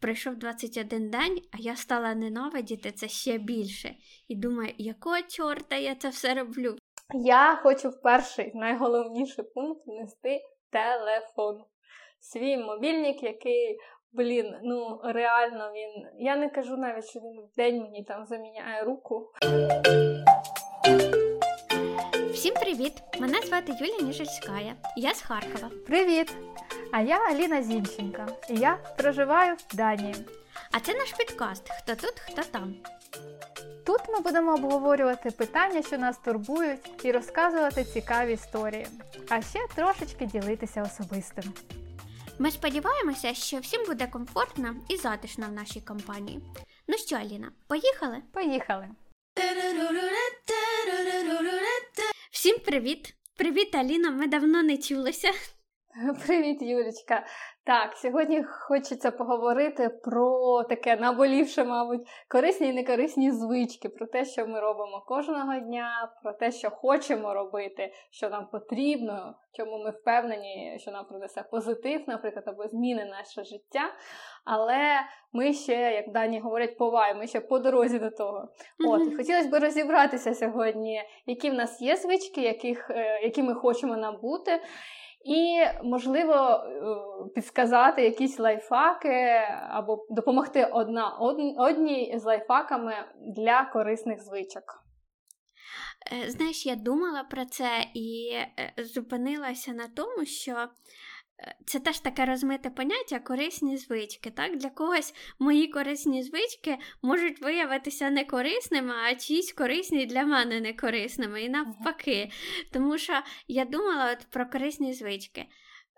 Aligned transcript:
пройшов 0.00 0.36
21 0.36 1.10
день, 1.10 1.42
а 1.52 1.56
я 1.58 1.76
стала 1.76 2.14
ненавидіти 2.14 2.92
це 2.92 3.08
ще 3.08 3.38
більше. 3.38 3.94
І 4.28 4.36
думаю, 4.36 4.74
якого 4.78 5.22
чорта 5.22 5.76
я 5.76 5.94
це 5.94 6.08
все 6.08 6.34
роблю? 6.34 6.76
Я 7.14 7.60
хочу 7.62 7.88
в 7.88 8.02
перший 8.02 8.52
найголовніший 8.54 9.44
пункт 9.54 9.86
внести 9.86 10.40
телефон. 10.70 11.64
Свій 12.20 12.56
мобільник, 12.56 13.22
який, 13.22 13.78
блін, 14.12 14.54
ну 14.62 15.00
реально 15.04 15.72
він. 15.72 16.06
Я 16.18 16.36
не 16.36 16.48
кажу 16.48 16.76
навіть, 16.76 17.04
що 17.04 17.20
він 17.20 17.40
в 17.52 17.56
день 17.56 17.82
мені 17.82 18.04
там 18.04 18.26
заміняє 18.26 18.84
руку. 18.84 19.32
Всім 22.32 22.54
привіт! 22.54 22.92
Мене 23.20 23.40
звати 23.40 23.72
Юлія 23.80 24.00
Ніжельськая. 24.02 24.74
Я 24.96 25.14
з 25.14 25.22
Харкова. 25.22 25.70
Привіт! 25.86 26.36
А 26.92 27.00
я 27.00 27.18
Аліна 27.18 27.62
Зінченка. 27.62 28.26
І 28.48 28.54
я 28.54 28.74
проживаю 28.74 29.56
в 29.68 29.76
Данії. 29.76 30.14
А 30.70 30.80
це 30.80 30.94
наш 30.94 31.12
підкаст 31.12 31.68
Хто 31.68 31.94
тут, 31.94 32.14
хто 32.20 32.42
там. 32.42 32.74
Тут 33.86 34.00
ми 34.08 34.20
будемо 34.20 34.54
обговорювати 34.54 35.30
питання, 35.30 35.82
що 35.82 35.98
нас 35.98 36.18
турбують, 36.18 37.04
і 37.04 37.12
розказувати 37.12 37.84
цікаві 37.84 38.32
історії, 38.32 38.86
а 39.28 39.42
ще 39.42 39.58
трошечки 39.74 40.26
ділитися 40.26 40.82
особистим. 40.82 41.44
Ми 42.38 42.50
сподіваємося, 42.50 43.34
що 43.34 43.58
всім 43.58 43.86
буде 43.86 44.06
комфортно 44.06 44.76
і 44.88 44.96
затишно 44.96 45.46
в 45.46 45.52
нашій 45.52 45.80
компанії. 45.80 46.40
Ну 46.88 46.98
що, 46.98 47.16
Аліна, 47.16 47.52
поїхали? 47.68 48.22
Поїхали! 48.32 48.88
Всім 52.30 52.58
привіт! 52.58 53.14
Привіт, 53.36 53.74
Аліна! 53.74 54.10
Ми 54.10 54.26
давно 54.26 54.62
не 54.62 54.78
чулися. 54.78 55.32
Привіт, 56.26 56.62
Юлічка. 56.62 57.26
Так, 57.64 57.96
сьогодні 57.96 58.42
хочеться 58.42 59.10
поговорити 59.10 59.88
про 59.88 60.62
таке 60.62 60.96
наболівше, 60.96 61.64
мабуть, 61.64 62.00
корисні 62.28 62.68
і 62.68 62.72
некорисні 62.72 63.30
звички, 63.30 63.88
про 63.88 64.06
те, 64.06 64.24
що 64.24 64.46
ми 64.46 64.60
робимо 64.60 65.04
кожного 65.06 65.58
дня, 65.58 66.12
про 66.22 66.32
те, 66.32 66.52
що 66.52 66.70
хочемо 66.70 67.34
робити, 67.34 67.92
що 68.10 68.28
нам 68.28 68.48
потрібно, 68.52 69.34
чому 69.52 69.78
ми 69.78 69.90
впевнені, 69.90 70.78
що 70.80 70.90
нам 70.90 71.04
принесе 71.04 71.44
позитив, 71.50 72.00
наприклад, 72.06 72.44
або 72.48 72.68
зміни 72.68 73.04
наше 73.04 73.44
життя. 73.44 73.94
Але 74.44 75.00
ми 75.32 75.52
ще, 75.52 75.74
як 75.74 76.12
дані 76.12 76.40
говорять, 76.40 76.78
повай, 76.78 77.14
ми 77.14 77.26
ще 77.26 77.40
по 77.40 77.58
дорозі 77.58 77.98
до 77.98 78.10
того. 78.10 78.48
От, 78.88 79.12
і 79.12 79.16
хотілося 79.16 79.48
б 79.48 79.60
розібратися 79.60 80.34
сьогодні, 80.34 81.02
які 81.26 81.50
в 81.50 81.54
нас 81.54 81.82
є 81.82 81.96
звички, 81.96 82.40
яких, 82.40 82.90
е, 82.90 83.20
які 83.22 83.42
ми 83.42 83.54
хочемо 83.54 83.96
набути. 83.96 84.60
І, 85.24 85.60
можливо, 85.82 86.64
підсказати 87.34 88.02
якісь 88.02 88.38
лайфхаки 88.38 89.40
або 89.70 90.06
допомогти 90.10 90.64
одна 90.64 91.16
одній 91.58 92.14
з 92.18 92.24
лайфхаками 92.24 92.94
для 93.36 93.64
корисних 93.64 94.22
звичок. 94.22 94.84
Е, 96.12 96.30
знаєш, 96.30 96.66
я 96.66 96.76
думала 96.76 97.24
про 97.24 97.44
це 97.44 97.68
і 97.94 98.32
е, 98.32 98.84
зупинилася 98.84 99.72
на 99.72 99.88
тому, 99.88 100.24
що 100.24 100.68
це 101.66 101.80
теж 101.80 101.98
таке 101.98 102.24
розмите 102.24 102.70
поняття 102.70 103.18
корисні 103.18 103.76
звички. 103.76 104.30
Так? 104.30 104.56
Для 104.56 104.70
когось 104.70 105.14
мої 105.38 105.68
корисні 105.68 106.22
звички 106.22 106.78
можуть 107.02 107.42
виявитися 107.42 108.10
не 108.10 108.24
корисними, 108.24 108.94
а 108.94 109.14
чиїсь 109.14 109.52
корисні 109.52 110.06
для 110.06 110.24
мене 110.24 110.60
не 110.60 110.72
корисними. 110.72 111.42
І 111.42 111.48
навпаки. 111.48 112.30
Тому 112.72 112.98
що 112.98 113.12
я 113.48 113.64
думала 113.64 114.12
от 114.12 114.26
про 114.30 114.46
корисні 114.46 114.94
звички. 114.94 115.46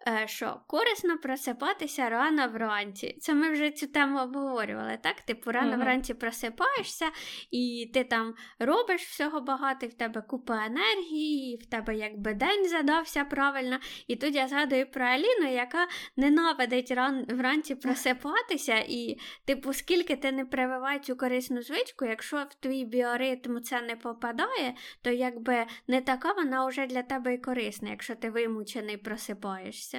Е, 0.09 0.29
що 0.29 0.61
корисно 0.67 1.19
просипатися 1.19 2.09
рано 2.09 2.49
вранці. 2.49 3.17
Це 3.21 3.35
ми 3.35 3.51
вже 3.51 3.71
цю 3.71 3.87
тему 3.87 4.21
обговорювали, 4.21 4.99
так? 5.03 5.21
Типу, 5.21 5.53
рано 5.53 5.73
uh-huh. 5.73 5.81
вранці 5.81 6.15
просипаєшся, 6.15 7.07
і 7.51 7.91
ти 7.95 8.05
там 8.05 8.35
робиш 8.59 9.03
всього 9.03 9.41
багато, 9.41 9.87
і 9.87 9.89
в 9.89 9.95
тебе 9.95 10.23
купа 10.23 10.67
енергії, 10.67 11.55
і 11.55 11.57
в 11.57 11.67
тебе 11.67 11.97
якби 11.97 12.35
день 12.35 12.69
задався 12.69 13.25
правильно. 13.25 13.79
І 14.07 14.17
тут 14.17 14.35
я 14.35 14.49
згадую 14.49 14.91
про 14.91 15.05
Аліну, 15.05 15.53
яка 15.53 15.87
ненавидить 16.17 16.91
ран... 16.91 17.27
вранці 17.29 17.75
просипатися, 17.75 18.85
і, 18.89 19.19
типу, 19.45 19.73
скільки 19.73 20.17
ти 20.17 20.33
не 20.33 20.45
прививай 20.45 20.99
цю 20.99 21.17
корисну 21.17 21.63
звичку, 21.63 22.05
якщо 22.05 22.37
в 22.51 22.55
твій 22.55 22.85
біоритм 22.85 23.61
це 23.61 23.83
не 23.83 23.97
попадає, 23.97 24.75
то 25.03 25.11
якби 25.11 25.67
не 25.87 26.01
така 26.01 26.33
вона 26.33 26.67
вже 26.67 26.87
для 26.87 27.03
тебе 27.03 27.35
і 27.35 27.39
корисна, 27.39 27.91
якщо 27.91 28.15
ти 28.15 28.31
вимучений 28.31 28.97
просипаєшся. 28.97 29.92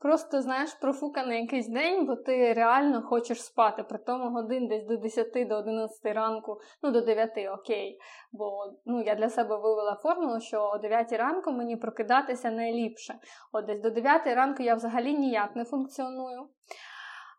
Просто, 0.00 0.42
знаєш, 0.42 0.74
профуканий 0.74 1.40
якийсь 1.40 1.68
день, 1.68 2.06
бо 2.06 2.16
ти 2.16 2.52
реально 2.52 3.02
хочеш 3.02 3.42
спати. 3.42 3.82
При 3.82 3.98
тому 3.98 4.30
годин 4.30 4.68
десь 4.68 4.86
до 4.86 4.96
10 4.96 5.48
до 5.48 5.54
11 5.56 6.14
ранку, 6.14 6.60
ну 6.82 6.90
до 6.90 7.00
9, 7.00 7.30
окей. 7.58 7.98
Бо 8.32 8.74
ну, 8.86 9.02
я 9.02 9.14
для 9.14 9.28
себе 9.28 9.56
вивела 9.56 9.94
формулу, 10.02 10.40
що 10.40 10.62
о 10.62 10.78
9 10.78 11.12
ранку 11.12 11.52
мені 11.52 11.76
прокидатися 11.76 12.50
найліпше. 12.50 13.14
От 13.52 13.66
десь 13.66 13.80
до 13.80 13.90
9 13.90 14.26
ранку 14.26 14.62
я 14.62 14.74
взагалі 14.74 15.18
ніяк 15.18 15.56
не 15.56 15.64
функціоную. 15.64 16.48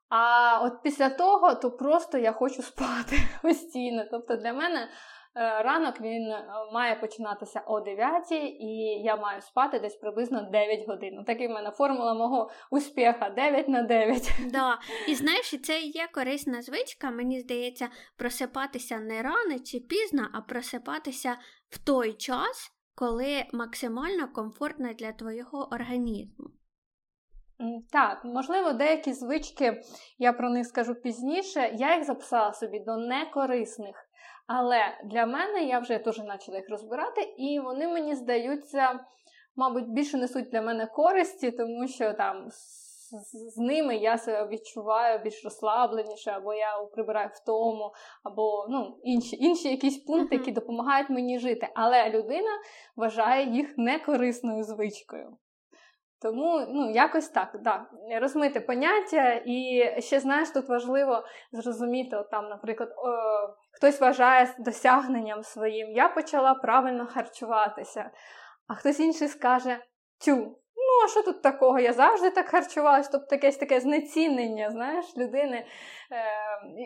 А 0.09 0.59
от 0.63 0.81
після 0.83 1.09
того, 1.09 1.55
то 1.55 1.71
просто 1.71 2.17
я 2.17 2.31
хочу 2.31 2.61
спати 2.61 3.15
постійно. 3.41 4.05
Тобто 4.11 4.35
для 4.35 4.53
мене 4.53 4.87
ранок 5.35 6.01
він 6.01 6.31
е, 6.31 6.45
має 6.73 6.95
починатися 6.95 7.59
о 7.67 7.79
9 7.79 8.31
і 8.31 9.01
я 9.03 9.15
маю 9.15 9.41
спати 9.41 9.79
десь 9.79 9.95
приблизно 9.95 10.49
9 10.51 10.87
годин. 10.87 11.23
Такий 11.23 11.47
в 11.47 11.51
мене 11.51 11.71
формула 11.71 12.13
мого 12.13 12.51
успіха 12.71 13.29
9 13.29 13.67
на 13.67 13.81
9. 13.81 14.31
Да. 14.51 14.79
І 15.07 15.15
знаєш, 15.15 15.61
це 15.61 15.79
є 15.79 16.07
корисна 16.13 16.61
звичка, 16.61 17.11
мені 17.11 17.39
здається, 17.39 17.89
просипатися 18.17 18.99
не 18.99 19.21
рано 19.21 19.59
чи 19.65 19.79
пізно, 19.79 20.27
а 20.33 20.41
просипатися 20.41 21.37
в 21.69 21.85
той 21.85 22.13
час, 22.13 22.71
коли 22.95 23.45
максимально 23.53 24.33
комфортно 24.33 24.93
для 24.93 25.11
твого 25.11 25.67
організму. 25.71 26.49
Так, 27.91 28.25
можливо, 28.25 28.73
деякі 28.73 29.13
звички, 29.13 29.81
я 30.17 30.33
про 30.33 30.49
них 30.49 30.67
скажу 30.67 30.95
пізніше, 30.95 31.71
я 31.75 31.95
їх 31.95 32.03
записала 32.03 32.53
собі 32.53 32.79
до 32.79 32.97
некорисних. 32.97 34.08
Але 34.51 34.97
для 35.03 35.25
мене 35.25 35.63
я 35.63 35.79
вже 35.79 35.97
теж 35.97 36.17
почала 36.17 36.57
їх 36.57 36.69
розбирати, 36.69 37.21
і 37.21 37.59
вони 37.59 37.87
мені 37.87 38.15
здаються, 38.15 38.99
мабуть, 39.55 39.89
більше 39.89 40.17
несуть 40.17 40.49
для 40.49 40.61
мене 40.61 40.85
користі, 40.85 41.51
тому 41.51 41.87
що 41.87 42.13
там 42.13 42.47
з, 42.51 43.57
ними 43.57 43.95
я 43.95 44.17
себе 44.17 44.47
відчуваю 44.47 45.19
більш 45.19 45.43
розслабленіше, 45.43 46.31
або 46.31 46.53
я 46.53 46.77
прибираю 46.93 47.29
втому, 47.33 47.93
або 48.23 48.67
ну, 48.69 48.99
інші 49.03 49.35
інші 49.35 49.69
якісь 49.69 49.97
пункти, 49.97 50.35
які 50.35 50.51
допомагають 50.51 51.09
мені 51.09 51.39
жити. 51.39 51.69
Але 51.75 52.09
людина 52.09 52.51
вважає 52.95 53.49
їх 53.49 53.77
некорисною 53.77 54.63
звичкою. 54.63 55.37
Тому 56.21 56.65
ну, 56.69 56.91
якось 56.91 57.29
так, 57.29 57.59
да, 57.63 57.85
розмити 58.21 58.59
поняття, 58.59 59.41
і 59.45 59.83
ще 60.01 60.19
знаєш, 60.19 60.49
тут 60.49 60.69
важливо 60.69 61.23
зрозуміти, 61.51 62.15
от 62.15 62.29
там, 62.29 62.49
наприклад, 62.49 62.89
о, 62.97 63.09
хтось 63.79 64.01
вважає 64.01 64.55
досягненням 64.59 65.43
своїм, 65.43 65.91
я 65.91 66.07
почала 66.07 66.53
правильно 66.53 67.07
харчуватися, 67.07 68.11
а 68.67 68.75
хтось 68.75 68.99
інший 68.99 69.27
скаже 69.27 69.79
тю, 70.25 70.59
Ну, 70.89 71.05
а 71.05 71.07
що 71.07 71.23
тут 71.23 71.41
такого? 71.41 71.79
Я 71.79 71.93
завжди 71.93 72.29
так 72.29 72.49
харчувалась. 72.49 73.09
Тобто 73.09 73.35
якесь 73.35 73.57
таке 73.57 73.79
знецінення, 73.79 74.71
знаєш, 74.71 75.05
людини, 75.17 75.57
е, 75.57 75.67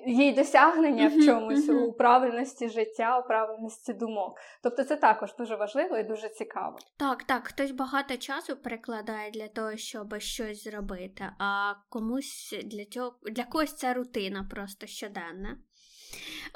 їй 0.08 0.34
досягнення 0.34 1.08
в 1.08 1.26
чомусь 1.26 1.70
у 1.70 1.94
правильності 1.94 2.70
життя, 2.70 3.20
у 3.20 3.28
правильності 3.28 3.94
думок. 3.94 4.38
Тобто 4.64 4.84
це 4.84 4.96
також 4.96 5.36
дуже 5.36 5.56
важливо 5.56 5.98
і 5.98 6.04
дуже 6.04 6.30
цікаво. 6.30 6.78
Так, 7.00 7.24
так, 7.24 7.48
хтось 7.48 7.72
багато 7.72 8.18
часу 8.18 8.56
перекладає 8.56 9.32
для 9.32 9.48
того, 9.48 9.78
щоб 9.78 10.20
щось 10.20 10.64
зробити, 10.64 11.26
а 11.40 11.74
комусь 11.90 12.60
для 12.64 12.86
цього 12.86 13.16
для 13.32 13.44
когось 13.44 13.74
це 13.74 13.94
рутина 13.94 14.48
просто 14.52 14.88
щоденна. 14.88 15.58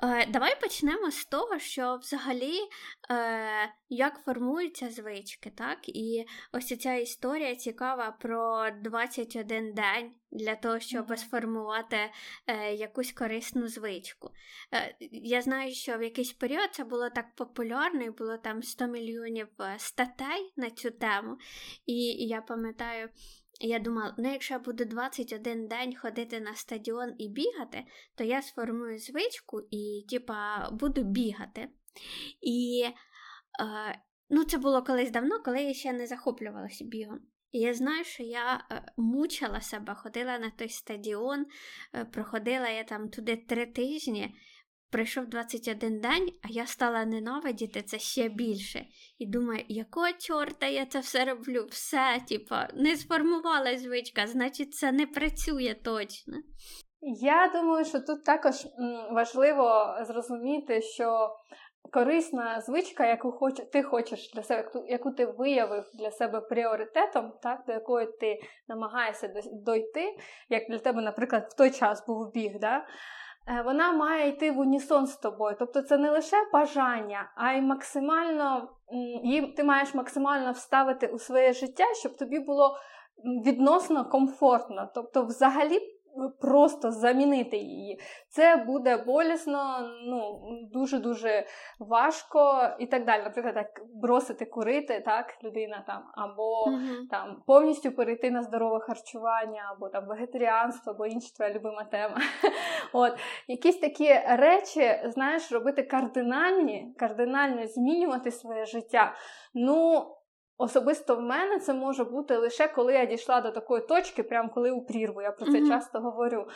Е, 0.04 0.25
давай 0.25 0.62
почнемо 0.62 1.12
з 1.12 1.25
того, 1.25 1.59
що 1.59 1.98
взагалі 2.01 2.59
е, 3.12 3.74
як 3.89 4.19
формуються 4.25 4.89
звички, 4.89 5.50
так? 5.50 5.89
І 5.89 6.25
ось 6.54 6.77
ця 6.80 6.94
історія 6.94 7.56
цікава 7.56 8.12
про 8.12 8.69
21 8.83 9.74
день 9.74 10.12
для 10.31 10.56
того, 10.56 10.80
щоб 10.80 11.18
сформувати 11.19 11.98
е, 12.48 12.74
якусь 12.74 13.12
корисну 13.12 13.68
звичку. 13.68 14.30
Е, 14.74 14.95
Я 15.12 15.42
знаю, 15.42 15.71
що 15.71 15.98
в 15.98 16.03
якийсь 16.03 16.33
період 16.33 16.69
це 16.71 16.83
було 16.83 17.10
так 17.10 17.36
популярно, 17.36 18.03
і 18.03 18.10
було 18.10 18.38
там 18.38 18.63
100 18.63 18.88
мільйонів 18.88 19.48
е, 19.60 19.75
статей 19.77 20.53
на 20.57 20.69
цю 20.69 20.92
тему. 20.92 21.38
І 21.86 21.95
я 22.27 22.42
пам'ятаю. 22.42 23.10
Я 23.59 23.80
думала, 23.80 24.15
ну 24.18 24.31
якщо 24.31 24.54
я 24.54 24.59
буду 24.59 24.86
21 24.86 25.68
день 25.68 25.95
ходити 25.95 26.39
на 26.39 26.56
стадіон 26.56 27.13
і 27.18 27.30
бігати, 27.30 27.83
то 28.15 28.24
я 28.24 28.42
сформую 28.42 29.00
звичку 29.00 29.62
і, 29.71 30.06
типа, 30.09 30.69
буду 30.71 31.04
бігати. 31.04 31.69
І 32.42 32.83
е, 32.86 32.94
ну, 34.30 34.44
це 34.44 34.57
було 34.57 34.83
колись 34.83 35.12
давно, 35.12 35.44
коли 35.44 35.62
я 35.62 35.74
ще 35.74 35.94
не 35.94 36.07
захоплювалася 36.07 36.86
бігом. 36.86 37.19
І 37.51 37.59
я 37.59 37.74
знаю, 37.74 38.04
що 38.04 38.24
я 38.24 38.65
е, 38.71 38.83
мучила 38.98 39.62
себе, 39.62 39.95
ходила 39.95 40.39
на 40.39 40.50
той 40.50 40.69
стадіон, 40.69 41.45
е, 41.95 42.06
проходила 42.06 42.69
я 42.69 42.83
там 42.83 43.10
туди 43.10 43.36
три 43.36 43.65
тижні, 43.65 44.36
пройшов 44.92 45.28
21 45.28 46.00
день, 46.00 46.30
а 46.44 46.48
я 46.50 46.66
стала 46.66 47.06
ненавидіти 47.06 47.81
це 47.81 48.00
ще 48.00 48.30
більше. 48.30 48.86
І 49.18 49.25
думаю, 49.25 49.63
якого 49.68 50.07
чорта 50.19 50.66
я 50.66 50.86
це 50.86 51.00
все 51.00 51.25
роблю? 51.25 51.66
Все, 51.69 52.22
типа, 52.30 52.68
не 52.74 52.95
сформувала 52.95 53.78
звичка, 53.78 54.28
значить, 54.28 54.74
це 54.74 54.92
не 54.92 55.07
працює 55.07 55.75
точно. 55.84 56.38
Я 57.22 57.51
думаю, 57.54 57.86
що 57.86 58.00
тут 58.00 58.24
також 58.24 58.56
важливо 59.12 59.95
зрозуміти, 60.07 60.81
що 60.81 61.30
корисна 61.94 62.62
звичка, 62.62 63.06
яку 63.06 63.31
хоч, 63.31 63.54
ти 63.74 63.84
хочеш 63.84 64.31
для 64.34 64.44
себе, 64.44 64.72
яку 64.88 65.12
ти 65.12 65.25
виявив 65.25 65.84
для 65.94 66.12
себе 66.12 66.42
пріоритетом, 66.42 67.34
так, 67.44 67.63
до 67.68 67.74
якої 67.74 68.07
ти 68.19 68.39
намагаєшся 68.68 69.34
дойти, 69.66 70.16
як 70.50 70.63
для 70.69 70.80
тебе, 70.80 71.01
наприклад, 71.01 71.48
в 71.51 71.56
той 71.56 71.72
час 71.72 72.07
був 72.07 72.31
біг. 72.34 72.51
Да? 72.60 72.86
Е, 73.49 73.61
вона 73.61 73.91
має 73.91 74.29
йти 74.29 74.51
в 74.51 74.59
унісон 74.59 75.07
з 75.07 75.17
тобою. 75.17 75.55
Тобто 75.59 75.81
це 75.81 75.97
не 75.97 76.11
лише 76.11 76.38
бажання, 76.53 77.31
а 77.35 77.53
й 77.53 77.61
максимально 77.61 78.69
їм 79.23 79.53
ти 79.53 79.63
маєш 79.63 79.94
максимально 79.94 80.51
вставити 80.51 81.07
у 81.07 81.19
своє 81.19 81.53
життя, 81.53 81.83
щоб 81.94 82.17
тобі 82.17 82.39
було 82.39 82.77
відносно 83.45 84.05
комфортно. 84.05 84.89
Тобто, 84.95 85.23
взагалі 85.23 85.79
просто 86.41 86.91
замінити 86.91 87.57
її. 87.57 87.99
Це 88.29 88.55
буде 88.55 88.97
болісно, 88.97 89.89
ну 90.05 90.39
дуже-дуже 90.73 91.45
важко 91.79 92.69
і 92.79 92.85
так 92.85 93.05
далі. 93.05 93.23
Наприклад, 93.23 93.55
так 93.55 93.81
бросити 93.95 94.45
курити, 94.45 95.01
так, 95.05 95.37
людина 95.43 95.83
там, 95.87 96.03
або 96.15 96.65
mm-hmm. 96.67 97.09
там 97.11 97.43
повністю 97.47 97.91
перейти 97.91 98.31
на 98.31 98.43
здорове 98.43 98.79
харчування, 98.79 99.63
або 99.75 99.89
там 99.89 100.07
вегетаріанство, 100.07 100.93
або 100.93 101.05
інша 101.05 101.35
твоя 101.35 101.53
любима 101.53 101.83
тема. 101.83 102.17
От 102.93 103.13
якісь 103.47 103.79
такі 103.79 104.19
речі, 104.27 105.01
знаєш, 105.05 105.51
робити 105.51 105.83
кардинальні, 105.83 106.93
кардинально 106.97 107.67
змінювати 107.67 108.31
своє 108.31 108.65
життя. 108.65 109.13
Ну, 109.53 110.07
Особисто 110.57 111.15
в 111.15 111.21
мене 111.21 111.59
це 111.59 111.74
може 111.74 112.04
бути 112.04 112.38
лише 112.38 112.68
коли 112.68 112.94
я 112.94 113.06
дійшла 113.06 113.42
до 113.42 113.51
такої 113.51 113.81
точки, 113.81 114.24
прямо 114.24 114.50
коли 114.50 114.71
у 114.71 114.86
прірву. 114.86 115.21
Я 115.21 115.31
про 115.31 115.45
це 115.45 115.51
mm-hmm. 115.51 115.68
часто 115.68 116.00
говорю. 116.00 116.48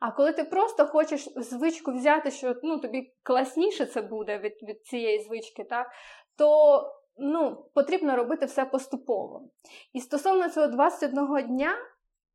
А 0.00 0.10
коли 0.10 0.32
ти 0.32 0.44
просто 0.44 0.86
хочеш 0.86 1.28
звичку 1.36 1.92
взяти, 1.92 2.30
що 2.30 2.54
ну, 2.62 2.78
тобі 2.78 3.14
класніше 3.22 3.86
це 3.86 4.02
буде 4.02 4.38
від 4.38 4.68
від 4.68 4.86
цієї 4.86 5.22
звички, 5.22 5.64
так, 5.64 5.86
то 6.36 6.82
ну, 7.16 7.70
потрібно 7.74 8.16
робити 8.16 8.46
все 8.46 8.64
поступово. 8.64 9.48
І 9.92 10.00
стосовно 10.00 10.48
цього 10.50 10.66
21 10.66 11.46
дня, 11.46 11.74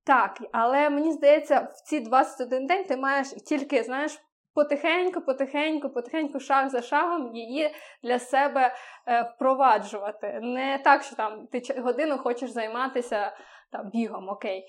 так, 0.03 0.37
але 0.51 0.89
мені 0.89 1.11
здається, 1.11 1.59
в 1.59 1.81
ці 1.89 1.99
21 1.99 2.67
день 2.67 2.85
ти 2.85 2.97
маєш 2.97 3.27
тільки, 3.27 3.83
знаєш, 3.83 4.19
потихеньку, 4.55 5.21
потихеньку, 5.21 5.89
потихеньку, 5.89 6.39
шаг 6.39 6.69
за 6.69 6.81
шагом 6.81 7.35
її 7.35 7.69
для 8.03 8.19
себе 8.19 8.75
е, 9.07 9.31
впроваджувати. 9.35 10.39
Не 10.41 10.77
так, 10.83 11.03
що 11.03 11.15
там 11.15 11.47
ти 11.47 11.81
годину 11.81 12.17
хочеш 12.17 12.49
займатися 12.49 13.37
там, 13.71 13.89
бігом, 13.89 14.29
окей. 14.29 14.67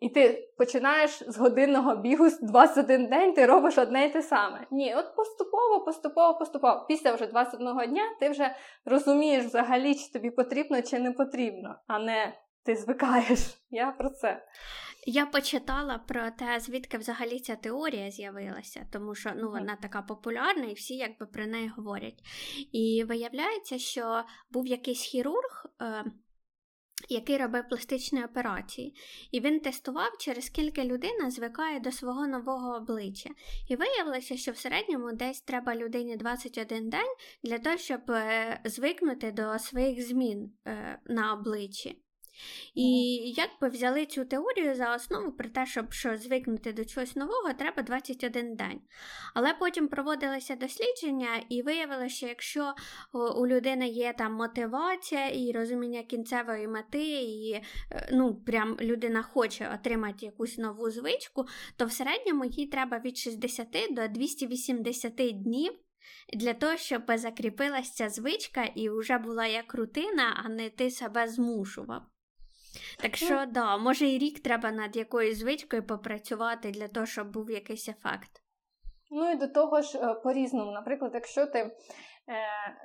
І 0.00 0.08
ти 0.08 0.48
починаєш 0.58 1.22
з 1.26 1.38
годинного 1.38 1.96
бігу 1.96 2.28
з 2.28 2.40
21 2.40 3.06
день, 3.06 3.32
ти 3.32 3.46
робиш 3.46 3.78
одне 3.78 4.06
й 4.06 4.10
те 4.10 4.22
саме. 4.22 4.66
Ні, 4.70 4.94
от 4.94 5.16
поступово, 5.16 5.80
поступово, 5.84 6.38
поступово. 6.38 6.84
Після 6.88 7.12
вже 7.12 7.26
21 7.26 7.90
дня 7.90 8.02
ти 8.20 8.28
вже 8.28 8.54
розумієш 8.84 9.44
взагалі, 9.44 9.94
чи 9.94 10.12
тобі 10.12 10.30
потрібно, 10.30 10.82
чи 10.82 10.98
не 10.98 11.12
потрібно, 11.12 11.74
а 11.86 11.98
не 11.98 12.32
ти 12.64 12.76
звикаєш. 12.76 13.40
Я 13.70 13.90
про 13.98 14.10
це. 14.10 14.42
Я 15.06 15.26
почитала 15.26 15.98
про 15.98 16.30
те, 16.30 16.60
звідки 16.60 16.98
взагалі 16.98 17.40
ця 17.40 17.56
теорія 17.56 18.10
з'явилася, 18.10 18.86
тому 18.92 19.14
що 19.14 19.32
ну, 19.36 19.50
вона 19.50 19.76
така 19.76 20.02
популярна 20.02 20.64
і 20.64 20.74
всі 20.74 20.96
якби 20.96 21.26
про 21.26 21.46
неї 21.46 21.68
говорять. 21.68 22.22
І 22.72 23.04
виявляється, 23.08 23.78
що 23.78 24.24
був 24.50 24.66
якийсь 24.66 25.02
хірург. 25.02 25.66
Е- 25.82 26.04
який 27.08 27.36
робив 27.36 27.68
пластичні 27.68 28.24
операції, 28.24 28.94
і 29.32 29.40
він 29.40 29.60
тестував, 29.60 30.10
через 30.18 30.44
скільки 30.44 30.84
людина 30.84 31.30
звикає 31.30 31.80
до 31.80 31.92
свого 31.92 32.26
нового 32.26 32.76
обличчя. 32.76 33.30
І 33.68 33.76
виявилося, 33.76 34.36
що 34.36 34.52
в 34.52 34.56
середньому 34.56 35.12
десь 35.12 35.40
треба 35.40 35.76
людині 35.76 36.16
21 36.16 36.90
день 36.90 37.14
для 37.42 37.58
того, 37.58 37.76
щоб 37.76 38.10
е, 38.10 38.60
звикнути 38.64 39.32
до 39.32 39.58
своїх 39.58 40.08
змін 40.08 40.52
е, 40.66 41.00
на 41.06 41.32
обличчі. 41.32 42.02
І 42.74 43.16
якби 43.36 43.68
взяли 43.68 44.06
цю 44.06 44.24
теорію 44.24 44.74
за 44.74 44.94
основу 44.94 45.32
про 45.32 45.48
те, 45.48 45.66
щоб 45.66 45.92
що 45.92 46.16
звикнути 46.16 46.72
до 46.72 46.84
чогось 46.84 47.16
нового, 47.16 47.52
треба 47.58 47.82
21 47.82 48.56
день. 48.56 48.80
Але 49.34 49.54
потім 49.54 49.88
проводилися 49.88 50.56
дослідження, 50.56 51.28
і 51.48 51.62
виявилося, 51.62 52.14
що 52.14 52.26
якщо 52.26 52.74
у 53.12 53.46
людини 53.46 53.88
є 53.88 54.12
там 54.12 54.32
мотивація 54.32 55.28
і 55.28 55.52
розуміння 55.52 56.02
кінцевої 56.02 56.68
мети, 56.68 57.04
і 57.22 57.52
е, 57.52 58.08
ну, 58.12 58.34
прям 58.34 58.76
людина 58.80 59.22
хоче 59.22 59.70
отримати 59.74 60.26
якусь 60.26 60.58
нову 60.58 60.90
звичку, 60.90 61.44
то 61.76 61.86
в 61.86 61.92
середньому 61.92 62.44
їй 62.44 62.66
треба 62.66 62.98
від 62.98 63.16
60 63.16 63.68
до 63.90 64.08
280 64.08 65.14
днів. 65.42 65.72
Для 66.34 66.54
того, 66.54 66.76
щоб 66.76 67.02
закріпилася 67.14 68.08
звичка 68.08 68.64
і 68.64 68.90
вже 68.90 69.18
була 69.18 69.46
як 69.46 69.74
рутина, 69.74 70.42
а 70.44 70.48
не 70.48 70.70
ти 70.70 70.90
себе 70.90 71.28
змушував. 71.28 72.02
Так 73.02 73.16
що, 73.16 73.34
ну, 73.34 73.52
да, 73.52 73.76
може 73.76 74.06
і 74.06 74.18
рік 74.18 74.40
треба 74.40 74.72
над 74.72 74.96
якоюсь 74.96 75.38
звичкою 75.38 75.86
попрацювати 75.86 76.70
для 76.70 76.88
того, 76.88 77.06
щоб 77.06 77.32
був 77.32 77.50
якийсь 77.50 77.88
ефект. 77.88 78.30
Ну 79.10 79.30
і 79.30 79.36
до 79.36 79.48
того 79.48 79.82
ж, 79.82 79.98
е, 79.98 80.14
по-різному. 80.14 80.72
Наприклад, 80.72 81.10
якщо 81.14 81.46
ти 81.46 81.58
е, 81.58 81.70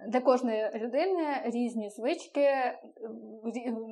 для 0.08 0.20
кожної 0.20 0.72
людини 0.76 1.42
різні 1.46 1.90
звички 1.90 2.50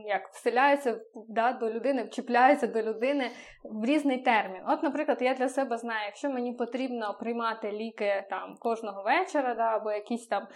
як 0.05 0.27
вселяються 0.27 1.01
да, 1.27 1.53
до 1.53 1.69
людини, 1.69 2.03
вчіпляються 2.03 2.67
до 2.67 2.81
людини 2.81 3.31
в 3.63 3.85
різний 3.85 4.17
термін. 4.17 4.61
От, 4.67 4.83
наприклад, 4.83 5.17
я 5.21 5.33
для 5.33 5.49
себе 5.49 5.77
знаю, 5.77 6.05
якщо 6.05 6.29
мені 6.29 6.53
потрібно 6.53 7.17
приймати 7.19 7.71
ліки 7.71 8.27
там 8.29 8.55
кожного 8.59 9.03
вечора, 9.03 9.55
да, 9.55 9.63
або 9.63 9.91
якісь 9.91 10.27
там 10.27 10.47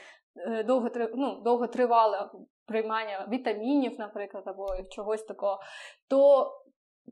е, 0.47 0.63
довго 0.63 0.89
ну, 1.15 1.41
довготривале 1.43 2.29
приймання 2.67 3.27
вітамінів, 3.31 3.99
наприклад, 3.99 4.43
або 4.47 4.67
чогось 4.89 5.23
такого, 5.23 5.59
то 6.07 6.51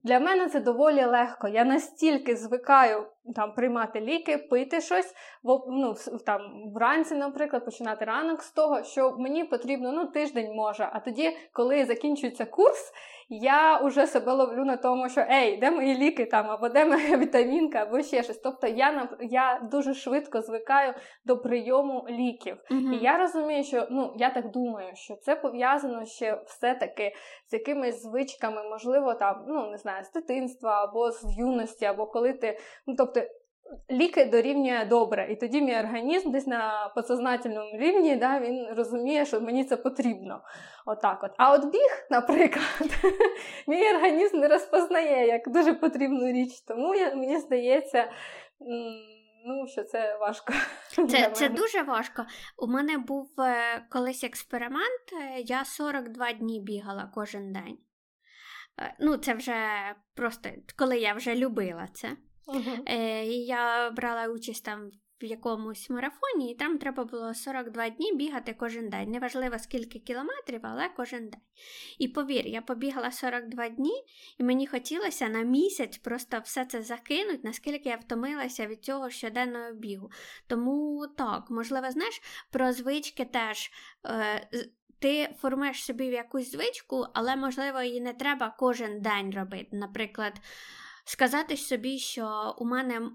для 0.03 0.19
мене 0.19 0.49
це 0.49 0.59
доволі 0.59 1.05
легко. 1.05 1.47
Я 1.47 1.65
настільки 1.65 2.35
звикаю 2.35 3.07
там 3.35 3.53
приймати 3.53 4.01
ліки, 4.01 4.37
пити 4.37 4.81
щось 4.81 5.13
ну, 5.67 5.95
там, 6.25 6.41
вранці, 6.75 7.15
наприклад, 7.15 7.65
починати 7.65 8.05
ранок 8.05 8.43
з 8.43 8.51
того, 8.51 8.83
що 8.83 9.15
мені 9.17 9.43
потрібно 9.43 9.91
ну, 9.91 10.05
тиждень 10.05 10.55
може. 10.55 10.89
А 10.93 10.99
тоді, 10.99 11.37
коли 11.53 11.85
закінчується 11.85 12.45
курс, 12.45 12.91
я 13.29 13.77
вже 13.77 14.07
себе 14.07 14.33
ловлю 14.33 14.65
на 14.65 14.77
тому, 14.77 15.09
що 15.09 15.21
ей, 15.31 15.57
де 15.57 15.71
мої 15.71 15.97
ліки 15.97 16.25
там, 16.25 16.49
або 16.49 16.69
де 16.69 16.85
моя 16.85 17.17
вітамінка, 17.23 17.79
або 17.79 18.01
ще 18.01 18.23
щось. 18.23 18.37
Тобто 18.37 18.67
я 18.67 19.09
я 19.21 19.61
дуже 19.71 19.93
швидко 19.93 20.41
звикаю 20.41 20.93
до 21.25 21.37
прийому 21.37 22.05
ліків. 22.09 22.57
mm 22.71 22.93
І 22.93 22.97
я 23.03 23.17
розумію, 23.17 23.63
що 23.63 23.87
ну 23.91 24.13
я 24.17 24.29
так 24.29 24.51
думаю, 24.51 24.91
що 24.95 25.15
це 25.15 25.35
пов'язано 25.35 26.05
ще 26.05 26.41
все-таки 26.45 27.13
з 27.47 27.53
якимись 27.53 28.03
звичками, 28.03 28.63
можливо, 28.69 29.13
там, 29.13 29.45
ну 29.47 29.71
не 29.71 29.77
знаю, 29.77 30.03
з 30.03 30.11
дитинства 30.11 30.83
або 30.83 31.11
з 31.11 31.37
юності, 31.37 31.85
або 31.85 32.05
коли 32.05 32.33
ти. 32.33 32.59
ну, 32.87 32.95
тобто, 32.97 33.21
Ліки 33.91 34.25
дорівнює 34.25 34.85
добре, 34.85 35.27
і 35.31 35.35
тоді 35.35 35.61
мій 35.61 35.79
організм 35.79 36.31
десь 36.31 36.47
на 36.47 36.91
подсознательному 36.95 37.77
рівні 37.77 38.15
да, 38.15 38.39
він 38.39 38.67
розуміє, 38.77 39.25
що 39.25 39.41
мені 39.41 39.63
це 39.63 39.77
потрібно. 39.77 40.41
Отак 40.85 41.23
от. 41.23 41.31
А 41.37 41.53
от 41.53 41.65
біг, 41.65 42.07
наприклад, 42.11 42.89
мій 43.67 43.89
організм 43.89 44.37
не 44.37 44.47
розпознає 44.47 45.27
як 45.27 45.49
дуже 45.49 45.73
потрібну 45.73 46.31
річ. 46.31 46.61
Тому 46.67 46.95
я, 46.95 47.15
мені 47.15 47.39
здається, 47.39 48.11
ну, 49.45 49.67
що 49.67 49.83
це 49.83 50.17
важко. 50.17 50.53
Це 51.09 51.29
це 51.29 51.49
дуже 51.49 51.83
важко. 51.83 52.25
У 52.57 52.67
мене 52.67 52.97
був 52.97 53.31
е, 53.39 53.85
колись 53.89 54.23
експеримент, 54.23 55.13
е, 55.13 55.39
я 55.39 55.65
42 55.65 56.33
дні 56.33 56.61
бігала 56.61 57.11
кожен 57.15 57.53
день. 57.53 57.77
Е, 58.81 58.95
ну, 58.99 59.17
це 59.17 59.33
вже 59.33 59.55
просто 60.15 60.49
коли 60.77 60.97
я 60.97 61.13
вже 61.13 61.35
любила 61.35 61.87
це. 61.93 62.09
Е, 62.89 63.25
Я 63.25 63.91
брала 63.91 64.27
участь 64.27 64.65
там 64.65 64.89
в 64.89 64.93
в 65.23 65.25
якомусь 65.25 65.89
марафоні, 65.89 66.51
і 66.51 66.55
там 66.55 66.77
треба 66.77 67.03
було 67.03 67.33
42 67.33 67.89
дні 67.89 68.13
бігати 68.13 68.55
кожен 68.59 68.89
день. 68.89 69.11
Неважливо 69.11 69.59
скільки 69.59 69.99
кілометрів, 69.99 70.59
але 70.63 70.89
кожен 70.89 71.29
день. 71.29 71.41
І 71.99 72.07
повір, 72.07 72.47
я 72.47 72.61
побігала 72.61 73.11
42 73.11 73.69
дні, 73.69 74.03
і 74.37 74.43
мені 74.43 74.67
хотілося 74.67 75.29
на 75.29 75.41
місяць 75.41 75.97
просто 75.97 76.39
все 76.43 76.65
це 76.65 76.81
закинути, 76.81 77.39
наскільки 77.43 77.89
я 77.89 77.95
втомилася 77.95 78.67
від 78.67 78.83
цього 78.83 79.09
щоденного 79.09 79.73
бігу. 79.73 80.11
Тому 80.47 81.07
так, 81.17 81.49
можливо, 81.49 81.91
знаєш, 81.91 82.21
про 82.51 82.73
звички 82.73 83.25
теж. 83.25 83.71
Е, 84.05 84.47
ти 84.99 85.35
формуєш 85.41 85.83
собі 85.83 86.05
якусь 86.05 86.51
звичку, 86.51 87.05
але, 87.13 87.35
можливо, 87.35 87.81
її 87.81 88.01
не 88.01 88.13
треба 88.13 88.55
кожен 88.59 89.01
день 89.01 89.31
робити. 89.31 89.69
Наприклад, 89.71 90.33
сказати 91.03 91.57
собі, 91.57 91.97
що 91.97 92.55
у 92.57 92.65
мене 92.65 93.11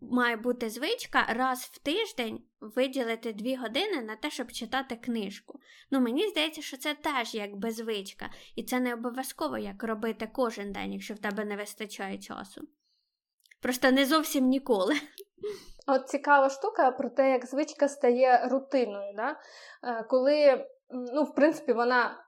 має 0.00 0.36
бути 0.36 0.70
звичка 0.70 1.26
раз 1.28 1.58
в 1.58 1.78
тиждень 1.78 2.42
виділити 2.60 3.32
дві 3.32 3.56
години 3.56 4.02
на 4.02 4.16
те, 4.16 4.30
щоб 4.30 4.52
читати 4.52 4.96
книжку. 4.96 5.60
Ну, 5.90 6.00
мені 6.00 6.28
здається, 6.28 6.62
що 6.62 6.76
це 6.76 6.94
теж 6.94 7.34
якби 7.34 7.70
звичка, 7.70 8.30
і 8.56 8.62
це 8.62 8.80
не 8.80 8.94
обов'язково 8.94 9.58
як 9.58 9.84
робити 9.84 10.30
кожен 10.32 10.72
день, 10.72 10.92
якщо 10.92 11.14
в 11.14 11.18
тебе 11.18 11.44
не 11.44 11.56
вистачає 11.56 12.18
часу. 12.18 12.60
Просто 13.62 13.90
не 13.90 14.06
зовсім 14.06 14.48
ніколи. 14.48 14.94
От 15.86 16.08
цікава 16.08 16.50
штука 16.50 16.90
про 16.90 17.10
те, 17.10 17.30
як 17.30 17.46
звичка 17.46 17.88
стає 17.88 18.48
рутиною. 18.50 19.12
Да? 19.16 19.36
Е, 19.82 20.02
коли, 20.02 20.66
ну, 20.90 21.24
в 21.24 21.34
принципі, 21.34 21.72
вона 21.72 22.24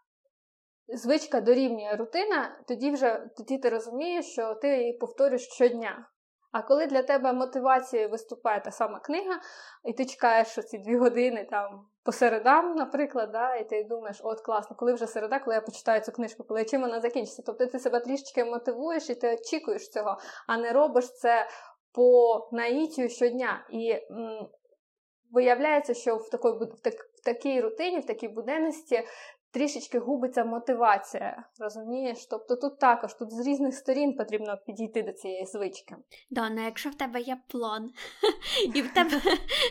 звичка 0.89 1.41
дорівнює 1.41 1.97
рутина, 1.97 2.59
тоді 2.69 2.91
вже 2.91 3.27
тоді 3.37 3.59
ти 3.59 3.69
розумієш, 3.69 4.27
що 4.27 4.55
ти 4.55 4.69
її 4.69 4.93
повторюєш 4.93 5.49
щодня. 5.49 6.09
А 6.53 6.63
коли 6.63 6.87
для 6.87 7.03
тебе 7.03 7.33
мотивацією 7.33 8.09
виступає 8.09 8.61
та 8.61 8.71
сама 8.71 9.01
книга, 9.01 9.41
і 9.85 9.93
ти 9.93 10.05
чекаєш 10.07 10.49
що 10.49 10.63
ці 10.63 10.79
дві 10.79 10.97
години 10.97 11.47
там 11.51 11.87
по 12.05 12.13
середам, 12.13 12.75
наприклад, 12.75 13.33
да, 13.33 13.55
і 13.55 13.69
ти 13.69 13.85
думаєш, 13.85 14.21
от 14.23 14.41
класно, 14.41 14.77
коли 14.77 14.93
вже 14.93 15.07
середа, 15.07 15.39
коли 15.39 15.55
я 15.55 15.61
почитаю 15.61 16.01
цю 16.01 16.13
книжку, 16.13 16.45
коли 16.45 16.65
чим 16.65 16.81
вона 16.81 17.01
закінчиться. 17.01 17.43
Тобто 17.47 17.67
ти 17.67 17.79
себе 17.79 18.01
трішечки 18.01 18.45
мотивуєш 18.45 19.11
і 19.11 19.15
ти 19.15 19.35
очікуєш 19.35 19.89
цього, 19.89 20.19
а 20.47 20.57
не 20.57 20.73
робиш 20.73 21.13
це 21.13 21.49
по 21.93 22.49
наїтію 22.53 23.09
щодня. 23.09 23.67
І 23.71 23.91
м, 23.91 24.49
виявляється, 25.31 25.95
що 25.95 26.17
в 26.17 26.31
такій, 26.31 26.49
в, 26.49 27.25
такій 27.25 27.61
рутині, 27.61 27.99
в 27.99 28.07
такій 28.07 28.29
буденності 28.29 29.03
трішечки 29.53 29.99
губиться 29.99 30.45
мотивація, 30.45 31.45
розумієш? 31.61 32.27
Тобто 32.31 32.57
тут 32.57 32.79
також 32.79 33.15
тут 33.15 33.33
з 33.33 33.47
різних 33.47 33.75
сторін 33.75 34.17
потрібно 34.17 34.59
підійти 34.67 35.03
до 35.03 35.13
цієї 35.13 35.47
звички. 35.47 35.97
Да, 36.31 36.51
ну 36.51 36.65
якщо 36.65 36.91
в 36.91 36.95
тебе 36.95 37.21
є 37.21 37.39
план, 37.49 37.91
і 38.75 38.83
в 38.83 38.95
тебе 38.95 39.21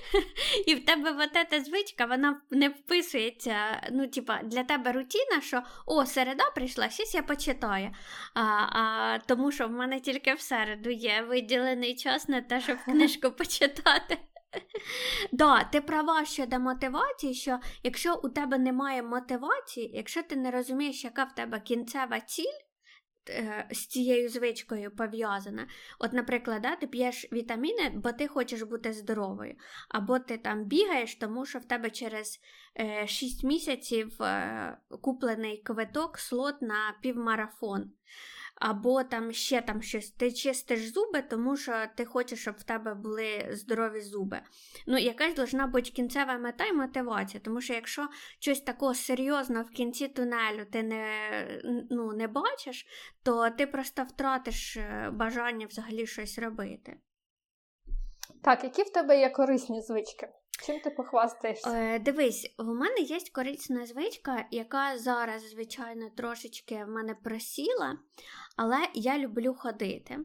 і 0.68 0.76
в 0.76 0.86
тебе 0.86 1.12
вот 1.12 1.36
эта 1.36 1.64
звичка, 1.64 2.06
вона 2.06 2.42
не 2.52 2.70
вписується. 2.70 3.56
Ну, 3.92 4.08
типа, 4.08 4.40
для 4.44 4.64
тебе 4.64 4.92
рутина, 4.92 5.42
що 5.42 5.62
о, 5.86 6.06
середа 6.06 6.44
прийшла, 6.56 6.90
щось 6.90 7.16
я 7.16 7.24
почитаю. 7.24 7.92
А, 8.34 8.42
а, 8.42 9.20
Тому 9.26 9.52
що 9.52 9.68
в 9.68 9.72
мене 9.72 10.00
тільки 10.00 10.34
в 10.34 10.42
середу 10.42 10.90
є 10.90 11.22
виділений 11.22 11.96
час 11.96 12.28
на 12.28 12.42
те, 12.42 12.62
щоб 12.62 12.78
книжку 12.86 13.32
почитати. 13.32 14.18
Да, 15.32 15.64
ти 15.64 15.82
права 15.82 16.26
щодо 16.26 16.60
мотивації, 16.60 17.34
що 17.34 17.60
якщо 17.84 18.20
у 18.24 18.30
тебе 18.30 18.58
немає 18.58 19.04
мотивації, 19.04 19.92
якщо 19.94 20.24
ти 20.24 20.36
не 20.36 20.52
розумієш, 20.52 21.04
яка 21.04 21.24
в 21.24 21.36
тебе 21.36 21.60
кінцева 21.60 22.20
ціль 22.20 22.60
е, 23.30 23.68
з 23.72 23.88
цією 23.88 24.30
звичкою 24.30 24.96
пов'язана, 24.96 25.68
от, 26.00 26.14
наприклад, 26.14 26.62
да, 26.62 26.76
ти 26.76 26.88
п'єш 26.88 27.28
вітаміни, 27.34 27.92
бо 27.96 28.12
ти 28.12 28.28
хочеш 28.28 28.62
бути 28.62 28.94
здоровою, 28.94 29.56
або 29.90 30.20
ти 30.20 30.38
там 30.38 30.66
бігаєш, 30.66 31.16
тому 31.16 31.46
що 31.46 31.60
в 31.60 31.66
тебе 31.66 31.90
через 31.90 32.40
е, 32.80 33.08
6 33.08 33.44
місяців 33.44 34.22
е, 34.22 34.78
куплений 35.02 35.62
квиток 35.66 36.18
слот 36.18 36.62
на 36.62 36.98
півмарафон 37.02 37.92
або 38.62 39.04
там 39.04 39.32
ще 39.32 39.62
там 39.62 39.82
щось, 39.82 40.12
ти 40.12 40.32
чистиш 40.32 40.94
зуби, 40.94 41.22
тому 41.22 41.58
що 41.58 41.74
ти 41.96 42.06
хочеш, 42.06 42.40
щоб 42.42 42.56
в 42.58 42.64
тебе 42.64 42.94
були 42.94 43.48
здорові 43.52 44.02
зуби. 44.02 44.42
Ну, 44.88 44.98
якась 44.98 45.36
должна 45.36 45.68
бути 45.68 45.90
кінцева 45.90 46.38
мета 46.38 46.66
і 46.66 46.74
мотивація, 46.74 47.42
тому 47.44 47.62
що 47.62 47.74
якщо 47.74 48.08
щось 48.40 48.62
такого 48.62 48.94
серйозного 48.94 49.64
в 49.64 49.70
кінці 49.70 50.08
тунелю 50.08 50.66
ти 50.72 50.84
не 50.84 51.04
ну, 51.90 52.14
не 52.14 52.28
бачиш, 52.28 52.86
то 53.24 53.50
ти 53.50 53.68
просто 53.68 54.04
втратиш 54.04 54.78
е, 54.78 55.10
бажання 55.14 55.66
взагалі 55.66 56.08
щось 56.08 56.40
робити. 56.40 56.98
Так, 58.44 58.64
які 58.64 58.84
в 58.84 58.90
тебе 58.90 59.20
є 59.20 59.30
корисні 59.30 59.82
звички? 59.82 60.30
Чим 60.66 60.80
ти 60.80 60.90
похвастаєшся? 60.90 61.70
Е, 61.70 62.00
Дивись, 62.00 62.56
у 62.58 62.64
мене 62.64 63.00
є 63.00 63.18
корисна 63.34 63.86
звичка, 63.86 64.46
яка 64.52 64.98
зараз, 64.98 65.50
звичайно, 65.50 66.10
трошечки 66.18 66.86
в 66.86 66.88
мене 66.88 67.16
просіла, 67.16 67.98
але 68.58 68.78
я 68.94 69.18
люблю 69.18 69.54
ходити. 69.54 70.18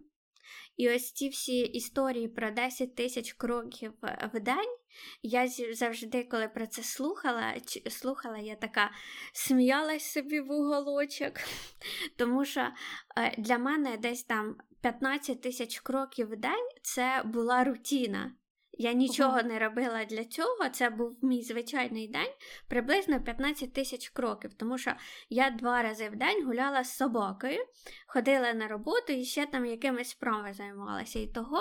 І 0.76 0.90
ось 0.90 1.12
ці 1.12 1.28
всі 1.28 1.60
історії 1.60 2.28
про 2.28 2.50
10 2.50 2.96
тисяч 2.96 3.32
кроків 3.32 3.92
в 4.34 4.40
день. 4.40 4.76
Я 5.22 5.48
завжди, 5.72 6.24
коли 6.24 6.48
про 6.48 6.66
це 6.66 6.82
слухала, 6.82 7.54
слухала, 7.90 8.38
я 8.38 8.54
така 8.54 8.90
сміялась 9.32 10.12
собі 10.12 10.40
в 10.40 10.50
уголочок, 10.50 11.32
тому 12.16 12.44
що 12.44 12.60
е, 12.60 13.34
для 13.38 13.58
мене 13.58 13.96
десь 13.96 14.24
там 14.24 14.56
15 14.80 15.40
тисяч 15.40 15.80
кроків 15.80 16.30
в 16.30 16.36
день 16.36 16.68
це 16.82 17.22
була 17.24 17.64
рутина. 17.64 18.32
Я 18.78 18.92
нічого 18.92 19.42
не 19.42 19.58
робила 19.58 20.04
для 20.04 20.24
цього. 20.24 20.68
Це 20.72 20.90
був 20.90 21.16
мій 21.22 21.42
звичайний 21.42 22.08
день, 22.08 22.32
приблизно 22.68 23.20
15 23.20 23.72
тисяч 23.72 24.08
кроків, 24.08 24.54
тому 24.54 24.78
що 24.78 24.92
я 25.30 25.50
два 25.50 25.82
рази 25.82 26.08
в 26.08 26.16
день 26.16 26.44
гуляла 26.46 26.84
з 26.84 26.96
собакою, 26.96 27.58
ходила 28.06 28.52
на 28.52 28.68
роботу 28.68 29.12
і 29.12 29.24
ще 29.24 29.46
там 29.46 29.66
якимись 29.66 30.10
справами 30.10 30.52
займалася. 30.52 31.18
І 31.18 31.26
того 31.26 31.58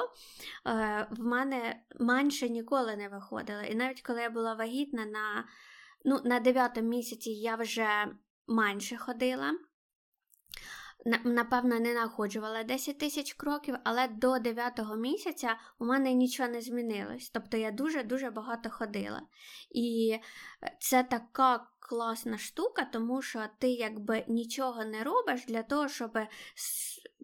е, 0.67 1.07
в 1.11 1.23
мене 1.23 1.81
менше 1.99 2.49
ніколи 2.49 2.95
не 2.95 3.09
виходило. 3.09 3.61
І 3.61 3.75
навіть 3.75 4.01
коли 4.01 4.21
я 4.21 4.29
була 4.29 4.53
вагітна 4.53 5.05
на 5.05 5.47
ну, 6.05 6.21
на 6.23 6.39
9 6.39 6.81
місяці 6.81 7.31
я 7.31 7.55
вже 7.55 7.87
менше 8.47 8.97
ходила 8.97 9.51
напевно, 11.05 11.79
не 11.79 11.93
находжувала 11.93 12.63
10 12.63 12.97
тисяч 12.97 13.33
кроків, 13.33 13.75
але 13.83 14.07
до 14.07 14.39
9 14.39 14.79
місяця 14.97 15.57
у 15.79 15.85
мене 15.85 16.13
нічого 16.13 16.49
не 16.49 16.61
змінилось. 16.61 17.29
Тобто 17.29 17.57
я 17.57 17.71
дуже-дуже 17.71 18.29
багато 18.29 18.69
ходила. 18.69 19.21
І 19.71 20.19
е, 20.63 20.77
це 20.79 21.03
така 21.03 21.67
класна 21.79 22.37
штука, 22.37 22.85
тому 22.93 23.21
що 23.21 23.43
ти 23.59 23.69
якби 23.69 24.25
нічого 24.27 24.85
не 24.85 25.03
робиш 25.03 25.45
для 25.45 25.63
того, 25.63 25.87
щоб. 25.87 26.17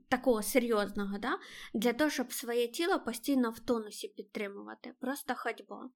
Такого 0.09 0.43
серйозного, 0.43 1.17
да? 1.17 1.39
для 1.73 1.93
того, 1.93 2.09
щоб 2.09 2.33
своє 2.33 2.67
тіло 2.67 2.99
постійно 2.99 3.51
в 3.51 3.59
тонусі 3.59 4.07
підтримувати. 4.07 4.93
Просто 4.99 5.33
ходьба. 5.35 5.89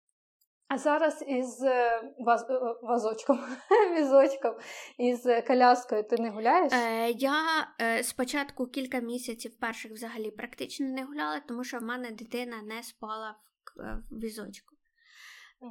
А 0.68 0.78
зараз 0.78 1.24
із 1.28 1.64
е, 1.64 2.02
ваз, 2.20 2.46
е, 2.50 2.60
вазочком, 2.82 3.40
візочком, 3.98 4.56
із 4.98 5.28
коляскою 5.48 6.04
ти 6.04 6.18
не 6.18 6.30
гуляєш? 6.30 6.74
Е, 6.74 7.12
Я 7.12 7.68
е, 7.82 8.04
спочатку 8.04 8.68
кілька 8.68 9.00
місяців 9.00 9.60
перших 9.60 9.92
взагалі 9.92 10.32
практично 10.32 10.88
не 10.88 11.04
гуляла, 11.06 11.40
тому 11.40 11.64
що 11.64 11.78
в 11.78 11.82
мене 11.82 12.12
дитина 12.12 12.62
не 12.62 12.84
спала 12.84 13.36
в, 13.76 14.16
в 14.16 14.20
візочку. 14.20 14.76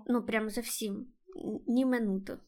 Ну, 0.07 0.27
прям 0.27 0.51
зовсім 0.51 1.07
ні 1.67 1.87
минуту. 1.87 2.39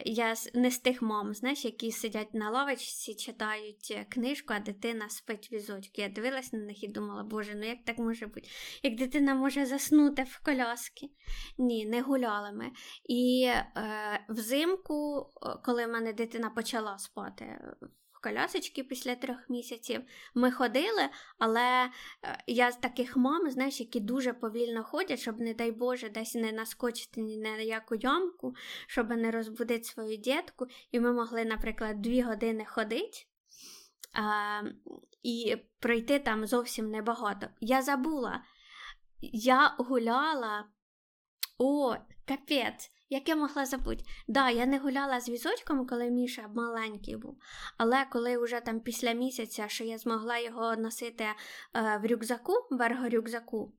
Я 0.00 0.34
не 0.54 0.70
з 0.70 0.78
тих 0.78 1.02
мам, 1.02 1.34
знаєш, 1.34 1.64
які 1.64 1.92
сидять 1.92 2.34
на 2.34 2.50
лавочці, 2.50 3.14
читають 3.14 3.88
е, 3.90 4.06
книжку, 4.08 4.54
а 4.56 4.60
дитина 4.60 5.08
спить 5.08 5.52
візочки. 5.52 6.02
Я 6.02 6.08
дивилась 6.08 6.52
на 6.52 6.58
них 6.58 6.84
і 6.84 6.88
думала, 6.88 7.22
боже, 7.22 7.54
ну 7.54 7.66
як 7.66 7.78
так 7.84 7.98
може 7.98 8.26
бути? 8.26 8.48
Як 8.82 8.96
дитина 8.96 9.34
може 9.34 9.66
заснути 9.66 10.22
в 10.22 10.40
коляски? 10.44 11.10
Ні, 11.58 11.86
не 11.86 12.02
гуляли 12.02 12.52
ми. 12.52 12.70
І 13.08 13.44
е, 13.46 14.26
взимку, 14.28 15.26
коли 15.64 15.86
в 15.86 15.88
мене 15.88 16.12
дитина 16.12 16.50
почала 16.50 16.98
спати 16.98 17.60
колясочки 18.24 18.84
після 18.84 19.14
трьох 19.14 19.50
місяців. 19.50 20.02
Ми 20.34 20.50
ходили, 20.50 21.08
але 21.38 21.84
е, 21.84 21.90
я 22.46 22.72
з 22.72 22.76
таких 22.76 23.16
мам, 23.16 23.50
знаєш, 23.50 23.80
які 23.80 24.00
дуже 24.00 24.32
повільно 24.32 24.84
ходять, 24.84 25.20
щоб, 25.20 25.40
не 25.40 25.54
дай 25.54 25.72
Боже, 25.72 26.08
десь 26.08 26.34
не 26.34 26.52
наскочити 26.52 27.20
ні 27.20 27.36
на 27.36 27.56
яку 27.56 27.94
ямку, 27.94 28.54
щоб 28.86 29.10
не 29.10 29.30
розбудити 29.30 29.84
свою 29.84 30.16
дітку. 30.16 30.66
І 30.92 31.00
ми 31.00 31.12
могли, 31.12 31.44
наприклад, 31.44 32.02
дві 32.02 32.22
години 32.22 32.64
ходити. 32.64 33.18
А, 34.12 34.62
І 35.22 35.56
пройти 35.78 36.18
там 36.18 36.46
зовсім 36.46 36.90
небагато. 36.90 37.46
Я 37.60 37.82
забула, 37.82 38.44
я 39.32 39.74
гуляла, 39.78 40.66
о, 41.58 41.96
капець, 42.28 42.90
як 43.08 43.28
я 43.28 43.36
могла 43.36 43.66
забути? 43.66 44.04
Да, 44.28 44.50
я 44.50 44.66
не 44.66 44.78
гуляла 44.78 45.20
з 45.20 45.28
візочком, 45.28 45.86
коли 45.86 46.10
Міша 46.10 46.48
маленький 46.54 47.16
був. 47.16 47.38
Але 47.78 48.06
коли 48.12 48.38
вже 48.38 48.60
там 48.60 48.80
після 48.80 49.12
місяця, 49.12 49.68
що 49.68 49.84
я 49.84 49.98
змогла 49.98 50.38
його 50.38 50.76
носити 50.76 51.24
е, 51.24 51.34
в 52.02 52.06
рюкзаку, 52.06 52.52
верго 52.70 53.08
рюкзаку, 53.08 53.72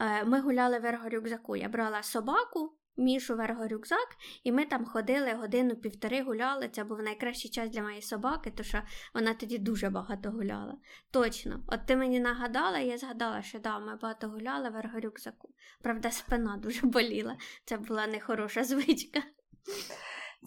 Е, 0.00 0.24
ми 0.24 0.40
гуляли 0.40 0.78
в 0.78 0.84
ергорюкзаку. 0.84 1.56
Я 1.56 1.68
брала 1.68 2.02
собаку, 2.02 2.72
Мішу 2.96 3.36
вергорюкзак, 3.36 4.08
і 4.44 4.52
ми 4.52 4.64
там 4.66 4.84
ходили 4.84 5.32
годину-півтори 5.32 6.22
гуляли. 6.22 6.68
Це 6.68 6.84
був 6.84 6.98
найкращий 6.98 7.50
час 7.50 7.70
для 7.70 7.82
моєї 7.82 8.02
собаки, 8.02 8.50
тому 8.50 8.64
що 8.64 8.78
вона 9.14 9.34
тоді 9.34 9.58
дуже 9.58 9.90
багато 9.90 10.30
гуляла. 10.30 10.76
Точно, 11.10 11.60
от 11.66 11.86
ти 11.86 11.96
мені 11.96 12.20
нагадала, 12.20 12.78
я 12.78 12.98
згадала, 12.98 13.42
що 13.42 13.58
да, 13.58 13.78
ми 13.78 13.96
багато 13.96 14.28
гуляли 14.28 14.70
в 14.70 14.72
вергорюкзаку. 14.72 15.48
Правда, 15.82 16.10
спина 16.10 16.56
дуже 16.56 16.86
боліла. 16.86 17.36
Це 17.64 17.76
була 17.76 18.06
нехороша 18.06 18.64
звичка. 18.64 19.20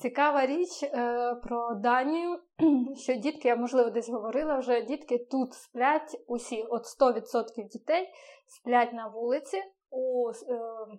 Цікава 0.02 0.46
річ 0.46 0.84
е, 0.84 1.36
про 1.44 1.76
Данію, 1.76 2.40
що 2.98 3.14
дітки, 3.14 3.48
я 3.48 3.56
можливо 3.56 3.90
десь 3.90 4.10
говорила 4.10 4.58
вже, 4.60 4.82
дітки 4.82 5.18
тут 5.32 5.54
сплять 5.54 6.24
усі, 6.28 6.64
от 6.70 6.84
100% 7.00 7.68
дітей 7.72 8.10
сплять 8.48 8.94
на 8.94 9.08
вулиці. 9.08 9.64
У 9.96 10.30
е, 10.30 10.34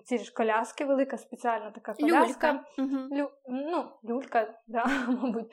ці 0.04 0.18
ж 0.18 0.34
коляски, 0.34 0.84
велика 0.84 1.18
спеціальна 1.18 1.70
така 1.70 1.94
коляска. 1.94 2.52
Люлька. 2.52 2.64
Лю, 3.16 3.30
ну, 3.48 3.84
люлька, 4.04 4.60
да, 4.66 4.84
мабуть. 5.08 5.52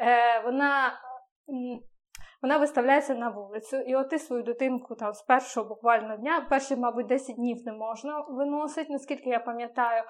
Е, 0.00 0.40
Вона 0.44 0.92
вона 2.42 2.56
виставляється 2.58 3.14
на 3.14 3.28
вулицю, 3.28 3.76
і 3.76 3.94
от 3.94 4.10
ти 4.10 4.18
свою 4.18 4.42
дитинку 4.42 4.94
там 4.94 5.12
з 5.12 5.22
першого 5.22 5.68
буквально 5.68 6.16
дня, 6.16 6.46
перші, 6.50 6.76
мабуть, 6.76 7.06
10 7.06 7.36
днів 7.36 7.56
не 7.66 7.72
можна 7.72 8.20
виносити, 8.28 8.92
наскільки 8.92 9.30
я 9.30 9.38
пам'ятаю, 9.38 10.02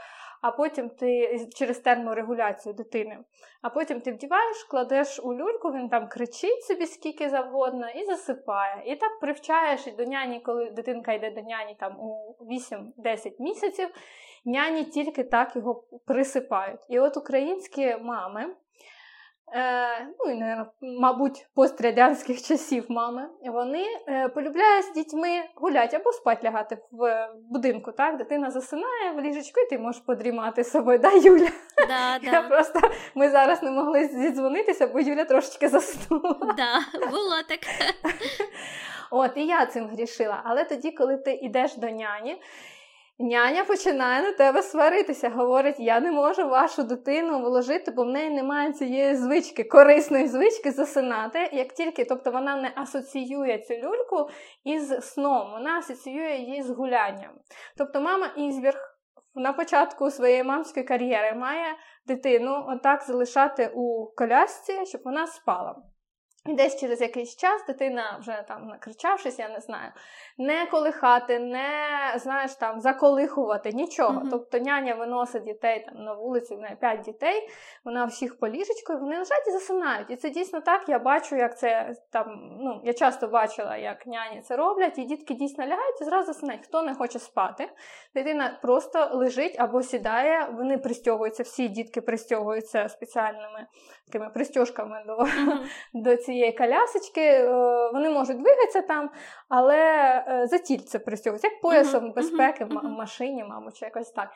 а 0.46 0.50
потім 0.50 0.88
ти 0.88 1.38
через 1.54 1.78
терморегуляцію 1.78 2.74
дитини. 2.74 3.18
А 3.62 3.70
потім 3.70 4.00
ти 4.00 4.12
вдіваєш, 4.12 4.64
кладеш 4.64 5.20
у 5.22 5.34
люльку, 5.34 5.72
він 5.72 5.88
там 5.88 6.08
кричить 6.08 6.64
собі 6.64 6.86
скільки 6.86 7.28
завгодно 7.28 7.88
і 7.88 8.04
засипає. 8.04 8.82
І 8.86 8.96
так 8.96 9.20
привчаєш 9.20 9.86
до 9.98 10.04
няні, 10.04 10.40
коли 10.40 10.70
дитинка 10.70 11.12
йде 11.12 11.30
до 11.30 11.40
няні 11.42 11.76
там 11.80 12.00
у 12.00 12.36
8-10 12.40 13.32
місяців, 13.38 13.88
няні 14.44 14.84
тільки 14.84 15.24
так 15.24 15.56
його 15.56 15.84
присипають. 16.06 16.80
І 16.88 16.98
от 16.98 17.16
українські 17.16 17.96
мами. 17.96 18.54
Е, 19.54 20.06
ну 20.18 20.32
і, 20.32 20.56
мабуть, 21.00 21.46
пострадянських 21.54 22.42
часів 22.42 22.84
мами, 22.88 23.28
вони 23.46 23.84
е, 24.08 24.28
полюбляють 24.28 24.84
з 24.84 24.92
дітьми 24.92 25.42
гуляти 25.54 25.96
або 25.96 26.12
спать 26.12 26.44
лягати 26.44 26.78
в 26.92 27.28
будинку. 27.50 27.92
так? 27.92 28.16
Дитина 28.16 28.50
засинає 28.50 29.12
в 29.16 29.20
ліжечку, 29.20 29.60
і 29.60 29.70
ти 29.70 29.78
можеш 29.78 30.02
подрімати 30.02 30.64
з 30.64 30.70
собою, 30.70 30.98
да, 30.98 31.12
Юля? 31.12 31.48
Да, 31.88 32.18
Я 32.32 32.42
просто 32.42 32.80
Ми 33.14 33.30
зараз 33.30 33.62
не 33.62 33.70
могли 33.70 34.08
зідзвонитися, 34.08 34.86
бо 34.86 35.00
Юля 35.00 35.24
трошечки 35.24 35.68
заснула. 35.68 36.54
Да, 36.56 37.06
було 37.10 37.42
таке. 37.48 37.68
От, 39.10 39.30
і 39.36 39.46
я 39.46 39.66
цим 39.66 39.88
грішила. 39.88 40.40
Але 40.44 40.64
тоді, 40.64 40.90
коли 40.90 41.16
ти 41.16 41.32
йдеш 41.32 41.76
до 41.76 41.86
няні, 41.86 42.42
Няня 43.18 43.64
починає 43.64 44.22
на 44.22 44.32
тебе 44.32 44.62
сваритися, 44.62 45.30
говорить: 45.30 45.76
я 45.78 46.00
не 46.00 46.12
можу 46.12 46.48
вашу 46.48 46.82
дитину 46.82 47.40
вложити, 47.40 47.90
бо 47.90 48.04
в 48.04 48.08
неї 48.08 48.30
немає 48.30 48.72
цієї 48.72 49.16
звички, 49.16 49.64
корисної 49.64 50.28
звички 50.28 50.70
засинати. 50.70 51.50
Як 51.52 51.72
тільки, 51.72 52.04
тобто 52.04 52.30
вона 52.30 52.56
не 52.56 52.72
асоціює 52.76 53.58
цю 53.58 53.74
люльку 53.74 54.30
із 54.64 54.88
сном, 54.88 55.50
вона 55.50 55.78
асоціює 55.78 56.36
її 56.36 56.62
з 56.62 56.70
гулянням. 56.70 57.30
Тобто, 57.76 58.00
мама 58.00 58.26
Ізбірг 58.36 58.96
на 59.34 59.52
початку 59.52 60.10
своєї 60.10 60.44
мамської 60.44 60.86
кар'єри 60.86 61.34
має 61.34 61.66
дитину 62.06 62.64
отак 62.68 63.02
залишати 63.02 63.70
у 63.74 64.06
колясці, 64.16 64.86
щоб 64.86 65.00
вона 65.04 65.26
спала. 65.26 65.76
І 66.48 66.54
десь 66.54 66.80
через 66.80 67.00
якийсь 67.00 67.36
час 67.36 67.66
дитина, 67.66 68.18
вже 68.20 68.44
там 68.48 68.66
накричавшись, 68.66 69.38
я 69.38 69.48
не 69.48 69.60
знаю, 69.60 69.92
не 70.38 70.66
колихати, 70.66 71.38
не 71.38 71.68
знаєш, 72.16 72.54
там 72.54 72.80
заколихувати, 72.80 73.72
нічого. 73.72 74.20
Mm-hmm. 74.20 74.30
Тобто 74.30 74.58
няня 74.58 74.94
виносить 74.94 75.44
дітей 75.44 75.86
там 75.88 76.04
на 76.04 76.14
вулицю, 76.14 76.56
в 76.56 76.60
неї 76.60 76.76
п'ять 76.80 77.00
дітей, 77.00 77.48
вона 77.84 78.04
всіх 78.04 78.38
по 78.38 78.48
ліжечку, 78.48 78.92
і 78.92 78.96
вони 78.96 79.18
лежать 79.18 79.48
і 79.48 79.50
засинають. 79.50 80.10
І 80.10 80.16
це 80.16 80.30
дійсно 80.30 80.60
так. 80.60 80.88
Я 80.88 80.98
бачу, 80.98 81.36
як 81.36 81.58
це 81.58 81.94
там. 82.12 82.58
Ну 82.60 82.80
я 82.84 82.92
часто 82.92 83.28
бачила, 83.28 83.76
як 83.76 84.06
няні 84.06 84.40
це 84.40 84.56
роблять, 84.56 84.98
і 84.98 85.04
дітки 85.04 85.34
дійсно 85.34 85.64
лягають 85.64 86.00
і 86.00 86.04
зразу 86.04 86.32
засинають. 86.32 86.64
Хто 86.64 86.82
не 86.82 86.94
хоче 86.94 87.18
спати, 87.18 87.68
дитина 88.14 88.58
просто 88.62 89.10
лежить 89.12 89.56
або 89.58 89.82
сідає. 89.82 90.48
Вони 90.56 90.78
пристягуються, 90.78 91.42
всі 91.42 91.68
дітки 91.68 92.00
пристягуються 92.00 92.88
спеціальними 92.88 93.66
такими 94.06 94.30
пристяжками 94.30 95.04
до, 95.06 95.16
mm-hmm. 95.16 95.58
до 95.94 96.16
цієї 96.16 96.46
цієї 96.46 96.52
колясочки, 96.52 97.20
е, 97.20 97.90
вони 97.92 98.10
можуть 98.10 98.42
двигатися 98.42 98.82
там, 98.82 99.10
але 99.48 99.76
е, 100.28 100.46
за 100.46 100.58
тільце 100.58 100.98
пристягуються, 100.98 101.48
як 101.48 101.60
поясом 101.60 102.12
безпеки 102.12 102.64
в 102.64 102.82
машині, 102.82 103.44
мабуть, 103.44 103.76
чи 103.76 103.84
якось 103.84 104.10
так. 104.10 104.28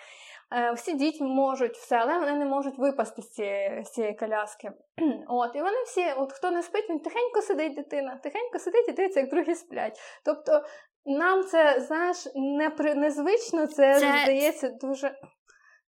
Е, 0.54 0.72
всі 0.72 0.94
діти 0.94 1.24
можуть 1.24 1.76
все, 1.76 1.96
але 1.96 2.18
вони 2.18 2.32
не 2.32 2.44
можуть 2.44 2.78
випасти 2.78 3.22
з 3.22 3.30
цієї 3.30 3.84
з 3.84 3.90
цієї 3.90 4.14
коляски. 4.14 4.72
От, 5.28 5.56
І 5.56 5.58
вони 5.58 5.82
всі, 5.86 6.12
от 6.16 6.32
хто 6.32 6.50
не 6.50 6.62
спить, 6.62 6.90
він 6.90 6.98
тихенько 6.98 7.42
сидить 7.42 7.74
дитина, 7.74 8.20
тихенько 8.22 8.58
сидить 8.58 8.88
і 8.88 8.92
дивиться, 8.92 9.20
як 9.20 9.30
другі 9.30 9.54
сплять. 9.54 10.00
Тобто 10.24 10.62
нам 11.04 11.42
це, 11.42 11.80
знаєш, 11.80 12.26
не, 12.34 12.94
незвично, 12.94 13.66
це, 13.66 14.00
це 14.00 14.18
здається 14.22 14.68
дуже, 14.68 15.14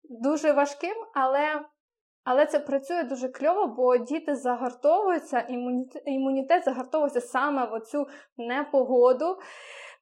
дуже 0.02 0.52
важким, 0.52 0.94
але. 1.14 1.64
Але 2.26 2.46
це 2.46 2.58
працює 2.58 3.02
дуже 3.02 3.28
кльово, 3.28 3.66
бо 3.66 3.96
діти 3.96 4.34
загартовуються, 4.34 5.40
імунітет, 5.48 6.02
імунітет 6.06 6.64
загартовується 6.64 7.20
саме 7.20 7.66
в 7.66 7.72
оцю 7.72 8.06
непогоду. 8.36 9.38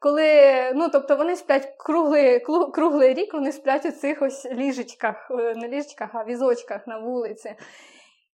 Коли, 0.02 0.72
ну, 0.74 0.88
тобто 0.88 1.16
вони 1.16 1.36
сплять 1.36 1.74
круглий 1.78 2.40
круглий 2.72 3.14
рік, 3.14 3.34
вони 3.34 3.52
сплять 3.52 3.86
у 3.86 3.90
цих 3.90 4.22
ось 4.22 4.46
ліжечках, 4.46 5.30
е, 5.30 5.54
не 5.54 5.68
ліжечках, 5.68 6.10
а 6.14 6.24
візочках 6.24 6.86
на 6.86 6.98
вулиці. 6.98 7.54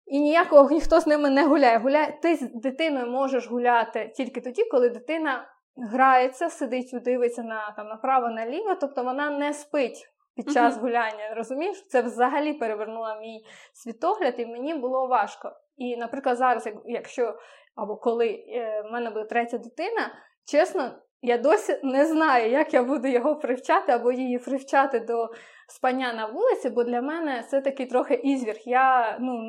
І 0.07 0.21
ніякого 0.21 0.71
ніхто 0.71 1.01
з 1.01 1.07
ними 1.07 1.31
не 1.31 1.47
гуляє. 1.47 1.79
Гуляє, 1.79 2.19
Ти 2.23 2.37
з 2.37 2.51
дитиною 2.55 3.07
можеш 3.07 3.49
гуляти 3.49 4.13
тільки 4.17 4.41
тоді, 4.41 4.65
коли 4.71 4.89
дитина 4.89 5.49
грається, 5.93 6.51
сидить, 6.51 7.03
дивиться 7.05 7.43
на 7.43 7.75
там 7.77 7.89
направо-наліво, 7.89 8.75
тобто 8.81 9.03
вона 9.05 9.31
не 9.31 9.55
спить 9.55 10.09
під 10.37 10.53
час 10.53 10.75
uh-huh. 10.75 10.81
гуляння. 10.81 11.35
Розумієш, 11.37 11.87
це 11.89 12.03
взагалі 12.03 12.53
перевернуло 12.53 13.17
мій 13.21 13.45
світогляд, 13.75 14.35
і 14.39 14.47
мені 14.47 14.75
було 14.75 15.07
важко. 15.07 15.53
І, 15.77 15.97
наприклад, 15.97 16.37
зараз, 16.37 16.69
якщо 16.87 17.35
або 17.77 17.97
коли 17.97 18.29
е, 18.29 18.83
в 18.89 18.93
мене 18.93 19.11
буде 19.11 19.25
третя 19.25 19.59
дитина, 19.59 20.13
чесно, 20.45 20.91
я 21.23 21.39
досі 21.39 21.81
не 21.83 22.07
знаю, 22.07 22.51
як 22.51 22.75
я 22.75 22.83
буду 22.83 23.09
його 23.09 23.37
привчати 23.37 23.93
або 23.93 24.13
її 24.13 24.39
привчати 24.39 25.01
до 25.01 25.29
спання 25.69 26.13
на 26.13 26.27
вулиці, 26.27 26.71
бо 26.71 26.85
для 26.85 27.03
мене 27.03 27.45
це 27.51 27.61
такий 27.61 27.87
трохи 27.87 28.15
ізвір. 28.15 28.57
Я 28.65 29.19
ну, 29.21 29.41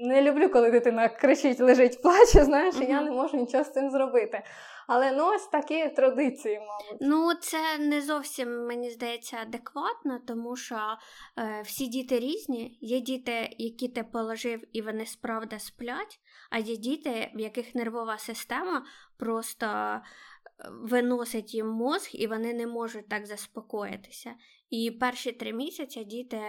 не 0.00 0.22
люблю, 0.22 0.48
коли 0.48 0.70
дитина 0.70 1.08
кричить, 1.08 1.60
лежить, 1.60 2.02
плаче, 2.02 2.44
знаєш, 2.44 2.74
і 2.80 2.84
я 2.84 3.02
не 3.02 3.10
можу 3.10 3.36
нічого 3.36 3.64
з 3.64 3.72
цим 3.72 3.90
зробити. 3.90 4.42
Але 4.86 5.12
ну 5.12 5.26
ось 5.34 5.46
такі 5.46 5.88
традиції, 5.88 6.58
мабуть. 6.58 6.98
Ну, 7.00 7.34
це 7.40 7.78
не 7.78 8.00
зовсім, 8.00 8.66
мені 8.66 8.90
здається, 8.90 9.36
адекватно, 9.36 10.20
тому 10.26 10.56
що 10.56 10.76
е, 11.38 11.62
всі 11.64 11.86
діти 11.86 12.18
різні. 12.18 12.78
Є 12.80 13.00
діти, 13.00 13.48
які 13.58 13.88
ти 13.88 14.02
положив, 14.02 14.60
і 14.72 14.82
вони 14.82 15.06
справді 15.06 15.58
сплять, 15.58 16.20
а 16.50 16.58
є 16.58 16.76
діти, 16.76 17.30
в 17.34 17.40
яких 17.40 17.74
нервова 17.74 18.18
система 18.18 18.84
просто. 19.18 19.66
Виносить 20.70 21.54
їм 21.54 21.68
мозг, 21.68 22.10
і 22.12 22.26
вони 22.26 22.54
не 22.54 22.66
можуть 22.66 23.08
так 23.08 23.26
заспокоїтися. 23.26 24.34
І 24.70 24.90
перші 24.90 25.32
три 25.32 25.52
місяці 25.52 26.04
діти, 26.04 26.40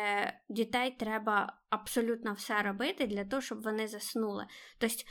дітей 0.49 0.95
треба 0.99 1.59
абсолютно 1.69 2.33
все 2.33 2.61
робити 2.61 3.07
для 3.07 3.25
того, 3.25 3.41
щоб 3.41 3.61
вони 3.61 3.87
заснули. 3.87 4.45
Тобто 4.77 5.03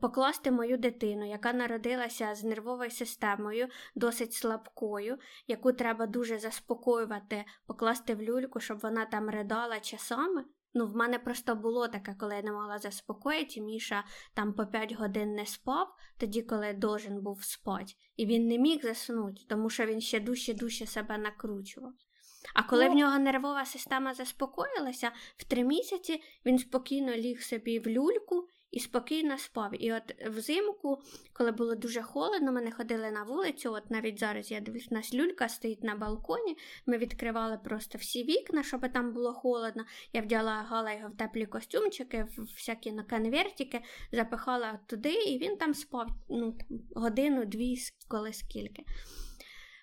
покласти 0.00 0.50
мою 0.50 0.76
дитину, 0.76 1.28
яка 1.28 1.52
народилася 1.52 2.34
з 2.34 2.44
нервовою 2.44 2.90
системою, 2.90 3.68
досить 3.94 4.32
слабкою, 4.32 5.18
яку 5.46 5.72
треба 5.72 6.06
дуже 6.06 6.38
заспокоювати, 6.38 7.44
покласти 7.66 8.14
в 8.14 8.22
люльку, 8.22 8.60
щоб 8.60 8.78
вона 8.78 9.06
там 9.06 9.30
ридала 9.30 9.80
часами. 9.80 10.44
Ну, 10.74 10.86
в 10.86 10.96
мене 10.96 11.18
просто 11.18 11.54
було 11.54 11.88
таке, 11.88 12.16
коли 12.20 12.34
я 12.34 12.42
не 12.42 12.52
могла 12.52 12.78
заспокоїти, 12.78 13.60
Міша 13.60 14.04
там 14.34 14.52
по 14.52 14.66
5 14.66 14.92
годин 14.92 15.34
не 15.34 15.46
спав, 15.46 15.88
тоді, 16.18 16.42
коли 16.42 16.72
должен 16.72 17.22
був 17.22 17.44
спати, 17.44 17.92
і 18.16 18.26
він 18.26 18.48
не 18.48 18.58
міг 18.58 18.82
заснути, 18.82 19.40
тому 19.48 19.70
що 19.70 19.86
він 19.86 20.00
ще 20.00 20.20
дужче-дужче 20.20 20.86
себе 20.86 21.18
накручував. 21.18 21.92
А 22.54 22.62
коли 22.62 22.84
ну, 22.84 22.92
в 22.92 22.94
нього 22.94 23.18
нервова 23.18 23.64
система 23.64 24.14
заспокоїлася, 24.14 25.12
в 25.36 25.44
три 25.44 25.64
місяці 25.64 26.22
він 26.46 26.58
спокійно 26.58 27.12
ліг 27.12 27.42
собі 27.42 27.78
в 27.78 27.86
люльку 27.86 28.48
і 28.70 28.80
спокійно 28.80 29.38
спав. 29.38 29.82
І 29.84 29.92
от 29.92 30.26
взимку, 30.26 31.02
коли 31.32 31.52
було 31.52 31.74
дуже 31.74 32.02
холодно, 32.02 32.52
ми 32.52 32.60
не 32.60 32.72
ходили 32.72 33.10
на 33.10 33.22
вулицю. 33.22 33.72
От 33.72 33.90
навіть 33.90 34.18
зараз 34.18 34.50
я 34.50 34.60
дивлюсь, 34.60 34.88
у 34.90 34.94
нас 34.94 35.14
люлька 35.14 35.48
стоїть 35.48 35.84
на 35.84 35.94
балконі. 35.94 36.56
Ми 36.86 36.98
відкривали 36.98 37.58
просто 37.64 37.98
всі 37.98 38.24
вікна, 38.24 38.62
щоб 38.62 38.92
там 38.92 39.12
було 39.12 39.32
холодно. 39.32 39.84
Я 40.12 40.22
вдяла 40.22 40.52
гала 40.52 40.92
його 40.92 41.08
в 41.08 41.16
теплі 41.16 41.46
костюмчики, 41.46 42.26
в 42.36 42.42
всякі 42.42 42.92
на 42.92 43.02
конвертики, 43.02 43.80
запихала 44.12 44.78
туди, 44.86 45.12
і 45.12 45.38
він 45.38 45.56
там 45.56 45.74
спав 45.74 46.08
ну, 46.28 46.58
годину, 46.94 47.44
дві, 47.44 47.76
коли 48.08 48.32
скільки. 48.32 48.84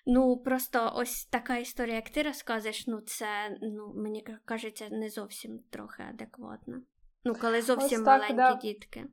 Ну, 0.08 0.36
просто 0.36 0.92
ось 0.96 1.24
така 1.24 1.56
історія, 1.56 1.94
як 1.94 2.10
ти 2.10 2.22
розказуєш, 2.22 2.86
ну 2.86 3.00
це 3.00 3.58
ну, 3.62 3.92
мені 3.96 4.26
кажеться 4.44 4.88
не 4.90 5.10
зовсім 5.10 5.58
трохи 5.70 6.02
адекватно. 6.02 6.82
Ну, 7.26 7.34
коли 7.40 7.62
зовсім 7.62 8.04
так, 8.04 8.20
маленькі 8.20 8.34
да. 8.34 8.54
дітки. 8.54 9.04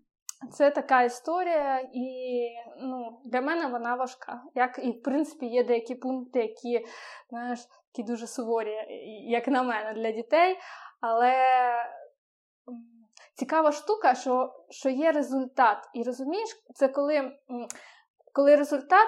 Це 0.52 0.71
така 0.71 1.04
історія, 1.04 1.89
і 1.93 2.47
ну, 2.82 3.21
для 3.26 3.41
мене 3.41 3.67
вона 3.67 3.95
важка. 3.95 4.43
Як 4.56 4.80
і 4.84 4.91
в 4.91 5.02
принципі 5.02 5.45
є 5.45 5.63
деякі 5.63 5.95
пункти, 5.95 6.39
які 6.39 6.86
знаєш, 7.30 7.60
такі 7.91 8.08
дуже 8.12 8.28
суворі, 8.28 8.76
як 9.28 9.47
на 9.47 9.63
мене, 9.63 9.93
для 9.93 10.12
дітей. 10.12 10.58
Але 11.02 11.36
цікава 13.36 13.71
штука, 13.71 14.15
що 14.15 14.54
що 14.69 14.89
є 14.89 15.12
результат. 15.12 15.89
І 15.93 16.04
розумієш, 16.04 16.49
це 16.76 16.88
коли, 16.88 17.32
коли 18.34 18.56
результат. 18.56 19.08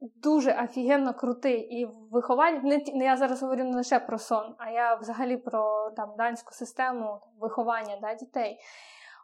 Дуже 0.00 0.62
офігенно 0.64 1.14
крутий 1.14 1.60
і 1.60 1.88
виховання. 2.10 2.80
Не, 2.94 3.04
я 3.04 3.16
зараз 3.16 3.42
говорю 3.42 3.64
не 3.64 3.76
лише 3.76 4.00
про 4.00 4.18
сон, 4.18 4.54
а 4.58 4.70
я 4.70 4.94
взагалі 4.94 5.36
про 5.36 5.90
там 5.96 6.14
данську 6.18 6.52
систему 6.52 7.20
виховання 7.40 7.98
да, 8.02 8.14
дітей. 8.14 8.58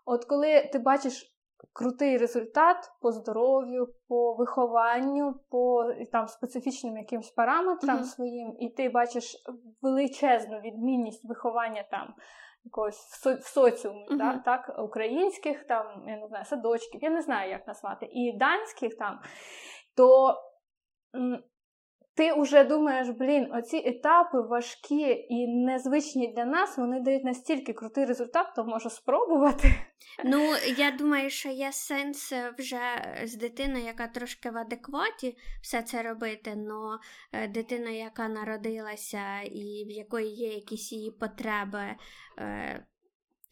От 0.05 0.25
коли 0.25 0.71
ти 0.73 0.79
бачиш 0.79 1.33
крутий 1.73 2.19
результат 2.19 2.91
по 3.01 3.13
здоров'ю, 3.13 3.95
по 4.09 4.35
вихованню, 4.35 5.35
по 5.51 5.93
там 6.13 6.27
специфічним 6.27 6.97
якимось 6.97 7.31
параметрам 7.31 7.99
mm-hmm. 7.99 8.05
своїм, 8.05 8.57
і 8.59 8.69
ти 8.69 8.89
бачиш 8.89 9.37
величезну 9.83 10.61
відмінність 10.61 11.25
виховання 11.25 11.85
там. 11.91 12.15
Якогось 12.65 12.97
в, 12.97 13.23
со- 13.23 13.35
в 13.35 13.47
соціумі, 13.47 14.09
uh-huh. 14.11 14.19
так, 14.19 14.43
так, 14.45 14.79
українських 14.79 15.65
там, 15.65 16.05
я 16.07 16.17
не 16.17 16.27
знаю, 16.27 16.45
садочків, 16.45 17.03
я 17.03 17.11
не 17.11 17.23
знаю, 17.23 17.51
як 17.51 17.67
назвати, 17.67 18.07
і 18.07 18.37
данських 18.39 18.97
там, 18.97 19.19
то 19.97 20.35
ти 22.14 22.33
вже 22.33 22.64
думаєш, 22.64 23.09
блін, 23.09 23.53
оці 23.55 23.77
етапи 23.77 24.40
важкі 24.40 25.27
і 25.29 25.46
незвичні 25.48 26.33
для 26.37 26.44
нас, 26.44 26.79
вони 26.79 27.01
дають 27.01 27.25
настільки 27.25 27.72
крутий 27.72 28.05
результат, 28.05 28.46
то 28.57 28.64
можу 28.64 28.90
спробувати. 28.90 29.75
Ну, 30.25 30.40
я 30.77 30.90
думаю, 30.90 31.31
що 31.31 31.48
є 31.48 31.72
сенс 31.72 32.33
е, 32.33 32.55
вже 32.59 32.81
з 33.25 33.37
дитиною, 33.37 33.85
яка 33.85 34.07
трошки 34.09 34.51
в 34.51 34.59
адекваті 34.59 35.37
все 35.62 35.83
це 35.83 36.03
робити, 36.03 36.57
але 36.70 37.48
дитина, 37.48 37.90
яка 37.90 38.29
народилася 38.29 39.40
і 39.40 39.85
в 39.87 39.90
якої 39.90 40.35
є 40.35 40.55
якісь 40.55 40.92
її 40.92 41.11
потреби 41.11 41.85
е, 42.38 42.87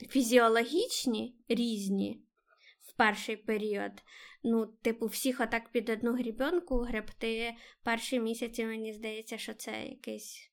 фізіологічні 0.08 1.36
різні 1.48 2.22
перший 3.00 3.36
період 3.36 3.92
ну, 4.44 4.66
типу, 4.66 5.06
всіх 5.06 5.40
отак 5.40 5.62
під 5.72 5.90
одну 5.90 6.12
грібенку 6.12 6.78
гребти 6.78 7.54
перші 7.84 8.20
місяці, 8.20 8.66
мені 8.66 8.92
здається, 8.92 9.38
що 9.38 9.54
це 9.54 9.70
якийсь. 9.70 10.46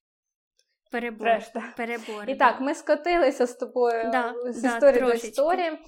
Перебор. 0.92 1.40
перебор. 1.78 2.24
І 2.28 2.36
да. 2.36 2.52
так, 2.52 2.62
ми 2.62 2.76
скотилися 2.76 3.48
з 3.48 3.54
тобою 3.54 4.12
да, 4.12 4.36
з 4.52 4.62
да, 4.62 4.76
історії 4.76 5.02
до 5.02 5.12
історії. 5.12 5.68
Е, 5.70 5.80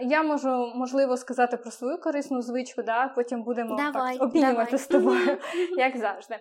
Я 0.00 0.22
можу, 0.22 0.72
можливо, 0.74 1.16
сказати 1.16 1.56
про 1.56 1.70
свою 1.70 1.98
корисну 1.98 2.42
звичку, 2.42 2.82
да? 2.82 3.08
потім 3.08 3.42
будемо 3.42 3.76
давай, 3.76 4.18
так, 4.18 4.22
обмінювати 4.22 4.78
з 4.78 4.86
тобою, 4.86 5.38
як 5.76 5.96
завжди. 5.96 6.38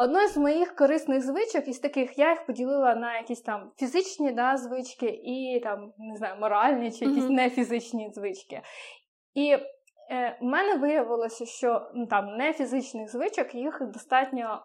Одною 0.00 0.28
з 0.28 0.36
моїх 0.36 0.74
корисних 0.74 1.22
звичок 1.22 1.68
із 1.68 1.78
таких 1.78 2.18
я 2.18 2.30
їх 2.30 2.46
поділила 2.46 2.94
на 2.94 3.16
якісь 3.16 3.40
там 3.40 3.72
фізичні 3.76 4.32
да, 4.32 4.56
звички 4.56 5.06
і 5.06 5.60
там, 5.62 5.92
не 5.98 6.16
знаю, 6.16 6.40
моральні 6.40 6.92
чи 6.92 7.04
якісь 7.04 7.24
mm-hmm. 7.24 7.30
нефізичні 7.30 8.10
звички. 8.14 8.62
І 9.34 9.50
е, 10.10 10.38
в 10.40 10.44
мене 10.44 10.74
виявилося, 10.74 11.46
що 11.46 11.90
ну, 11.94 12.06
там 12.06 12.36
не 12.36 12.52
фізичних 12.52 13.12
звичок, 13.12 13.54
їх 13.54 13.82
достатньо 13.92 14.62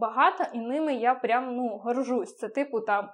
багато, 0.00 0.44
і 0.52 0.58
ними 0.58 0.94
я 0.94 1.14
прям 1.14 1.56
ну, 1.56 1.68
горжусь. 1.68 2.36
Це 2.36 2.48
типу 2.48 2.80
там 2.80 3.10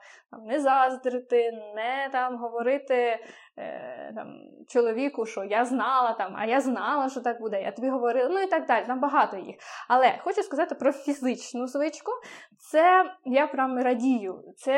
не 0.46 0.60
заздрити, 0.60 1.52
не 1.74 2.08
там 2.12 2.36
говорити 2.36 3.18
е, 3.58 4.12
там, 4.14 4.40
чоловіку, 4.68 5.26
що 5.26 5.44
я 5.44 5.64
знала, 5.64 6.12
там, 6.12 6.34
а 6.36 6.46
я 6.46 6.60
знала, 6.60 7.08
що 7.08 7.20
так 7.20 7.40
буде, 7.40 7.62
я 7.62 7.72
тобі 7.72 7.88
говорила, 7.88 8.28
ну 8.28 8.40
і 8.40 8.46
так 8.46 8.66
далі, 8.66 8.84
там 8.86 9.00
багато 9.00 9.36
їх. 9.36 9.56
Але 9.88 10.18
хочу 10.24 10.42
сказати 10.42 10.74
про 10.74 10.92
фізичну 10.92 11.66
звичку. 11.66 12.12
Це 12.58 13.04
я 13.24 13.46
прям 13.46 13.78
радію. 13.78 14.44
Це 14.56 14.72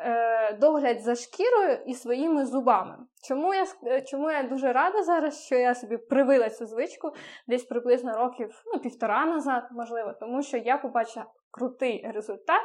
е, 0.00 0.56
догляд 0.60 1.00
за 1.00 1.14
шкірою 1.14 1.78
і 1.86 1.94
своїми 1.94 2.46
зубами. 2.46 2.98
Чому 3.28 3.54
я 3.54 3.64
е, 3.86 4.02
чому 4.02 4.30
я 4.30 4.42
дуже 4.42 4.72
рада 4.72 5.02
зараз, 5.02 5.46
що 5.46 5.54
я 5.54 5.74
собі 5.74 5.96
привила 5.96 6.50
цю 6.50 6.66
звичку 6.66 7.12
десь 7.46 7.64
приблизно 7.64 8.12
років 8.18 8.62
ну, 8.74 8.80
півтора 8.80 9.26
назад, 9.26 9.68
можливо, 9.70 10.12
тому 10.20 10.42
що 10.42 10.56
я 10.56 10.78
побачила 10.78 11.26
крутий 11.50 12.10
результат 12.14 12.62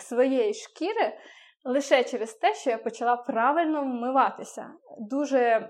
своєї 0.00 0.54
шкіри 0.54 1.12
лише 1.64 2.04
через 2.04 2.34
те, 2.34 2.54
що 2.54 2.70
я 2.70 2.78
почала 2.78 3.16
правильно 3.16 3.82
вмиватися. 3.82 4.70
Дуже 4.98 5.68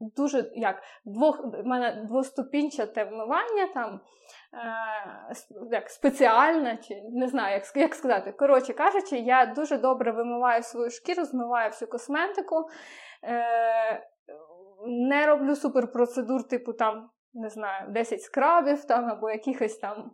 дуже 0.00 0.50
як 0.54 0.82
двох, 1.04 1.40
в 1.44 1.66
мене 1.66 2.04
двоступінчате 2.08 3.04
вмивання 3.04 3.66
там 3.74 3.94
е, 3.94 5.70
як 5.70 5.90
спеціальне, 5.90 6.78
чи 6.82 6.94
не 7.12 7.28
знаю, 7.28 7.54
як 7.54 7.76
як 7.76 7.94
сказати. 7.94 8.32
Коротше 8.32 8.72
кажучи, 8.72 9.16
я 9.16 9.46
дуже 9.46 9.78
добре 9.78 10.12
вимиваю 10.12 10.62
свою 10.62 10.90
шкіру, 10.90 11.24
змиваю 11.24 11.70
всю 11.70 11.88
косметику. 11.88 12.68
Е, 13.24 14.06
не 14.86 15.26
роблю 15.26 15.56
суперпроцедур, 15.56 16.48
типу 16.48 16.72
там, 16.72 17.10
не 17.34 17.48
знаю, 17.48 17.90
10 17.90 18.22
скрабів 18.22 18.84
там 18.84 19.10
або 19.10 19.30
якихось 19.30 19.78
там 19.78 20.10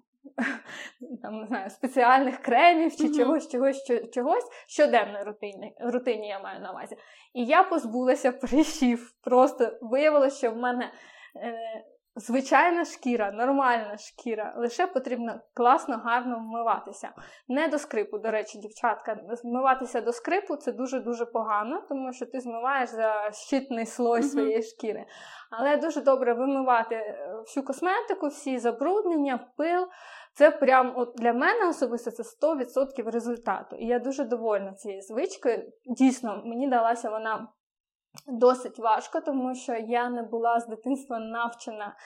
там, 1.23 1.41
не 1.41 1.47
знаю, 1.47 1.71
спеціальних 1.71 2.39
кремів 2.39 2.97
чи 2.97 3.05
mm-hmm. 3.05 3.17
чогось, 3.17 3.49
чогось, 3.49 4.11
чогось 4.15 4.45
щоденної 4.69 5.25
рутині, 5.25 5.75
рутині 5.81 6.29
я 6.29 6.41
маю 6.41 6.61
на 6.61 6.71
увазі. 6.71 6.97
І 7.35 7.45
я 7.45 7.63
позбулася 7.63 8.33
прищів. 8.33 9.13
Просто 9.25 9.79
виявилося, 9.83 10.37
що 10.37 10.51
в 10.51 10.57
мене 10.57 10.93
е, 11.37 11.85
звичайна 12.17 12.85
шкіра, 12.85 13.33
нормальна 13.33 13.97
шкіра, 13.97 14.55
лише 14.57 14.87
потрібно 14.87 15.41
класно, 15.55 15.97
гарно 16.05 16.39
вмиватися. 16.39 17.13
Не 17.49 17.69
до 17.69 17.79
скрипу, 17.79 18.19
до 18.19 18.31
речі, 18.31 18.59
дівчатка. 18.59 19.21
Вмиватися 19.45 20.01
до 20.01 20.13
скрипу 20.13 20.57
це 20.57 20.73
дуже-дуже 20.73 21.27
погано, 21.27 21.83
тому 21.89 22.13
що 22.13 22.27
ти 22.27 22.41
змиваєш 22.41 22.91
за 22.91 23.31
щитний 23.33 23.87
слой 23.87 24.21
mm-hmm. 24.21 24.31
своєї 24.31 24.63
шкіри. 24.63 25.05
Але 25.51 25.77
дуже 25.77 26.01
добре 26.01 26.35
вимивати 26.35 26.95
е, 26.95 27.35
всю 27.47 27.65
косметику, 27.65 28.27
всі 28.29 28.59
забруднення, 28.59 29.47
пил. 29.57 29.87
Це 30.35 30.51
прям 30.51 30.93
от 30.97 31.13
для 31.17 31.33
мене 31.33 31.69
особисто 31.69 32.11
це 32.11 32.23
100% 32.47 33.11
результату. 33.11 33.77
І 33.77 33.87
я 33.87 33.99
дуже 33.99 34.25
довольна 34.25 34.73
цією 34.73 35.03
звичкою. 35.03 35.73
Дійсно, 35.87 36.43
мені 36.45 36.69
далася 36.69 37.11
вона 37.11 37.49
досить 38.27 38.79
важко, 38.79 39.21
тому 39.21 39.55
що 39.55 39.75
я 39.75 40.11
не 40.11 40.23
була 40.23 40.61
з 40.61 40.67
дитинства 40.67 41.19
навчена. 41.19 41.97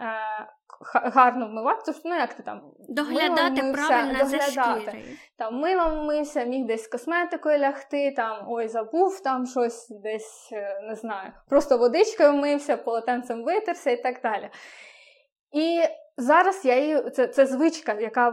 Е, 0.00 0.46
гарно 0.92 1.46
вмивати, 1.46 1.82
тобто, 1.86 2.00
ну 2.04 2.14
як 2.14 2.34
ти 2.34 2.42
там 2.42 2.62
доглядати 2.88 3.62
мився, 3.62 3.86
правильно 3.86 4.18
доглядати. 4.18 4.28
за 4.28 4.62
шкірою. 4.62 5.04
Там 5.38 5.54
милом 5.60 6.06
мився, 6.06 6.44
міг 6.44 6.66
десь 6.66 6.88
косметикою 6.88 7.58
лягти, 7.58 8.12
там 8.16 8.44
ой, 8.48 8.68
забув 8.68 9.20
там 9.20 9.46
щось, 9.46 9.88
десь 9.88 10.48
е, 10.52 10.80
не 10.88 10.94
знаю, 10.94 11.32
просто 11.48 11.78
водичкою 11.78 12.32
мився, 12.32 12.76
полотенцем 12.76 13.44
витерся 13.44 13.90
і 13.90 14.02
так 14.02 14.20
далі. 14.22 14.50
І 15.52 15.80
зараз 16.20 16.64
я 16.64 16.78
її, 16.78 17.10
це 17.10 17.26
це 17.26 17.46
звичка, 17.46 17.92
яка 17.92 18.28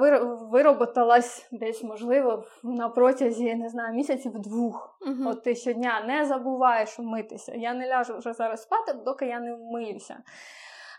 вироботалась 0.51 1.49
десь, 1.51 1.83
можливо, 1.83 2.43
на 2.63 2.89
протязі 2.89 3.55
не 3.55 3.69
знаю, 3.69 3.95
місяців 3.95 4.31
двох. 4.39 4.99
uh 5.07 5.29
От 5.29 5.43
ти 5.43 5.55
щодня 5.55 6.03
не 6.07 6.25
забуваєш 6.25 6.99
вмитися. 6.99 7.53
Я 7.55 7.73
не 7.73 7.87
ляжу 7.87 8.17
вже 8.17 8.33
зараз 8.33 8.63
спати, 8.63 8.93
доки 9.05 9.25
я 9.25 9.39
не 9.39 9.55
вмиюся. 9.55 10.17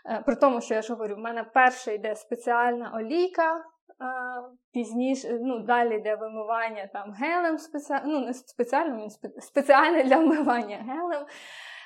Е, 0.05 0.23
при 0.25 0.35
тому, 0.35 0.61
що 0.61 0.73
я 0.73 0.81
ж 0.81 0.93
говорю, 0.93 1.15
в 1.15 1.19
мене 1.19 1.43
перше 1.43 1.95
йде 1.95 2.15
спеціальна 2.15 2.93
олійка, 2.95 3.63
пізніше, 4.73 5.39
ну, 5.41 5.59
далі 5.59 5.95
йде 5.95 6.15
вимивання 6.15 6.89
там 6.93 7.11
гелем, 7.11 7.57
спеціально, 7.57 8.19
ну, 8.19 8.25
не 8.25 8.33
спеціально, 8.33 9.07
спеціальне 9.39 10.03
для 10.03 10.17
вмивання 10.17 10.77
гелем. 10.77 11.25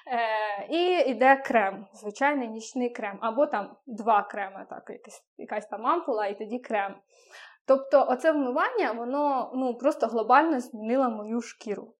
Е, 0.07 0.67
І 0.69 1.11
йде 1.11 1.35
крем, 1.35 1.87
звичайний 1.93 2.47
нічний 2.47 2.89
крем, 2.89 3.17
або 3.21 3.45
там 3.45 3.75
два 3.87 4.23
креми, 4.23 4.65
так, 4.69 4.89
якась, 4.89 5.23
якась 5.37 5.67
там 5.67 5.87
ампула, 5.87 6.27
і 6.27 6.37
тоді 6.37 6.59
крем. 6.59 6.95
Тобто, 7.67 8.05
оце 8.09 8.31
вмивання, 8.31 8.91
воно 8.91 9.51
ну, 9.55 9.77
просто 9.77 10.07
глобально 10.07 10.59
змінило 10.59 11.09
мою 11.09 11.41
шкіру. 11.41 11.93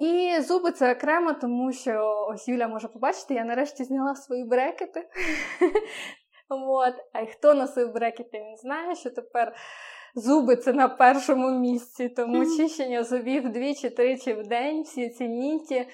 І 0.00 0.40
зуби 0.40 0.72
це 0.72 0.92
окремо, 0.92 1.32
тому 1.32 1.72
що 1.72 2.26
ось 2.30 2.48
Юля 2.48 2.68
може 2.68 2.88
побачити, 2.88 3.34
я 3.34 3.44
нарешті 3.44 3.84
зняла 3.84 4.14
свої 4.14 4.44
брекети. 4.44 5.08
От. 6.48 6.94
А 7.12 7.26
хто 7.26 7.54
носив 7.54 7.92
брекети, 7.92 8.38
він 8.38 8.56
знає, 8.56 8.94
що 8.94 9.10
тепер 9.10 9.54
зуби 10.14 10.56
це 10.56 10.72
на 10.72 10.88
першому 10.88 11.50
місці, 11.50 12.08
тому 12.08 12.56
чищення 12.56 13.04
зубів 13.04 13.48
двічі-тричі 13.48 14.34
в 14.34 14.46
день, 14.46 14.82
всі 14.82 15.08
ці 15.08 15.28
ніті. 15.28 15.86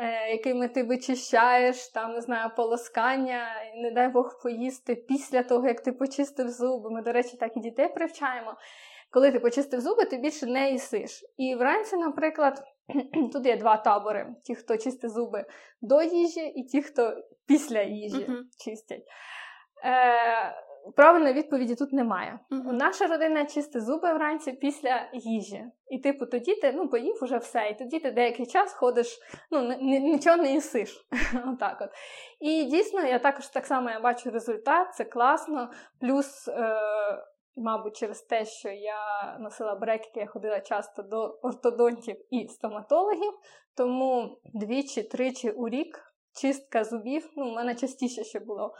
Е, 0.00 0.30
якими 0.30 0.68
ти 0.68 0.82
вичищаєш, 0.82 1.88
там, 1.88 2.12
не 2.12 2.20
знаю, 2.20 2.50
полоскання, 2.56 3.46
не 3.74 3.90
дай 3.90 4.08
Бог 4.08 4.42
поїсти 4.42 4.94
після 4.94 5.42
того, 5.42 5.68
як 5.68 5.80
ти 5.80 5.92
почистив 5.92 6.48
зуби. 6.48 6.90
Ми, 6.90 7.02
до 7.02 7.12
речі, 7.12 7.36
так 7.36 7.56
і 7.56 7.60
дітей 7.60 7.88
привчаємо. 7.88 8.54
Коли 9.10 9.32
ти 9.32 9.40
почистив 9.40 9.80
зуби, 9.80 10.04
ти 10.04 10.16
більше 10.16 10.46
не 10.46 10.70
їсиш. 10.70 11.24
І 11.36 11.54
вранці, 11.54 11.96
наприклад, 11.96 12.64
тут 13.32 13.46
є 13.46 13.56
два 13.56 13.76
табори: 13.76 14.34
ті, 14.44 14.54
хто 14.54 14.76
чистить 14.76 15.10
зуби 15.10 15.44
до 15.80 16.02
їжі, 16.02 16.46
і 16.46 16.64
ті, 16.64 16.82
хто 16.82 17.16
після 17.46 17.82
їжі 17.82 18.26
uh-huh. 18.26 18.42
чистять. 18.64 19.04
Е, 19.84 20.54
Правильної 20.96 21.34
відповіді 21.34 21.74
тут 21.74 21.92
немає. 21.92 22.38
Uh-huh. 22.50 22.72
Наша 22.72 23.06
родина 23.06 23.46
чистить 23.46 23.84
зуби 23.84 24.12
вранці 24.12 24.52
після 24.52 25.10
їжі. 25.12 25.64
І, 25.88 25.98
типу, 25.98 26.26
тоді 26.26 26.54
ти 26.54 26.72
ну, 26.72 26.88
поїв 26.88 27.18
уже 27.22 27.38
все. 27.38 27.68
І 27.68 27.78
тоді 27.78 28.00
ти 28.00 28.10
деякий 28.10 28.46
час 28.46 28.72
ходиш, 28.72 29.18
ну, 29.50 29.76
нічого 29.80 30.36
не 30.36 30.52
їсиш. 30.52 31.06
Отак 31.54 31.78
от. 31.80 31.90
І 32.40 32.64
дійсно, 32.64 33.00
я 33.00 33.18
також 33.18 33.46
так 33.46 33.66
само 33.66 33.90
я 33.90 34.00
бачу 34.00 34.30
результат, 34.30 34.94
це 34.94 35.04
класно. 35.04 35.70
Плюс, 36.00 36.48
е- 36.48 37.24
мабуть, 37.56 37.96
через 37.96 38.22
те, 38.22 38.44
що 38.44 38.68
я 38.68 39.36
носила 39.40 39.74
брекети, 39.74 40.20
я 40.20 40.26
ходила 40.26 40.60
часто 40.60 41.02
до 41.02 41.38
ортодонтів 41.42 42.16
і 42.30 42.48
стоматологів, 42.48 43.32
тому 43.76 44.38
двічі-тричі 44.54 45.50
у 45.50 45.68
рік 45.68 46.04
чистка 46.40 46.84
зубів, 46.84 47.30
ну, 47.36 47.48
у 47.48 47.54
мене 47.54 47.74
частіше 47.74 48.24
ще 48.24 48.40
було. 48.40 48.74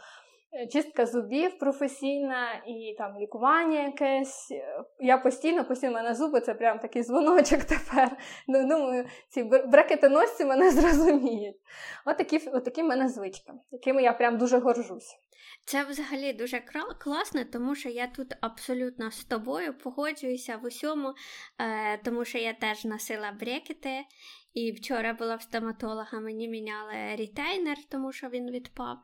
Е, 0.53 0.67
чистка 0.67 1.05
зубів 1.05 1.57
професійна 1.57 2.63
і 2.67 2.95
там 2.97 3.19
лікування 3.19 3.83
якесь. 3.83 4.51
Я 4.99 5.17
постійно, 5.17 5.65
постійно 5.65 5.93
мене 5.93 6.15
зуби, 6.15 6.41
це 6.41 6.53
прям 6.53 6.79
такий 6.79 7.03
дзвоночок 7.03 7.63
тепер. 7.63 8.17
Ну, 8.47 8.67
думаю, 8.67 9.05
ці 9.29 9.43
брекетоносці 9.43 10.45
мене 10.45 10.71
зрозуміють. 10.71 11.57
Отакі 12.05 12.37
от 12.47 12.77
в 12.77 12.83
мене 12.83 13.09
звички, 13.09 13.53
якими 13.71 14.03
я 14.03 14.13
прям 14.13 14.37
дуже 14.37 14.57
горжусь. 14.57 15.17
Це 15.65 15.83
взагалі 15.83 16.33
дуже 16.33 16.59
класно, 16.99 17.43
тому 17.53 17.75
що 17.75 17.89
я 17.89 18.07
тут 18.07 18.33
абсолютно 18.41 19.11
з 19.11 19.23
тобою 19.23 19.77
погоджуюся 19.77 20.57
в 20.57 20.65
усьому, 20.65 21.13
е, 21.59 21.97
тому 21.97 22.25
що 22.25 22.37
я 22.37 22.53
теж 22.53 22.85
носила 22.85 23.31
брекети, 23.31 24.05
і 24.53 24.71
вчора 24.71 25.13
була 25.13 25.35
в 25.35 25.41
стоматолога, 25.41 26.19
мені 26.19 26.47
міняли 26.47 27.15
рітейнер, 27.15 27.77
тому 27.89 28.11
що 28.11 28.29
він 28.29 28.51
відпав. 28.51 28.97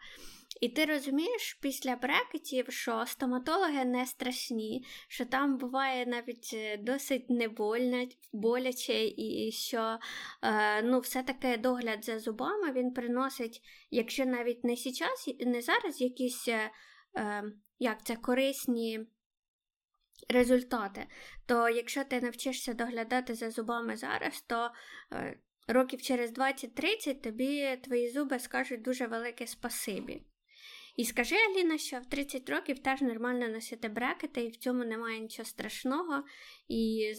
І 0.62 0.70
ти 0.70 0.86
розумієш 0.86 1.54
після 1.62 1.96
брекетів, 1.96 2.65
що 2.70 3.06
стоматологи 3.06 3.86
не 3.86 4.06
страшні, 4.06 4.86
що 5.08 5.26
там 5.26 5.58
буває 5.58 6.06
навіть 6.06 6.52
е, 6.54 6.78
досить 6.78 7.30
небольно, 7.30 8.08
боляче, 8.34 9.06
і 9.18 9.52
що 9.52 10.00
е, 10.41 10.82
ну, 10.82 11.00
все-таки 11.00 11.58
догляд 11.58 12.06
за 12.06 12.20
зубами 12.20 12.72
він 12.72 12.94
приносить, 12.94 13.62
якщо 13.91 14.26
навіть 14.26 14.63
не 14.63 14.76
зараз, 14.76 15.30
не 15.39 15.62
зараз 15.62 16.02
якісь 16.02 16.48
е, 16.48 16.72
е, 17.18 17.44
як 17.80 18.06
це, 18.06 18.15
корисні. 18.15 19.00
Результати, 20.30 21.08
то 21.46 21.70
якщо 21.70 22.04
ти 22.04 22.22
навчишся 22.22 22.74
доглядати 22.74 23.34
за 23.36 23.52
зубами 23.52 23.96
зараз, 23.96 24.41
то 24.48 24.72
е, 25.13 25.39
років 25.68 26.02
через 26.02 26.34
20-30 26.34 27.22
тобі 27.22 27.78
твої 27.84 28.10
зуби 28.10 28.39
скажуть 28.39 28.82
дуже 28.82 29.08
велике 29.08 29.48
спасибі. 29.48 30.24
І 30.95 31.05
скажи, 31.05 31.36
Аліна, 31.36 31.77
що 31.77 31.97
в 31.97 32.05
30 32.05 32.49
років 32.49 32.79
теж 32.79 33.01
нормально 33.01 33.47
носити 33.47 33.89
брекети, 33.89 34.41
і 34.41 34.49
в 34.49 34.58
цьому 34.58 34.84
немає 34.84 35.19
нічого 35.19 35.45
страшного, 35.45 36.23
і 36.67 37.12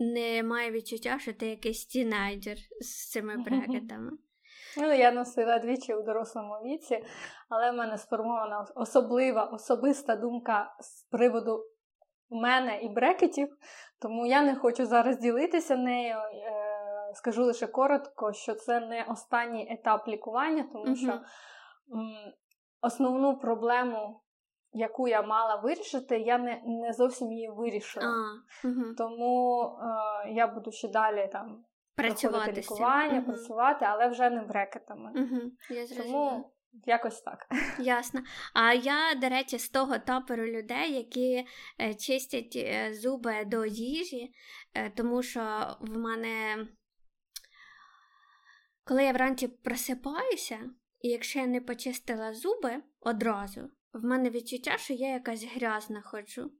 немає 0.00 0.70
відчуття, 0.70 1.18
що 1.18 1.32
ти 1.32 1.46
якийсь 1.46 1.86
тінейджер 1.86 2.56
з 2.80 3.10
цими 3.10 3.36
брекетами. 3.36 4.10
Ну, 4.76 4.92
я 4.92 5.12
носила 5.12 5.58
двічі 5.58 5.94
у 5.94 6.02
дорослому 6.02 6.54
віці, 6.54 7.04
але 7.48 7.70
в 7.70 7.74
мене 7.74 7.98
сформована 7.98 8.66
особлива, 8.74 9.44
особиста 9.44 10.16
думка 10.16 10.76
з 10.80 11.02
приводу 11.02 11.64
мене 12.30 12.82
і 12.82 12.88
брекетів, 12.88 13.56
тому 14.00 14.26
я 14.26 14.42
не 14.42 14.56
хочу 14.56 14.86
зараз 14.86 15.18
ділитися 15.18 15.76
нею. 15.76 16.16
Е, 16.16 17.14
скажу 17.14 17.44
лише 17.44 17.66
коротко, 17.66 18.32
що 18.32 18.54
це 18.54 18.80
не 18.80 19.06
останній 19.08 19.72
етап 19.72 20.08
лікування, 20.08 20.64
тому 20.72 20.96
що 20.96 21.20
основну 22.82 23.38
проблему, 23.38 24.22
яку 24.72 25.08
я 25.08 25.22
мала 25.22 25.56
вирішити, 25.56 26.18
я 26.18 26.38
не 26.38 26.62
не 26.66 26.92
зовсім 26.92 27.32
її 27.32 27.50
вирішила. 27.50 28.06
А, 28.06 28.68
угу. 28.68 28.94
Тому 28.98 29.64
е, 30.26 30.32
я 30.32 30.46
буду 30.46 30.72
ще 30.72 30.88
далі 30.88 31.28
там 31.32 31.64
працювати 31.96 32.52
лікування, 32.52 33.18
угу. 33.18 33.26
працювати, 33.26 33.84
але 33.88 34.08
вже 34.08 34.30
не 34.30 34.42
брекетами. 34.42 35.12
Угу. 35.14 35.40
Я 35.70 36.02
Тому 36.02 36.52
якось 36.86 37.20
так. 37.20 37.46
Ясно. 37.78 38.20
А 38.54 38.72
я, 38.72 39.14
до 39.14 39.28
речі, 39.28 39.58
з 39.58 39.68
того 39.68 39.98
табору 39.98 40.46
людей, 40.46 40.92
які 40.92 41.46
е, 41.80 41.94
чистять 41.94 42.56
е, 42.56 42.94
зуби 42.94 43.44
до 43.46 43.64
їжі, 43.66 44.32
е, 44.74 44.90
тому 44.90 45.22
що 45.22 45.76
в 45.80 45.98
мене. 45.98 46.66
Коли 48.84 49.04
я 49.04 49.12
вранці 49.12 49.48
просипаюся, 49.48 50.58
і 51.02 51.08
якщо 51.08 51.38
я 51.38 51.46
не 51.46 51.60
почистила 51.60 52.34
зуби 52.34 52.82
одразу, 53.00 53.70
в 53.92 54.04
мене 54.04 54.30
відчуття, 54.30 54.76
що 54.78 54.94
я 54.94 55.08
якась 55.08 55.44
грязна 55.44 56.02
ходжу. 56.02 56.50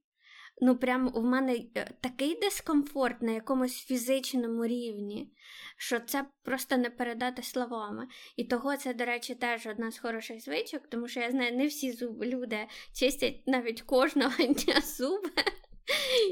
Ну, 0.60 0.76
прям 0.76 1.08
в 1.08 1.22
мене 1.22 1.56
е, 1.76 1.90
такий 2.00 2.40
дискомфорт 2.40 3.22
на 3.22 3.32
якомусь 3.32 3.84
фізичному 3.84 4.66
рівні, 4.66 5.32
що 5.76 6.00
це 6.00 6.24
просто 6.42 6.76
не 6.76 6.90
передати 6.90 7.42
словами. 7.42 8.08
І 8.36 8.44
того 8.44 8.76
це, 8.76 8.94
до 8.94 9.04
речі, 9.04 9.34
теж 9.34 9.66
одна 9.66 9.90
з 9.90 9.98
хороших 9.98 10.40
звичок, 10.40 10.88
тому 10.88 11.08
що 11.08 11.20
я 11.20 11.30
знаю, 11.30 11.56
не 11.56 11.66
всі 11.66 11.92
зуби 11.92 12.26
люди 12.26 12.66
чистять 12.94 13.46
навіть 13.46 13.82
кожного 13.82 14.36
дня 14.38 14.80
зуби. 14.80 15.30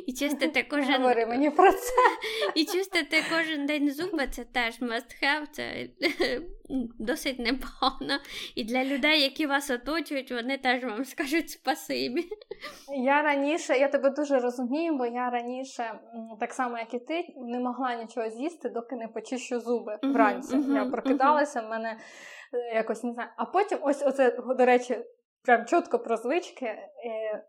І 0.06 0.12
чистити 0.12 0.66
кожен 0.70 1.02
Говори 1.02 1.26
мені 1.26 1.50
про 1.50 1.72
це. 1.72 2.02
І 2.54 2.64
чистити 2.64 3.16
кожен 3.30 3.66
день 3.66 3.90
зуби 3.90 4.26
це 4.30 4.44
теж 4.44 4.80
must 4.80 5.22
have, 5.22 5.46
це 5.52 5.88
досить 6.98 7.38
непогано. 7.38 8.18
І 8.54 8.64
для 8.64 8.84
людей, 8.84 9.22
які 9.22 9.46
вас 9.46 9.70
оточують, 9.70 10.32
вони 10.32 10.58
теж 10.58 10.84
вам 10.84 11.04
скажуть 11.04 11.50
спасибі. 11.50 12.28
Я 13.04 13.22
раніше, 13.22 13.78
я 13.78 13.88
тебе 13.88 14.10
дуже 14.10 14.38
розумію, 14.38 14.96
бо 14.96 15.06
я 15.06 15.30
раніше, 15.30 16.00
так 16.40 16.52
само, 16.52 16.78
як 16.78 16.94
і 16.94 16.98
ти, 16.98 17.34
не 17.36 17.60
могла 17.60 17.94
нічого 17.94 18.30
з'їсти, 18.30 18.68
доки 18.68 18.96
не 18.96 19.08
почищу 19.08 19.60
зуби 19.60 19.98
вранці. 20.02 20.56
Uh-huh, 20.56 20.66
uh-huh, 20.66 20.74
я 20.74 20.84
прокидалася, 20.84 21.60
в 21.60 21.68
мене 21.68 21.98
е, 22.54 22.74
якось 22.74 23.04
не 23.04 23.12
знаю. 23.12 23.28
А 23.36 23.44
потім, 23.44 23.78
ось 23.82 24.02
оце, 24.06 24.36
до 24.58 24.64
речі, 24.64 24.98
прям 25.44 25.64
чітко 25.64 25.98
про 25.98 26.16
звички. 26.16 26.66
Е, 26.66 26.88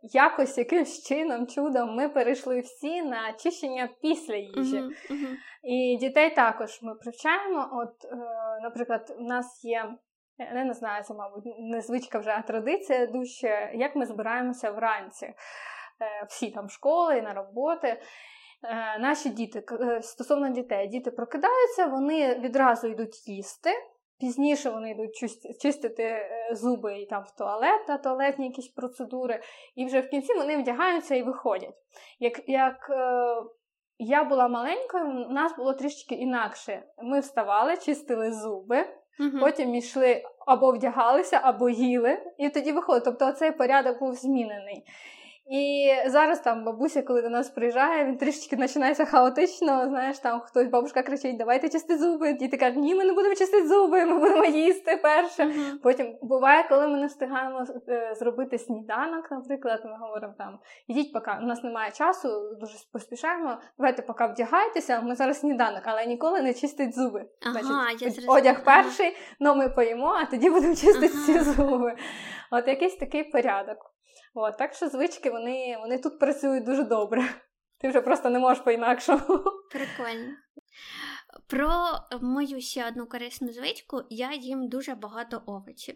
якось 0.03 0.57
якимсь 0.57 1.03
чином, 1.07 1.47
чудом 1.47 1.95
ми 1.95 2.09
перейшли 2.09 2.59
всі 2.59 3.01
на 3.01 3.33
чищення 3.33 3.89
після 4.01 4.35
їжі. 4.35 4.77
Uh-huh, 4.77 5.11
uh-huh. 5.11 5.35
І 5.63 5.97
дітей 5.99 6.29
також 6.29 6.81
ми 6.81 6.95
привчаємо. 6.95 7.69
От, 7.71 8.05
е, 8.05 8.17
наприклад, 8.61 9.15
у 9.19 9.23
нас 9.23 9.65
є. 9.65 9.93
Я 10.37 10.63
не 10.63 10.73
знаю, 10.73 11.03
це, 11.03 11.13
мабуть, 11.13 11.43
не 11.59 11.81
звичка 11.81 12.19
вже, 12.19 12.29
а 12.29 12.41
традиція 12.41 13.07
дужче, 13.07 13.71
як 13.73 13.95
ми 13.95 14.05
збираємося 14.05 14.71
вранці. 14.71 15.25
Е, 15.25 15.35
всі 16.29 16.51
там 16.51 16.69
школи, 16.69 17.21
на 17.21 17.33
роботи. 17.33 18.01
Наші 18.99 19.29
діти, 19.29 19.63
стосовно 20.01 20.49
дітей, 20.49 20.87
діти 20.87 21.11
прокидаються, 21.11 21.85
вони 21.85 22.39
відразу 22.39 22.87
йдуть 22.87 23.27
їсти. 23.27 23.69
Пізніше 24.21 24.69
вони 24.69 24.91
йдуть 24.91 25.15
чистити 25.61 26.03
е, 26.03 26.49
зуби 26.51 26.99
і 26.99 27.05
там 27.05 27.23
в 27.23 27.37
туалет, 27.37 27.85
та 27.87 27.97
туалетні 27.97 28.47
якісь 28.47 28.67
процедури, 28.67 29.41
і 29.75 29.85
вже 29.85 30.01
в 30.01 30.09
кінці 30.09 30.33
вони 30.33 30.57
вдягаються 30.57 31.15
і 31.15 31.23
виходять. 31.23 31.75
Як 32.19 32.49
як 32.49 32.89
е, 32.89 33.35
я 33.97 34.23
була 34.23 34.47
маленькою, 34.47 35.05
у 35.29 35.33
нас 35.33 35.55
було 35.57 35.73
трішки 35.73 36.15
інакше. 36.15 36.83
Ми 37.03 37.19
вставали, 37.19 37.77
чистили 37.77 38.31
зуби, 38.31 38.85
угу. 39.19 39.39
потім 39.39 39.75
йшли 39.75 40.23
або 40.47 40.71
вдягалися, 40.71 41.39
або 41.43 41.69
їли, 41.69 42.17
і 42.37 42.49
тоді 42.49 42.71
виходили. 42.71 43.05
Тобто 43.05 43.31
цей 43.31 43.51
порядок 43.51 43.99
був 43.99 44.13
змінений. 44.13 44.85
І 45.51 45.91
зараз 46.05 46.39
там 46.39 46.63
бабуся, 46.63 47.01
коли 47.01 47.21
до 47.21 47.29
нас 47.29 47.49
приїжджає, 47.49 48.05
він 48.05 48.17
трішечки 48.17 48.57
починається 48.57 49.05
хаотично. 49.05 49.87
Знаєш, 49.87 50.19
там 50.19 50.39
хтось 50.39 50.67
бабушка 50.67 51.03
кричить, 51.03 51.37
давайте 51.37 51.69
чисти 51.69 51.97
зуби. 51.97 52.33
Діти 52.33 52.57
кажуть, 52.57 52.77
ні, 52.77 52.95
ми 52.95 53.05
не 53.05 53.13
будемо 53.13 53.35
чистити 53.35 53.67
зуби, 53.67 54.05
ми 54.05 54.19
будемо 54.19 54.45
їсти 54.45 54.97
перше. 54.97 55.43
Uh-huh. 55.43 55.77
Потім 55.83 56.17
буває, 56.21 56.65
коли 56.69 56.87
ми 56.87 56.97
не 56.97 57.07
встигаємо 57.07 57.65
е, 57.89 58.15
зробити 58.15 58.57
сніданок, 58.57 59.31
наприклад, 59.31 59.81
ми 59.85 59.97
говоримо 59.99 60.33
там, 60.37 60.59
ідіть, 60.87 61.13
поки 61.13 61.31
у 61.43 61.45
нас 61.45 61.63
немає 61.63 61.91
часу, 61.91 62.57
дуже 62.59 62.73
поспішаємо. 62.93 63.57
Давайте 63.77 64.01
поки 64.01 64.25
вдягайтеся, 64.25 65.01
ми 65.01 65.15
зараз 65.15 65.39
сніданок, 65.39 65.81
але 65.85 66.05
ніколи 66.05 66.41
не 66.41 66.53
чистить 66.53 66.95
зуби. 66.95 67.25
Ага, 67.45 67.61
Значить, 67.61 68.23
я 68.23 68.33
Одяг 68.33 68.63
перший, 68.63 69.17
ну 69.39 69.55
ми 69.55 69.69
поїмо, 69.69 70.13
а 70.21 70.25
тоді 70.25 70.49
будемо 70.49 70.75
чистити 70.75 71.13
ага. 71.15 71.25
ці 71.25 71.39
зуби. 71.39 71.95
От 72.51 72.67
якийсь 72.67 72.95
такий 72.95 73.23
порядок. 73.23 73.91
От, 74.33 74.57
Так 74.57 74.73
що 74.73 74.89
звички 74.89 75.29
вони 75.29 75.77
вони 75.81 75.97
тут 75.97 76.19
працюють 76.19 76.63
дуже 76.63 76.83
добре. 76.83 77.23
Ти 77.79 77.89
вже 77.89 78.01
просто 78.01 78.29
не 78.29 78.39
можеш 78.39 78.63
по-інакшому. 78.63 79.43
Прикольно. 79.71 80.33
Про 81.47 81.71
мою 82.21 82.61
ще 82.61 82.87
одну 82.87 83.05
корисну 83.05 83.53
звичку 83.53 84.01
я 84.09 84.33
їм 84.33 84.69
дуже 84.69 84.95
багато 84.95 85.43
овочів. 85.45 85.95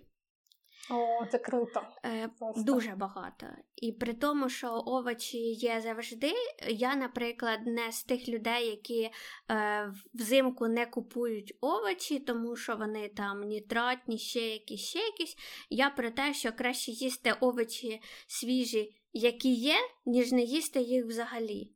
О, 0.89 1.25
це 1.25 1.37
круто. 1.37 1.81
Е, 2.05 2.29
Дуже 2.55 2.91
багато. 2.91 3.47
І 3.75 3.91
при 3.91 4.13
тому, 4.13 4.49
що 4.49 4.83
овочі 4.85 5.37
є 5.37 5.81
завжди. 5.81 6.33
Я, 6.69 6.95
наприклад, 6.95 7.59
не 7.65 7.91
з 7.91 8.03
тих 8.03 8.29
людей, 8.29 8.67
які 8.67 9.09
е, 9.51 9.93
взимку 10.13 10.67
не 10.67 10.85
купують 10.85 11.57
овочі, 11.61 12.19
тому 12.19 12.55
що 12.55 12.75
вони 12.75 13.09
там 13.09 13.41
нітратні, 13.41 14.17
ще 14.17 14.39
якісь, 14.39 14.81
ще 14.81 14.99
якісь. 14.99 15.35
Я 15.69 15.89
про 15.89 16.11
те, 16.11 16.33
що 16.33 16.51
краще 16.51 16.91
їсти 16.91 17.33
овочі 17.39 18.01
свіжі, 18.27 18.95
які 19.13 19.53
є, 19.53 19.75
ніж 20.05 20.31
не 20.31 20.41
їсти 20.41 20.81
їх 20.81 21.05
взагалі. 21.05 21.71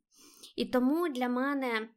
І 0.56 0.64
тому 0.64 1.08
для 1.08 1.28
мене 1.28 1.88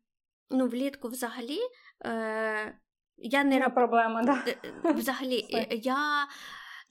ну, 0.49 0.67
влітку 0.67 1.07
взагалі. 1.07 1.59
Е, 2.05 2.79
я 3.17 3.43
не 3.43 3.59
роб... 3.59 3.73
проблема, 3.73 4.23
да. 4.23 4.43
Е, 4.47 4.57
е, 4.85 4.91
взагалі, 4.91 5.45
я 5.71 6.27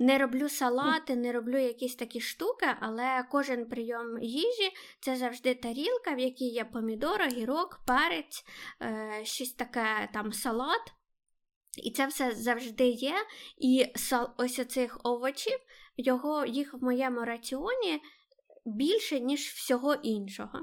не 0.02 0.18
роблю 0.18 0.48
салати, 0.48 1.16
не 1.16 1.32
роблю 1.32 1.58
якісь 1.58 1.94
такі 1.94 2.20
штуки, 2.20 2.66
але 2.80 3.24
кожен 3.30 3.66
прийом 3.66 4.22
їжі 4.22 4.72
це 5.00 5.16
завжди 5.16 5.54
тарілка, 5.54 6.14
в 6.14 6.18
якій 6.18 6.48
є 6.48 6.64
помідор, 6.64 7.22
огірок, 7.22 7.80
перець, 7.86 8.44
е, 8.82 9.20
щось 9.24 9.52
таке 9.52 10.08
там 10.12 10.32
салат. 10.32 10.92
І 11.82 11.90
це 11.90 12.06
все 12.06 12.32
завжди 12.32 12.88
є. 12.88 13.14
І 13.58 13.86
ось 14.36 14.58
оцих 14.58 15.00
овочів, 15.04 15.58
його, 15.96 16.46
їх 16.46 16.74
в 16.74 16.84
моєму 16.84 17.24
раціоні 17.24 18.00
більше, 18.64 19.20
ніж 19.20 19.40
всього 19.40 19.94
іншого. 19.94 20.60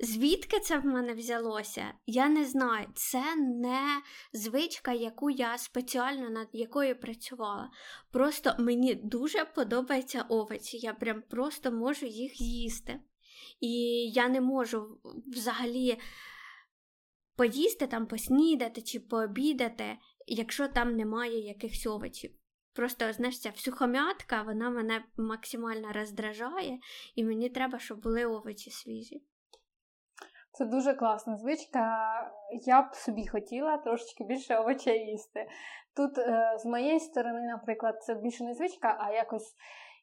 Звідки 0.00 0.60
це 0.60 0.78
в 0.78 0.86
мене 0.86 1.14
взялося? 1.14 1.94
Я 2.06 2.28
не 2.28 2.44
знаю. 2.44 2.86
Це 2.94 3.36
не 3.36 4.02
звичка, 4.32 4.92
яку 4.92 5.30
я 5.30 5.58
спеціально 5.58 6.30
над 6.30 6.48
якою 6.52 7.00
працювала. 7.00 7.70
Просто 8.10 8.54
мені 8.58 8.94
дуже 8.94 9.44
подобаються 9.44 10.22
овочі. 10.28 10.76
Я 10.76 10.94
прям 10.94 11.22
просто 11.22 11.72
можу 11.72 12.06
їх 12.06 12.40
їсти. 12.40 13.00
І 13.60 13.72
я 14.14 14.28
не 14.28 14.40
можу 14.40 15.00
взагалі 15.26 15.98
поїсти 17.36 17.86
там, 17.86 18.06
поснідати 18.06 18.82
чи 18.82 19.00
пообідати, 19.00 19.98
якщо 20.26 20.68
там 20.68 20.96
немає 20.96 21.46
якихось 21.46 21.86
овочів. 21.86 22.30
Просто, 22.72 23.12
знаєш, 23.12 23.40
ця 23.40 23.50
всюхомятка, 23.50 24.42
вона 24.42 24.70
мене 24.70 25.04
максимально 25.16 25.92
роздражає, 25.92 26.78
і 27.14 27.24
мені 27.24 27.48
треба, 27.48 27.78
щоб 27.78 28.00
були 28.00 28.24
овочі 28.24 28.70
свіжі. 28.70 29.22
Це 30.54 30.64
дуже 30.64 30.94
класна 30.94 31.36
звичка. 31.36 32.06
Я 32.50 32.82
б 32.82 32.94
собі 32.94 33.26
хотіла 33.26 33.76
трошечки 33.76 34.24
більше 34.24 34.56
овочей 34.56 35.06
їсти. 35.06 35.46
Тут, 35.96 36.18
е, 36.18 36.56
з 36.58 36.66
моєї 36.66 37.00
сторони, 37.00 37.40
наприклад, 37.40 38.02
це 38.02 38.14
більше 38.14 38.44
не 38.44 38.54
звичка, 38.54 38.96
а 39.00 39.12
якось 39.12 39.54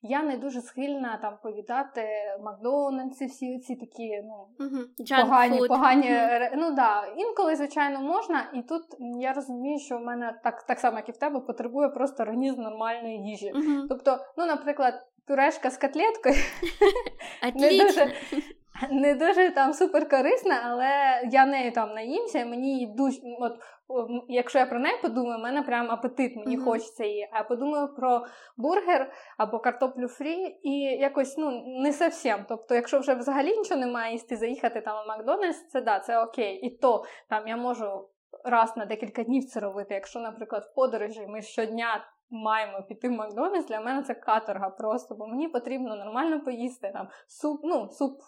я 0.01 0.23
не 0.23 0.37
дуже 0.37 0.61
схильна 0.61 1.19
там 1.21 1.37
повідати 1.43 2.01
Макдональдси, 2.43 3.25
всі 3.25 3.59
ці 3.59 3.75
такі 3.75 4.21
ну, 4.23 4.65
uh-huh. 4.65 5.21
погані, 5.21 5.59
food. 5.59 5.67
погані. 5.67 6.07
Uh-huh. 6.07 6.49
Ну 6.55 6.71
да, 6.71 7.05
інколи, 7.17 7.55
звичайно, 7.55 8.01
можна. 8.01 8.51
І 8.53 8.61
тут 8.61 8.83
я 9.19 9.33
розумію, 9.33 9.79
що 9.79 9.97
в 9.97 10.01
мене 10.01 10.39
так 10.43 10.63
так 10.63 10.79
само, 10.79 10.97
як 10.97 11.09
і 11.09 11.11
в 11.11 11.17
тебе, 11.17 11.39
потребує 11.39 11.89
просто 11.89 12.23
організм 12.23 12.61
нормальної 12.61 13.17
їжі. 13.17 13.53
Uh-huh. 13.53 13.85
Тобто, 13.89 14.19
ну, 14.37 14.45
наприклад, 14.45 15.07
пюрешка 15.27 15.69
з 15.69 15.77
котлеткою 15.77 16.35
не 17.55 17.69
дуже 17.69 18.11
не 18.89 19.15
дуже 19.15 19.51
там 19.51 19.73
супер 19.73 20.09
корисна, 20.09 20.61
але 20.63 21.21
я 21.31 21.45
нею 21.45 21.71
там 21.71 21.93
наїмся, 21.93 22.39
і 22.39 22.45
мені 22.45 22.93
дуже, 22.97 23.19
от, 23.39 23.59
якщо 24.27 24.59
я 24.59 24.65
про 24.65 24.79
неї 24.79 24.95
подумаю, 25.01 25.39
в 25.39 25.43
мене 25.43 25.61
прям 25.61 25.91
апетит, 25.91 26.35
мені 26.35 26.57
mm-hmm. 26.57 26.63
хочеться 26.63 27.05
її. 27.05 27.29
А 27.31 27.37
я 27.37 27.43
подумаю 27.43 27.95
про 27.95 28.25
бургер 28.57 29.11
або 29.37 29.59
картоплю 29.59 30.07
фрі, 30.07 30.59
і 30.63 30.71
якось 30.81 31.37
ну 31.37 31.63
не 31.65 31.91
зовсім. 31.91 32.45
Тобто, 32.49 32.75
якщо 32.75 32.99
вже 32.99 33.13
взагалі 33.13 33.57
нічого 33.57 33.79
немає 33.79 34.11
їсти, 34.11 34.35
заїхати 34.35 34.81
там 34.81 35.05
в 35.05 35.07
Макдональдс, 35.07 35.67
це 35.67 35.81
да, 35.81 35.99
це 35.99 36.23
окей. 36.23 36.55
І 36.55 36.77
то 36.77 37.05
там 37.29 37.47
я 37.47 37.57
можу 37.57 38.09
раз 38.43 38.77
на 38.77 38.85
декілька 38.85 39.23
днів 39.23 39.45
це 39.45 39.59
робити. 39.59 39.93
Якщо, 39.93 40.19
наприклад, 40.19 40.63
в 40.63 40.75
подорожі 40.75 41.27
ми 41.27 41.41
щодня 41.41 42.05
маємо 42.31 42.81
піти 42.81 43.09
в 43.09 43.11
Макдональдс, 43.11 43.67
для 43.67 43.81
мене 43.81 44.03
це 44.03 44.13
каторга 44.13 44.69
просто, 44.69 45.15
бо 45.15 45.27
мені 45.27 45.47
потрібно 45.47 45.95
нормально 45.95 46.39
поїсти. 46.39 46.91
Там 46.93 47.07
суп, 47.27 47.61
ну, 47.63 47.89
суп 47.91 48.21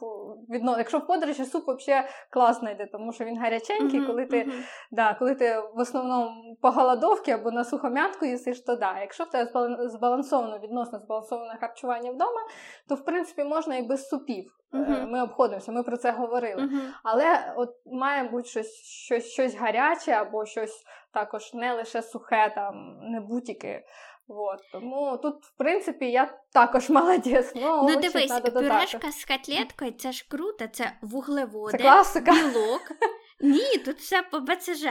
відно... 0.50 0.78
Якщо 0.78 0.98
в 0.98 1.08
подорожі 1.08 1.46
суп 1.46 1.64
взагалі 1.68 2.08
класно 2.30 2.72
йде, 2.72 2.86
тому 2.86 3.14
що 3.14 3.26
він 3.26 3.40
гаряченький, 3.40 4.02
mm-hmm, 4.02 4.08
коли 4.08 4.26
ти 4.26 4.44
mm-hmm. 4.44 4.64
да, 4.92 5.14
коли 5.14 5.36
ти 5.36 5.64
в 5.74 5.80
основному 5.80 6.58
по 6.62 6.70
голодовці 6.70 7.32
або 7.32 7.52
на 7.52 7.64
сухом'ятку 7.64 8.26
їсиш, 8.26 8.62
то 8.62 8.76
да. 8.76 9.00
Якщо 9.00 9.24
в 9.24 9.30
тебе 9.30 9.90
збалансовано, 9.90 10.60
відносно 10.60 11.00
збалансоване 11.00 11.58
харчування 11.60 12.12
вдома, 12.12 12.42
то 12.90 12.96
в 12.96 13.06
принципі 13.06 13.44
можна 13.44 13.76
і 13.76 13.82
без 13.82 14.08
супів. 14.08 14.60
Uh-huh. 14.74 15.08
Ми 15.08 15.24
обходимося, 15.24 15.72
ми 15.72 15.84
про 15.84 15.98
це 15.98 16.12
говорили. 16.12 16.62
Uh-huh. 16.62 16.80
Але 17.04 17.54
от 17.58 17.70
має 17.86 18.24
бути 18.24 18.48
щось 18.48 18.74
щось, 18.84 19.26
щось 19.26 19.56
гаряче 19.56 20.12
або 20.12 20.46
щось 20.46 20.84
також 21.14 21.54
не 21.54 21.74
лише 21.74 22.02
сухе, 22.02 22.52
там, 22.56 23.00
не 23.02 23.20
бутіки. 23.20 23.84
От. 24.28 24.60
Тому 24.72 25.18
тут, 25.18 25.44
в 25.46 25.58
принципі, 25.58 26.12
я 26.12 26.40
також 26.54 26.90
молодець. 27.00 27.52
Ну, 27.56 27.84
ну 27.90 27.96
дивись, 28.02 28.40
пюрешка 28.40 29.12
з 29.12 29.26
котлеткою 29.26 29.92
це 29.92 30.12
ж 30.12 30.26
круто, 30.30 30.68
це 30.68 30.92
вуглеводи, 31.02 31.78
це 31.78 31.84
класика. 31.84 32.32
білок. 32.32 32.82
Ні, 33.42 33.78
тут 33.78 33.98
все 33.98 34.22
по 34.22 34.40
БЦЖ. 34.40 34.86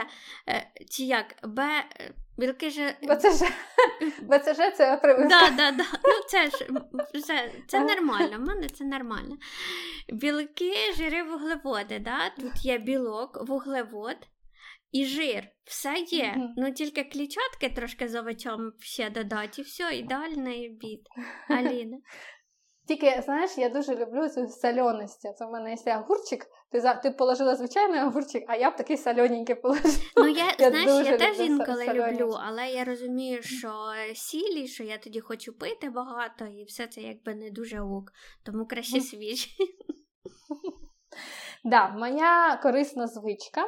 Е, 0.49 0.71
чи 0.89 1.03
як? 1.03 1.25
Б... 1.43 1.83
Білки 2.37 2.69
ж... 2.69 2.95
БЦЖ 3.03 3.41
БЦЖ 4.21 4.57
це 4.77 4.99
прививка. 5.01 5.29
Да, 5.29 5.49
да, 5.49 5.71
да. 5.71 5.83
Ну, 6.03 6.23
це 6.27 6.49
ж 6.49 6.67
це, 7.27 7.51
це 7.67 7.79
нормально, 7.79 8.37
в 8.37 8.47
мене 8.47 8.69
це 8.69 8.83
нормально. 8.83 9.37
Білки, 10.09 10.73
жири, 10.97 11.23
вуглеводи. 11.23 11.99
да? 11.99 12.29
Тут 12.29 12.65
є 12.65 12.77
білок, 12.77 13.47
вуглевод 13.47 14.17
і 14.93 15.05
жир. 15.05 15.47
Все 15.63 15.93
є. 16.07 16.23
Mm-hmm. 16.23 16.47
Ну 16.57 16.71
тільки 16.71 17.03
клітчатки 17.03 17.69
трошки 17.75 18.07
з 18.07 18.15
овочом 18.15 18.71
ще 18.79 19.09
додати, 19.09 19.61
і 19.61 19.63
все, 19.63 19.95
ідеальний 19.95 20.69
обід. 20.69 21.07
Аліна. 21.49 21.97
Тільки, 22.87 23.21
знаєш, 23.25 23.57
я 23.57 23.69
дуже 23.69 23.95
люблю 23.95 24.29
цю 24.29 24.47
соленості. 24.47 25.29
Це 25.37 25.45
в 25.45 25.51
мене 25.51 25.75
є 25.85 25.97
огурчик, 25.97 26.45
ти 26.71 26.81
за 26.81 26.93
ти 26.93 27.11
положила 27.11 27.55
звичайний 27.55 28.01
огурчик, 28.01 28.43
а 28.47 28.55
я 28.55 28.71
б 28.71 28.75
такий 28.75 28.97
солененький 28.97 29.55
положила. 29.55 29.93
Ну, 30.17 30.27
я, 30.27 30.45
я 30.59 30.69
знаєш, 30.69 31.07
я 31.07 31.17
теж 31.17 31.39
інколи 31.39 31.85
люблю, 31.87 32.37
але 32.47 32.67
я 32.67 32.83
розумію, 32.83 33.43
що 33.43 33.73
сілі, 34.15 34.67
що 34.67 34.83
я 34.83 34.97
тоді 34.97 35.19
хочу 35.19 35.53
пити 35.53 35.89
багато, 35.89 36.45
і 36.45 36.63
все 36.63 36.87
це 36.87 37.01
якби 37.01 37.35
не 37.35 37.51
дуже 37.51 37.81
ок, 37.81 38.11
тому 38.45 38.65
краще 38.65 39.01
свіжі. 39.01 39.49
Да, 41.65 41.89
моя 41.89 42.59
корисна 42.63 43.07
звичка. 43.07 43.65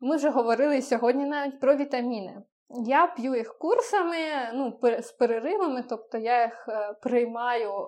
Ми 0.00 0.16
вже 0.16 0.30
говорили 0.30 0.82
сьогодні 0.82 1.26
навіть 1.26 1.60
про 1.60 1.76
вітаміни. 1.76 2.42
Я 2.86 3.06
п'ю 3.06 3.34
їх 3.34 3.58
курсами, 3.58 4.16
ну, 4.54 4.78
з 5.02 5.12
переривами, 5.12 5.84
тобто 5.88 6.18
я 6.18 6.42
їх 6.42 6.68
е, 6.68 6.94
приймаю 7.02 7.70
е, 7.70 7.86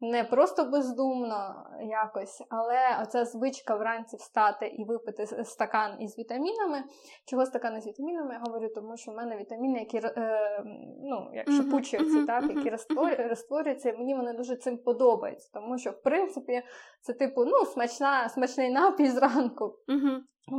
не 0.00 0.24
просто 0.24 0.64
бездумно 0.64 1.66
якось, 1.80 2.42
але 2.50 3.02
оця 3.02 3.24
звичка 3.24 3.76
вранці 3.76 4.16
встати 4.16 4.66
і 4.66 4.84
випити 4.84 5.26
стакан 5.26 6.02
із 6.02 6.18
вітамінами. 6.18 6.82
Чого 7.26 7.46
стакан 7.46 7.76
із 7.76 7.86
вітамінами? 7.86 8.34
Я 8.34 8.40
говорю, 8.46 8.68
тому 8.74 8.96
що 8.96 9.12
в 9.12 9.14
мене 9.14 9.36
вітаміни, 9.36 9.78
які 9.78 10.00
е, 10.04 10.64
ну, 11.02 11.30
як 11.32 11.50
шипучі, 11.50 11.98
uh-huh, 11.98 12.26
так, 12.26 12.44
uh-huh, 12.44 12.56
які 12.56 12.70
uh-huh. 12.70 13.28
розтворюються, 13.28 13.90
і 13.90 13.98
мені 13.98 14.14
вони 14.14 14.32
дуже 14.32 14.56
цим 14.56 14.78
подобаються, 14.78 15.50
тому 15.54 15.78
що, 15.78 15.90
в 15.90 16.02
принципі, 16.02 16.62
це 17.00 17.12
типу 17.12 17.44
ну, 17.44 17.64
смачна, 17.64 18.28
смачний 18.28 18.70
напій 18.70 19.06
зранку. 19.06 19.76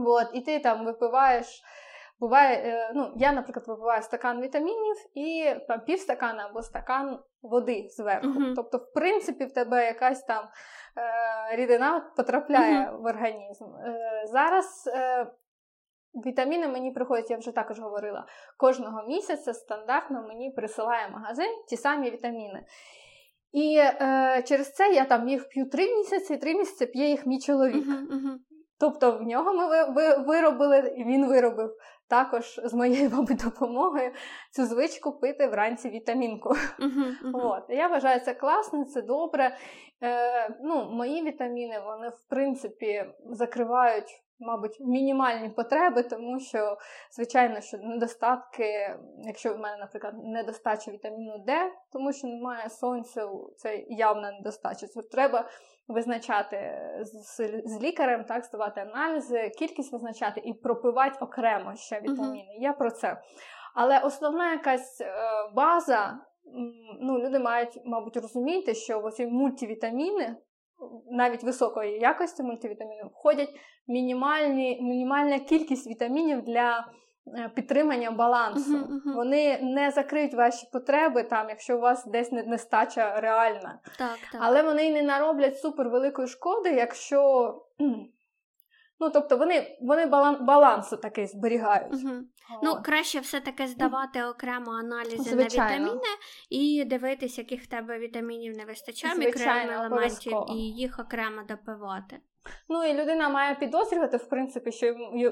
От, 0.06 0.28
І 0.34 0.42
ти 0.42 0.60
там 0.60 0.86
випиваєш. 0.86 1.62
Буває, 2.20 2.58
е, 2.58 2.92
ну, 2.96 3.14
я, 3.16 3.32
наприклад, 3.32 3.68
випиваю 3.68 4.02
стакан 4.02 4.42
вітамінів 4.42 4.96
і 5.16 5.56
там, 5.68 5.80
пів 5.80 6.00
стакана 6.00 6.48
або 6.50 6.62
стакан 6.62 7.20
води 7.42 7.88
зверху. 7.90 8.28
Uh-huh. 8.28 8.54
Тобто, 8.56 8.78
в 8.78 8.94
принципі, 8.94 9.46
в 9.46 9.54
тебе 9.54 9.86
якась 9.86 10.24
там 10.24 10.44
е, 10.44 11.56
рідина 11.56 12.12
потрапляє 12.18 12.78
uh-huh. 12.78 13.02
в 13.02 13.06
організм. 13.06 13.66
Е, 13.66 14.24
Зараз 14.32 14.90
е, 14.96 15.28
вітаміни 16.26 16.68
мені 16.68 16.92
приходять, 16.92 17.32
я 17.32 17.38
вже 17.38 17.52
також 17.52 17.80
говорила, 17.80 18.26
кожного 18.58 19.08
місяця 19.08 19.54
стандартно 19.54 20.28
мені 20.28 20.52
присилає 20.52 21.10
магазин 21.10 21.50
ті 21.70 21.78
самі 21.78 22.12
вітаміни. 22.12 22.66
І 23.52 23.78
е, 23.78 24.44
через 24.48 24.74
це 24.74 24.94
я 24.94 25.06
там 25.06 25.30
їх 25.30 25.50
п'ю 25.50 25.70
три 25.70 25.96
місяці, 25.96 26.38
три 26.38 26.56
місяці 26.56 26.86
п'є 26.86 27.10
їх 27.10 27.26
мій 27.26 27.40
чоловік. 27.40 27.88
Uh-huh, 27.88 28.38
Тобто 28.82 29.18
в 29.18 29.22
нього 29.22 29.54
ми 29.54 29.86
виробили, 30.24 30.94
і 30.98 31.04
він 31.04 31.28
виробив 31.28 31.76
також 32.10 32.62
з 32.64 32.74
моєю, 32.74 33.10
мабуть, 33.10 33.44
допомогою 33.44 34.12
цю 34.52 34.66
звичку 34.66 35.12
пити 35.12 35.48
вранці 35.48 35.90
вітамінку. 35.90 36.50
Uh-huh, 36.50 37.12
uh-huh. 37.24 37.32
От. 37.34 37.64
Я 37.70 37.88
вважаю, 37.88 38.20
це 38.20 38.34
класно, 38.34 38.86
це 38.86 39.02
добре. 39.02 39.58
Е, 40.04 40.50
ну, 40.64 40.90
Мої 40.92 41.24
вітаміни, 41.24 41.80
вони, 41.86 42.10
в 42.10 42.30
принципі, 42.30 43.06
закривають. 43.26 44.24
Мабуть, 44.44 44.80
мінімальні 44.80 45.50
потреби, 45.50 46.04
тому 46.04 46.40
що, 46.40 46.78
звичайно, 47.12 47.62
що 47.62 47.78
недостатки, 47.78 48.98
якщо 49.24 49.54
в 49.54 49.58
мене, 49.58 49.78
наприклад, 49.78 50.14
недостача 50.24 50.92
вітаміну 50.92 51.38
Д, 51.38 51.72
тому 51.94 52.14
що 52.14 52.28
немає 52.28 52.70
сонцю, 52.70 53.54
це 53.58 53.84
явна 53.90 54.32
недостача. 54.32 54.88
Це 54.88 55.02
треба 55.02 55.50
визначати 55.88 56.82
з, 57.02 57.36
з 57.66 57.82
лікарем, 57.82 58.24
так, 58.24 58.46
здавати 58.46 58.82
аналізи, 58.82 59.50
кількість 59.50 59.94
визначати 59.94 60.42
і 60.46 60.54
пропивати 60.54 61.18
окремо 61.22 61.76
ще 61.76 62.02
вітаміни. 62.02 62.56
Uh-huh. 62.58 62.62
Я 62.62 62.74
про 62.74 62.92
це. 62.92 63.22
Але 63.76 64.00
основна 64.00 64.52
якась 64.52 65.02
е, 65.02 65.14
база, 65.56 66.20
ну, 67.02 67.20
люди 67.20 67.40
мають, 67.40 67.82
мабуть, 67.86 68.18
розуміти, 68.18 68.74
що 68.76 69.02
оці 69.02 69.28
мультивітаміни, 69.28 70.36
навіть 71.12 71.44
високої 71.44 72.00
якості 72.00 72.44
мультивітамінів, 72.44 73.06
входять 73.06 73.50
мінімальні, 73.88 74.82
мінімальна 74.82 75.40
кількість 75.40 75.88
вітамінів 75.88 76.42
для. 76.42 76.86
Е, 77.38 77.50
підтримання 77.56 78.12
балансу. 78.12 78.78
Uh-huh, 78.78 78.88
uh-huh. 78.88 79.16
Вони 79.16 79.60
не 79.62 79.92
закриють 79.92 80.34
ваші 80.34 80.68
потреби, 80.74 81.24
там, 81.24 81.50
якщо 81.50 81.78
у 81.78 81.80
вас 81.80 82.06
десь 82.06 82.32
нестача 82.32 83.22
реальна. 83.22 83.80
Так, 83.98 84.18
так. 84.32 84.42
Але 84.44 84.64
вони 84.64 84.94
не 84.94 85.02
нароблять 85.02 85.60
супервеликої 85.60 86.28
шкоди, 86.28 86.70
якщо. 86.70 87.56
Ну, 89.02 89.10
тобто 89.10 89.38
вони 89.38 89.78
вони 89.82 90.06
балан, 90.06 90.46
балансу 90.46 90.98
такий 90.98 91.28
зберігають. 91.28 91.94
Угу. 91.94 92.14
Ну, 92.64 92.76
краще 92.84 93.20
все-таки 93.20 93.68
здавати 93.68 94.24
окремо 94.24 94.72
аналізи 94.72 95.18
Звичайно. 95.18 95.70
на 95.70 95.76
вітаміни 95.76 96.08
і 96.50 96.86
дивитися, 96.86 97.42
яких 97.42 97.64
в 97.64 97.68
тебе 97.68 98.00
вітамінів 98.00 98.58
не 98.58 98.66
вистачає, 98.66 99.16
мікроелементів, 99.16 100.38
і 100.50 100.56
їх 100.56 101.00
окремо 101.00 101.42
допивати. 101.50 102.20
Ну 102.70 102.84
і 102.84 102.94
людина 102.94 103.30
має 103.30 103.56
підозрювати, 103.56 104.18
в 104.18 104.30
принципі, 104.30 104.72
що 104.72 104.86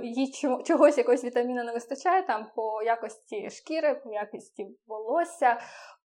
їй 0.03 0.31
чогось 0.65 0.97
якогось 0.97 1.23
вітаміна 1.23 1.63
не 1.63 1.73
вистачає 1.73 2.23
там 2.23 2.47
по 2.55 2.81
якості 2.83 3.49
шкіри, 3.49 4.01
по 4.03 4.13
якості 4.13 4.67
волосся, 4.87 5.59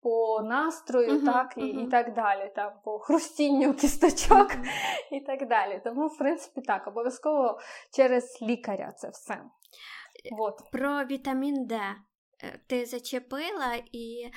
по 0.02 0.42
настрою, 0.42 1.10
uh-huh, 1.10 1.24
так, 1.24 1.54
і 1.56 1.60
uh-huh. 1.60 1.86
і 1.86 1.88
так 1.88 2.14
далі, 2.14 2.52
там, 2.56 2.72
по 2.84 2.98
хрустінню 2.98 3.74
кісточок 3.74 4.50
uh-huh. 4.50 4.64
і 5.16 5.20
так 5.20 5.48
далі. 5.48 5.80
Тому, 5.84 6.06
в 6.06 6.18
принципі, 6.18 6.60
так, 6.60 6.86
обов'язково 6.86 7.60
через 7.96 8.42
лікаря 8.42 8.92
це 8.96 9.08
все. 9.08 9.42
От. 10.38 10.70
Про 10.72 11.04
вітамін 11.04 11.66
Д 11.66 11.74
е, 11.76 12.60
ти 12.66 12.86
зачепила, 12.86 13.74
і 13.92 14.30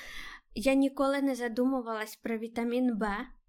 я 0.54 0.74
ніколи 0.74 1.22
не 1.22 1.34
задумувалась 1.34 2.16
про 2.16 2.38
вітамін 2.38 2.98
Б. 2.98 3.06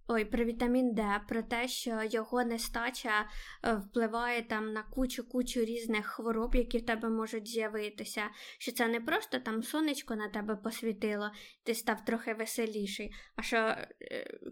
Ой, 0.07 0.25
про 0.25 0.45
вітамін 0.45 0.93
Д, 0.93 1.21
про 1.27 1.43
те, 1.43 1.67
що 1.67 2.01
його 2.11 2.43
нестача 2.43 3.29
е, 3.63 3.75
впливає 3.75 4.41
там 4.41 4.73
на 4.73 4.83
кучу-кучу 4.83 5.59
різних 5.59 6.05
хвороб, 6.05 6.55
які 6.55 6.77
в 6.77 6.85
тебе 6.85 7.09
можуть 7.09 7.47
з'явитися. 7.47 8.29
Що 8.57 8.71
це 8.71 8.87
не 8.87 9.01
просто 9.01 9.39
там 9.39 9.63
сонечко 9.63 10.15
на 10.15 10.29
тебе 10.29 10.55
посвітило, 10.55 11.31
ти 11.63 11.75
став 11.75 12.05
трохи 12.05 12.33
веселіший. 12.33 13.13
А 13.35 13.41
що 13.41 13.57
е, 13.57 13.85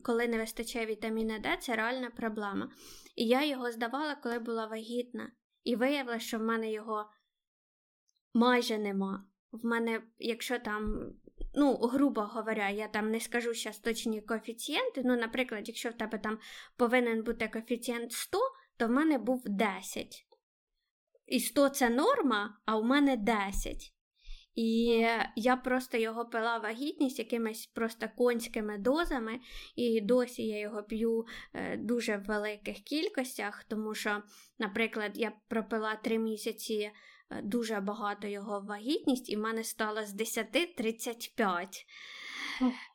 коли 0.04 0.28
не 0.28 0.38
вистачає 0.38 0.86
вітаміна 0.86 1.40
Д, 1.40 1.58
це 1.60 1.76
реальна 1.76 2.10
проблема. 2.10 2.72
І 3.16 3.28
я 3.28 3.46
його 3.46 3.72
здавала, 3.72 4.16
коли 4.16 4.40
була 4.40 4.66
вагітна. 4.68 5.32
І 5.64 5.76
виявилося, 5.76 6.26
що 6.26 6.40
в 6.40 6.44
мене 6.44 6.72
його 6.72 7.10
майже 8.34 8.78
нема. 8.78 9.26
В 9.52 9.66
мене, 9.66 10.02
якщо 10.20 10.60
там 10.60 11.14
ну, 11.54 11.76
грубо 11.76 12.22
говоря, 12.22 12.70
я 12.70 12.88
там 12.88 13.12
не 13.12 13.20
скажу 13.20 13.54
зараз 13.54 13.80
точні 13.80 14.22
коефіцієнти. 14.22 15.02
Ну, 15.06 15.16
наприклад, 15.16 15.68
якщо 15.68 15.90
в 15.90 15.94
тебе 15.94 16.18
там 16.18 16.40
повинен 16.78 17.24
бути 17.24 17.48
коефіцієнт 17.48 18.12
100, 18.12 18.40
то 18.78 18.88
в 18.88 18.92
мене 18.92 19.18
був 19.18 19.44
10. 19.46 20.26
І 21.28 21.40
100 21.40 21.70
це 21.70 21.90
норма, 21.90 22.58
а 22.66 22.78
у 22.78 22.84
мене 22.84 23.18
10. 23.18 23.94
І 24.56 25.06
я 25.36 25.56
просто 25.56 25.98
його 25.98 26.26
пила 26.26 26.58
вагітність 26.58 27.20
якимись 27.20 27.66
просто 27.66 28.08
конськими 28.18 28.78
дозами, 28.78 29.40
і 29.76 30.02
досі 30.02 30.48
я 30.48 30.60
його 30.60 30.84
п'ю 30.84 31.26
е, 31.54 31.78
дуже 31.78 32.18
в 32.18 32.24
великих 32.24 32.78
кількостях, 32.78 33.64
тому 33.64 33.96
що, 33.96 34.24
наприклад, 34.60 35.12
я 35.16 35.32
пропила 35.48 35.96
3 35.96 36.20
місяці 36.20 36.92
дуже 37.44 37.80
багато 37.80 38.28
його 38.28 38.62
вагітність, 38.62 39.30
і 39.30 39.36
в 39.36 39.40
мене 39.40 39.64
стало 39.64 40.06
з 40.06 40.14
10 40.14 40.76
35. 40.76 41.86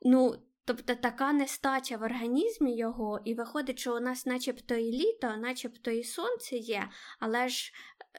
Ну, 0.03 0.35
Тобто 0.67 0.95
така 0.95 1.33
нестача 1.33 1.97
в 1.97 2.03
організмі 2.03 2.77
його, 2.77 3.21
і 3.25 3.35
виходить, 3.35 3.79
що 3.79 3.97
у 3.97 4.01
нас 4.01 4.27
начебто 4.27 4.75
і 4.75 4.93
літо, 4.93 5.37
начебто 5.37 5.91
і 5.91 6.05
сонце 6.05 6.57
є, 6.57 6.89
але 7.21 7.49
ж, 7.49 7.73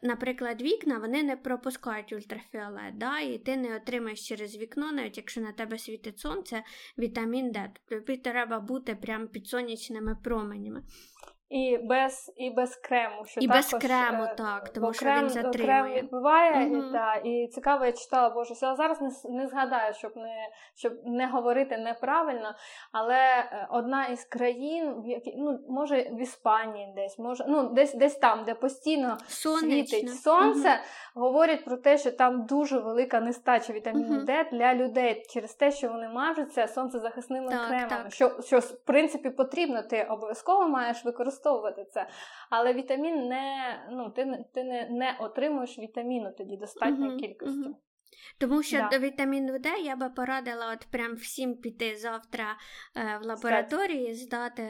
наприклад, 0.04 0.62
вікна 0.62 0.98
вони 0.98 1.24
не 1.24 1.38
пропускають 1.38 2.14
ультрафіолет, 2.14 2.98
да? 2.98 3.20
і 3.20 3.38
ти 3.38 3.58
не 3.58 3.76
отримаєш 3.76 4.28
через 4.28 4.58
вікно, 4.58 4.92
навіть 4.92 5.18
якщо 5.18 5.42
на 5.42 5.52
тебе 5.52 5.78
світить 5.78 6.20
сонце, 6.20 6.64
вітамін 6.98 7.52
Д. 7.52 7.72
Тобі 7.90 8.18
треба 8.18 8.60
бути 8.60 8.96
прямо 8.96 9.28
під 9.28 9.48
сонячними 9.48 10.16
променями. 10.24 10.84
І 11.50 11.78
без 11.78 12.34
і 12.38 12.50
без 12.50 12.76
крему. 12.76 13.26
Що 13.26 13.42
І 13.42 13.48
також, 13.48 13.72
без 13.72 13.82
крему, 13.82 14.24
е, 14.24 14.36
так, 14.38 14.70
тому 14.70 14.94
що 14.94 15.06
крем, 15.06 15.20
він 15.20 15.30
затримує. 15.30 15.66
Крем 15.66 15.94
відбиває, 15.94 16.68
угу. 16.68 16.76
і, 16.76 16.92
та, 16.94 17.16
і 17.16 17.48
цікаво, 17.48 17.86
я 17.86 17.92
читала, 17.92 18.30
боже, 18.30 18.54
я 18.62 18.76
зараз 18.76 19.02
не 19.02 19.10
не 19.30 19.48
згадаю, 19.48 19.94
щоб 19.94 20.18
не 20.18 20.50
щоб 20.76 20.94
не 21.06 21.28
говорити 21.28 21.78
неправильно, 21.78 22.56
але 22.92 23.16
е, 23.16 23.68
одна 23.70 24.06
із 24.06 24.26
країн, 24.26 24.94
в 25.04 25.08
які, 25.08 25.34
ну, 25.38 25.60
може 25.70 26.02
в 26.02 26.22
Іспанії 26.22 26.94
десь, 26.96 27.20
може, 27.20 27.46
ну, 27.48 27.74
десь 27.74 27.94
десь 27.94 28.16
там, 28.16 28.44
де 28.44 28.54
постійно 28.54 29.18
Сонечно. 29.28 29.70
світить 29.70 30.16
сонце, 30.16 30.70
угу. 31.16 31.26
говорять 31.26 31.66
про 31.66 31.78
те, 31.78 31.98
що 31.98 32.12
там 32.12 32.46
дуже 32.46 32.80
велика 32.80 33.20
нестача 33.20 33.74
вітаміну 33.74 34.16
угу. 34.16 34.26
Д 34.26 34.50
для 34.52 34.76
людей 34.76 35.26
через 35.30 35.54
те, 35.54 35.72
що 35.72 35.88
вони 35.88 36.10
мажуться 36.10 36.68
сонцезахисними 36.68 37.52
так, 37.52 37.68
кремами. 37.68 37.90
Так. 37.90 38.14
Що, 38.14 38.42
що, 38.42 38.60
в 38.60 38.86
принципі, 38.86 39.30
потрібно, 39.30 39.82
ти 39.82 40.04
обов'язково 40.04 40.68
маєш 40.68 41.06
використовувати 41.06 41.37
використовувати 41.38 41.86
це. 41.92 42.08
Але 42.50 42.74
вітамін 42.74 43.28
не 43.28 43.80
ну, 43.92 44.10
ти 44.10 44.46
ти 44.54 44.64
не 44.64 44.90
не 44.90 45.18
отримуєш 45.20 45.80
вітаміну 45.80 46.32
тоді 46.38 46.58
достатньої 46.58 47.12
uh-huh, 47.12 47.20
кількості. 47.20 47.60
Uh-huh. 47.60 47.76
Тому 48.38 48.64
що 48.64 48.78
да. 48.78 48.90
до 48.90 49.00
вітаміну 49.00 49.60
Д 49.60 49.70
я 49.84 49.96
би 49.96 50.10
порадила 50.10 50.74
от 50.74 50.88
прям 50.92 51.16
всім 51.16 51.56
піти 51.56 51.96
завтра 51.96 52.58
е, 52.96 53.20
в 53.24 53.26
лабораторії, 53.26 54.16
здати 54.16 54.70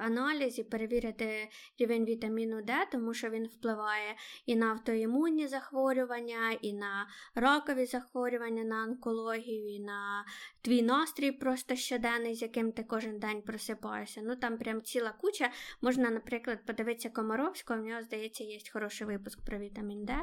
аналіз 0.00 0.58
і 0.58 0.64
перевірити 0.64 1.48
рівень 1.78 2.04
вітаміну 2.04 2.62
Д, 2.62 2.72
тому 2.92 3.14
що 3.14 3.30
він 3.30 3.46
впливає 3.46 4.16
і 4.46 4.56
на 4.56 4.66
автоімунні 4.66 5.48
захворювання, 5.48 6.52
і 6.62 6.72
на 6.72 7.08
ракові 7.34 7.86
захворювання, 7.86 8.64
на 8.64 8.82
онкологію, 8.82 9.74
і 9.74 9.80
на 9.80 10.24
твій 10.62 10.82
настрій 10.82 11.32
просто 11.32 11.76
щоденний, 11.76 12.34
з 12.34 12.42
яким 12.42 12.72
ти 12.72 12.84
кожен 12.84 13.18
день 13.18 13.42
просипаєшся. 13.42 14.20
Ну 14.24 14.36
там 14.36 14.58
прям 14.58 14.82
ціла 14.82 15.12
куча. 15.20 15.50
Можна, 15.82 16.10
наприклад, 16.10 16.66
подивитися 16.66 17.10
Комаровського, 17.10 17.80
в 17.80 17.82
нього, 17.82 18.02
здається, 18.02 18.44
є 18.44 18.58
хороший 18.72 19.06
випуск 19.06 19.44
про 19.44 19.58
вітамін 19.58 20.04
Д 20.04 20.14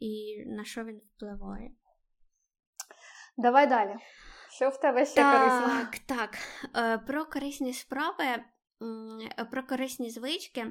і 0.00 0.44
на 0.46 0.64
що 0.64 0.84
він 0.84 1.00
впливає. 1.16 1.70
Давай 3.40 3.66
далі. 3.66 3.96
Що 4.50 4.68
в 4.68 4.80
тебе 4.80 5.06
ще 5.06 5.14
так, 5.14 5.38
корисно? 5.38 5.80
Так, 5.80 5.98
так. 5.98 6.38
Е, 6.76 6.98
про 6.98 7.24
корисні 7.24 7.72
справи, 7.72 8.44
про 9.50 9.66
корисні 9.66 10.10
звички. 10.10 10.66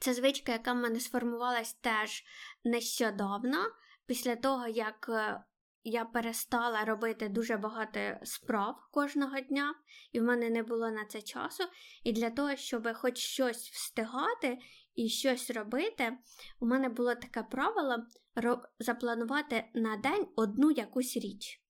Це 0.00 0.14
звичка, 0.14 0.52
яка 0.52 0.72
в 0.72 0.76
мене 0.76 1.00
сформувалась 1.00 1.74
теж 1.74 2.24
нещодавно, 2.64 3.58
після 4.06 4.36
того, 4.36 4.66
як 4.66 5.06
е, 5.08 5.40
я 5.84 6.04
перестала 6.04 6.84
робити 6.84 7.28
дуже 7.28 7.56
багато 7.56 8.00
справ 8.22 8.76
кожного 8.90 9.40
дня, 9.40 9.74
і 10.12 10.20
в 10.20 10.22
мене 10.22 10.50
не 10.50 10.62
було 10.62 10.90
на 10.90 11.04
це 11.04 11.22
часу. 11.22 11.64
І 12.04 12.12
для 12.12 12.30
того, 12.30 12.56
щоб 12.56 12.94
хоч 12.94 13.18
щось 13.18 13.70
встигати 13.70 14.58
і 14.94 15.08
щось 15.08 15.50
робити, 15.50 16.18
у 16.60 16.66
мене 16.66 16.88
було 16.88 17.14
таке 17.14 17.42
правило 17.42 17.96
запланувати 18.78 19.64
на 19.74 19.96
день 19.96 20.26
одну 20.36 20.70
якусь 20.70 21.16
річ. 21.16 21.62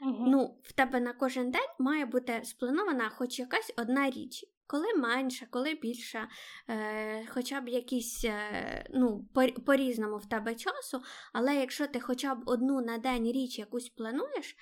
Угу. 0.00 0.24
Ну, 0.26 0.60
В 0.62 0.72
тебе 0.72 1.00
на 1.00 1.12
кожен 1.12 1.50
день 1.50 1.68
має 1.78 2.06
бути 2.06 2.40
спланована 2.44 3.08
хоч 3.08 3.38
якась 3.38 3.72
одна 3.76 4.10
річ. 4.10 4.44
Коли 4.66 4.94
менше, 4.94 5.46
коли 5.50 5.74
більше, 5.74 6.28
е, 6.68 7.26
хоча 7.26 7.60
б 7.60 7.68
якісь, 7.68 8.24
е, 8.24 8.86
ну, 8.94 9.28
по, 9.66 9.74
різному 9.74 10.16
в 10.16 10.28
тебе 10.28 10.54
часу, 10.54 11.02
але 11.32 11.56
якщо 11.56 11.86
ти 11.86 12.00
хоча 12.00 12.34
б 12.34 12.42
одну 12.46 12.80
на 12.80 12.98
день 12.98 13.32
річ 13.32 13.58
якусь 13.58 13.88
плануєш, 13.88 14.56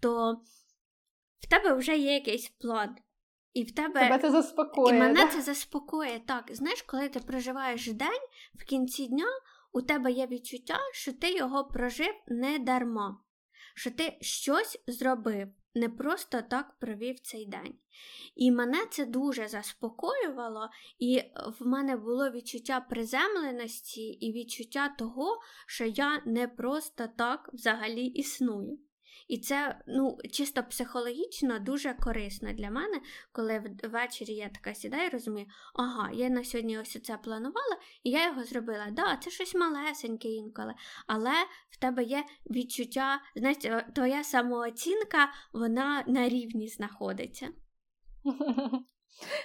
то 0.00 0.40
в 1.40 1.46
тебе 1.48 1.74
вже 1.74 1.98
є 1.98 2.14
якийсь 2.14 2.48
план. 2.48 2.96
І 3.54 3.64
в 3.64 3.74
тебе 3.74 4.00
Тебе 4.00 4.18
це 4.18 4.30
заспокоює. 4.30 4.96
І 4.96 5.00
мене 5.00 5.24
да? 5.24 5.26
це 5.26 5.42
заспокоює. 5.42 6.20
Так, 6.26 6.44
знаєш, 6.50 6.82
коли 6.82 7.08
ти 7.08 7.20
проживаєш 7.20 7.92
день 7.92 8.22
в 8.54 8.64
кінці 8.64 9.06
дня, 9.06 9.26
у 9.72 9.82
тебе 9.82 10.12
є 10.12 10.26
відчуття, 10.26 10.78
що 10.92 11.12
ти 11.12 11.32
його 11.32 11.64
прожив 11.64 12.14
не 12.26 12.58
дарма, 12.58 13.20
що 13.74 13.90
ти 13.90 14.18
щось 14.20 14.78
зробив, 14.86 15.48
не 15.74 15.88
просто 15.88 16.42
так 16.42 16.78
провів 16.78 17.20
цей 17.20 17.46
день. 17.46 17.74
І 18.34 18.50
мене 18.50 18.86
це 18.90 19.06
дуже 19.06 19.48
заспокоювало, 19.48 20.70
і 20.98 21.22
в 21.60 21.66
мене 21.66 21.96
було 21.96 22.30
відчуття 22.30 22.80
приземленості 22.80 24.02
і 24.02 24.32
відчуття 24.32 24.94
того, 24.98 25.40
що 25.66 25.84
я 25.84 26.22
не 26.26 26.48
просто 26.48 27.08
так 27.16 27.50
взагалі 27.52 28.04
існую. 28.06 28.78
І 29.28 29.38
це 29.38 29.78
ну, 29.86 30.18
чисто 30.32 30.62
психологічно 30.62 31.58
дуже 31.58 31.94
корисно 31.94 32.52
для 32.52 32.70
мене, 32.70 33.00
коли 33.32 33.76
ввечері 33.84 34.32
я 34.32 34.48
така 34.48 34.74
сідаю 34.74 35.06
і 35.06 35.10
розумію, 35.10 35.46
ага, 35.74 36.10
я 36.12 36.28
на 36.28 36.44
сьогодні 36.44 36.78
ось 36.78 37.02
це 37.02 37.16
планувала, 37.16 37.76
і 38.02 38.10
я 38.10 38.26
його 38.26 38.44
зробила. 38.44 38.86
Да, 38.92 39.16
це 39.16 39.30
щось 39.30 39.54
малесеньке 39.54 40.28
інколи, 40.28 40.74
але 41.06 41.32
в 41.70 41.76
тебе 41.76 42.02
є 42.02 42.24
відчуття, 42.50 43.20
знаєте, 43.36 43.86
твоя 43.94 44.24
самооцінка, 44.24 45.28
вона 45.52 46.04
на 46.06 46.28
рівні 46.28 46.68
знаходиться. 46.68 47.48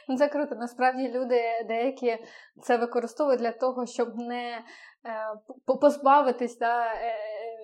Ну, 0.07 0.17
Це 0.17 0.27
круто. 0.27 0.55
Насправді 0.55 1.07
люди 1.07 1.41
деякі 1.67 2.17
це 2.61 2.77
використовують 2.77 3.39
для 3.39 3.51
того, 3.51 3.85
щоб 3.85 4.15
не 4.15 4.63
позбавитись 5.81 6.57
да, 6.57 6.85
е, 6.85 7.15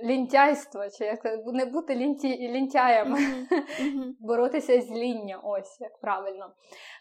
лінтяйства, 0.03 0.89
чи 0.89 1.05
як 1.05 1.19
не 1.45 1.65
бути 1.65 1.95
лінті, 1.95 2.37
лінтяями, 2.37 3.19
Mm-hmm. 3.19 4.11
боротися 4.19 4.81
з 4.81 4.91
ління, 4.91 5.39
ось 5.43 5.81
як 5.81 5.99
правильно. 5.99 6.51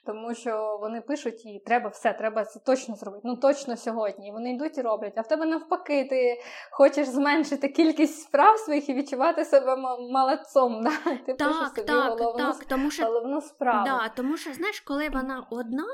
Тому 0.06 0.34
що 0.34 0.78
вони 0.80 1.00
пишуть 1.00 1.46
і 1.46 1.62
треба 1.66 1.88
все, 1.88 2.12
треба 2.12 2.44
це 2.44 2.60
точно 2.60 2.96
зробити. 2.96 3.22
Ну 3.24 3.36
точно 3.36 3.76
сьогодні. 3.76 4.28
І 4.28 4.32
вони 4.32 4.50
йдуть 4.52 4.78
і 4.78 4.82
роблять. 4.82 5.12
А 5.16 5.20
в 5.20 5.28
тебе 5.28 5.46
навпаки, 5.46 6.04
ти 6.04 6.40
хочеш 6.70 7.08
зменшити 7.08 7.68
кількість 7.68 8.22
справ 8.22 8.58
своїх 8.58 8.88
і 8.88 8.94
відчувати 8.94 9.44
себе 9.44 9.76
молодцом. 10.10 10.82
Да? 10.82 10.90
Ти 11.26 11.34
так, 11.34 11.48
пишеш 11.48 11.68
собі 11.68 11.86
так, 11.86 12.10
головну, 12.10 12.52
так, 12.52 12.64
тому 12.64 12.90
що, 12.90 13.06
головну 13.06 13.40
справу. 13.40 13.84
Да, 13.86 14.08
тому 14.16 14.36
що, 14.36 14.52
знаєш, 14.52 14.80
коли 14.80 15.08
вона 15.08 15.46
одна, 15.50 15.86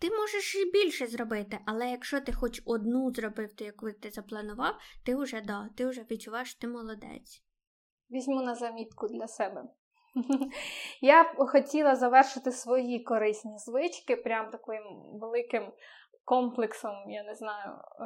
ти 0.00 0.10
можеш 0.10 0.54
і 0.54 0.70
більше 0.70 1.06
зробити. 1.06 1.58
Але 1.66 1.86
якщо 1.90 2.20
ти 2.20 2.32
хоч 2.32 2.62
одну 2.66 3.12
зробив, 3.14 3.52
то 3.52 3.64
яку 3.64 3.86
ти 4.00 4.10
запланував, 4.10 4.74
ти 5.04 5.16
вже 5.16 5.40
да, 5.40 5.70
ти 5.76 5.86
вже 5.86 6.06
відчуваєш, 6.10 6.50
що 6.50 6.60
ти 6.60 6.68
молодець. 6.68 7.42
Візьму 8.10 8.42
на 8.42 8.54
замітку 8.54 9.08
для 9.08 9.28
себе. 9.28 9.64
Я 11.00 11.22
б 11.22 11.36
хотіла 11.36 11.96
завершити 11.96 12.52
свої 12.52 13.00
корисні 13.00 13.58
звички, 13.58 14.16
прям 14.16 14.50
таким 14.50 14.82
великим 15.20 15.72
комплексом, 16.24 17.10
я 17.10 17.22
не 17.22 17.34
знаю, 17.34 17.70
е, 18.00 18.04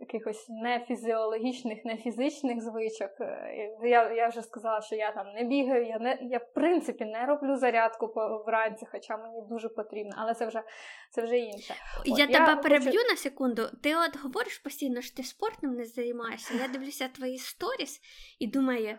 якихось 0.00 0.46
нефізіологічних, 0.48 1.84
нефізичних 1.84 2.62
звичок. 2.62 3.10
Е, 3.20 3.76
я 3.82 4.12
я 4.12 4.28
вже 4.28 4.42
сказала, 4.42 4.80
що 4.80 4.96
я 4.96 5.12
там 5.12 5.32
не 5.32 5.44
бігаю, 5.44 5.86
я 5.86 5.98
не 5.98 6.18
я 6.22 6.38
в 6.38 6.52
принципі 6.54 7.04
не 7.04 7.26
роблю 7.26 7.56
зарядку 7.56 8.12
вранці, 8.46 8.86
хоча 8.92 9.16
мені 9.16 9.42
дуже 9.48 9.68
потрібно, 9.68 10.12
але 10.18 10.34
це 10.34 10.46
вже 10.46 10.62
це 11.10 11.22
вже 11.22 11.38
інше. 11.38 11.74
От, 12.00 12.18
я, 12.18 12.24
я 12.24 12.46
тебе 12.46 12.62
переб'ю 12.62 13.00
на 13.10 13.16
секунду. 13.16 13.62
Ти 13.82 13.96
от 13.96 14.16
говориш 14.22 14.58
постійно, 14.58 15.00
що 15.00 15.16
ти 15.16 15.22
спортом 15.22 15.74
не 15.74 15.84
займаєшся. 15.84 16.54
Я 16.54 16.68
дивлюся 16.68 17.08
твої 17.08 17.38
сторіс 17.38 18.00
і 18.38 18.46
думаю. 18.46 18.98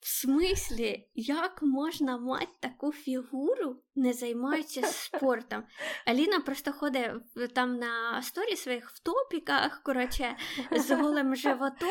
В 0.00 0.08
смислі, 0.08 1.08
як 1.14 1.62
можна 1.62 2.18
мати 2.18 2.48
таку 2.60 2.92
фігуру, 2.92 3.76
не 3.94 4.12
займаючись 4.12 4.96
спортом? 4.96 5.62
Аліна 6.06 6.40
просто 6.40 6.72
ходить 6.72 7.10
там 7.54 7.76
на 7.76 8.22
сторі 8.22 8.56
своїх 8.56 8.90
в 8.90 8.98
топіках, 9.02 9.82
коротше, 9.82 10.36
з 10.72 10.90
голим 10.90 11.36
животом, 11.36 11.88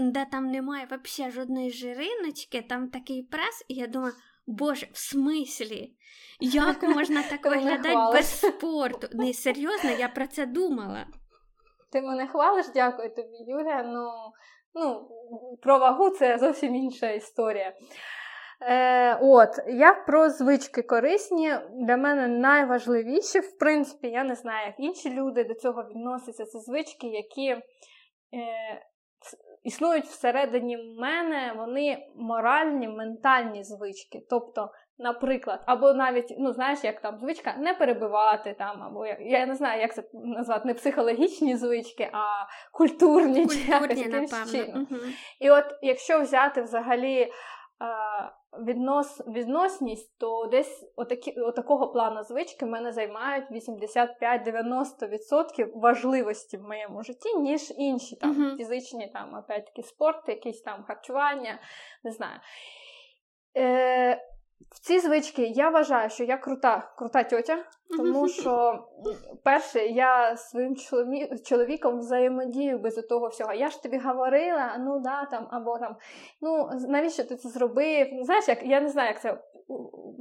де 0.00 0.26
там 0.32 0.46
немає 0.46 0.88
взагалі 0.90 1.32
жодної 1.32 1.70
жириночки, 1.70 2.62
там 2.62 2.88
такий 2.88 3.22
прес, 3.22 3.64
і 3.68 3.74
я 3.74 3.86
думаю, 3.86 4.12
боже, 4.46 4.88
в 4.92 4.98
смислі? 4.98 5.94
Як 6.40 6.82
можна 6.82 7.22
так 7.22 7.44
виглядати 7.44 7.94
без 8.12 8.40
спорту? 8.40 9.08
Не 9.12 9.34
серйозно, 9.34 9.90
я 9.90 10.08
про 10.08 10.26
це 10.26 10.46
думала. 10.46 11.06
Ти 11.92 12.02
мене 12.02 12.26
хвалиш, 12.26 12.66
дякую 12.74 13.14
тобі, 13.14 13.36
Юля. 13.46 13.82
Ну 13.82 14.10
Ну, 14.74 15.08
про 15.62 15.78
вагу 15.78 16.10
це 16.10 16.38
зовсім 16.38 16.74
інша 16.74 17.10
історія. 17.10 17.72
Е, 18.60 19.18
От, 19.22 19.48
як 19.66 20.06
про 20.06 20.30
звички 20.30 20.82
корисні, 20.82 21.54
для 21.72 21.96
мене 21.96 22.28
найважливіші, 22.28 23.40
в 23.40 23.58
принципі, 23.58 24.08
я 24.08 24.24
не 24.24 24.34
знаю, 24.34 24.66
як 24.66 24.74
інші 24.78 25.10
люди 25.10 25.44
до 25.44 25.54
цього 25.54 25.82
відносяться. 25.82 26.44
Це 26.44 26.58
звички, 26.58 27.06
які 27.06 27.48
е, 27.50 27.62
існують 29.64 30.04
всередині 30.04 30.76
мене, 31.00 31.54
вони 31.56 32.06
моральні, 32.16 32.88
ментальні 32.88 33.64
звички. 33.64 34.26
Тобто 34.30 34.70
Наприклад, 35.00 35.62
або 35.66 35.92
навіть, 35.92 36.34
ну 36.38 36.52
знаєш, 36.52 36.84
як 36.84 37.00
там 37.00 37.18
звичка 37.18 37.54
не 37.58 37.74
перебивати 37.74 38.54
там, 38.58 38.82
або 38.82 39.06
я, 39.06 39.16
я 39.20 39.46
не 39.46 39.54
знаю, 39.54 39.80
як 39.80 39.94
це 39.94 40.02
назвати, 40.12 40.68
не 40.68 40.74
психологічні 40.74 41.56
звички, 41.56 42.10
а 42.12 42.46
культурні, 42.72 43.46
культурні 43.46 44.06
напевно. 44.06 44.52
чином. 44.52 44.86
Угу. 44.90 45.00
І 45.40 45.50
от 45.50 45.64
якщо 45.82 46.20
взяти 46.20 46.62
взагалі 46.62 47.32
віднос, 48.52 49.22
відносність, 49.26 50.18
то 50.18 50.46
десь 50.46 50.92
отакі, 50.96 51.40
отакого 51.40 51.88
плану 51.88 52.22
звички 52.22 52.66
мене 52.66 52.92
займають 52.92 53.50
85-90% 53.50 55.70
важливості 55.74 56.56
в 56.56 56.62
моєму 56.62 57.02
житті, 57.02 57.34
ніж 57.34 57.72
інші 57.76 58.16
там 58.16 58.30
угу. 58.30 58.56
фізичні, 58.56 59.10
там 59.12 59.34
опять-таки 59.34 59.82
спорт, 59.82 60.28
якісь 60.28 60.62
там 60.62 60.84
харчування, 60.84 61.58
не 62.04 62.10
знаю. 62.10 62.40
Е, 63.56 64.28
в 64.70 64.80
ці 64.80 64.98
звички 64.98 65.42
я 65.42 65.70
вважаю, 65.70 66.10
що 66.10 66.24
я 66.24 66.36
крута, 66.36 66.92
крута 66.96 67.24
тьотя, 67.24 67.64
тому 67.96 68.28
що, 68.28 68.84
перше, 69.44 69.86
я 69.86 70.36
своїм 70.36 70.76
чоловіком 71.44 71.98
взаємодію 71.98 72.78
без 72.78 72.94
того 72.94 73.28
всього. 73.28 73.52
Я 73.52 73.68
ж 73.68 73.82
тобі 73.82 73.98
говорила, 73.98 74.76
ну 74.78 75.00
да, 75.00 75.24
там, 75.24 75.48
або 75.50 75.78
там, 75.78 75.96
ну 76.40 76.70
навіщо 76.88 77.24
ти 77.24 77.36
це 77.36 77.48
зробив? 77.48 78.06
Знаєш, 78.22 78.48
як 78.48 78.62
я 78.62 78.80
не 78.80 78.88
знаю, 78.88 79.08
як 79.08 79.20
це 79.20 79.38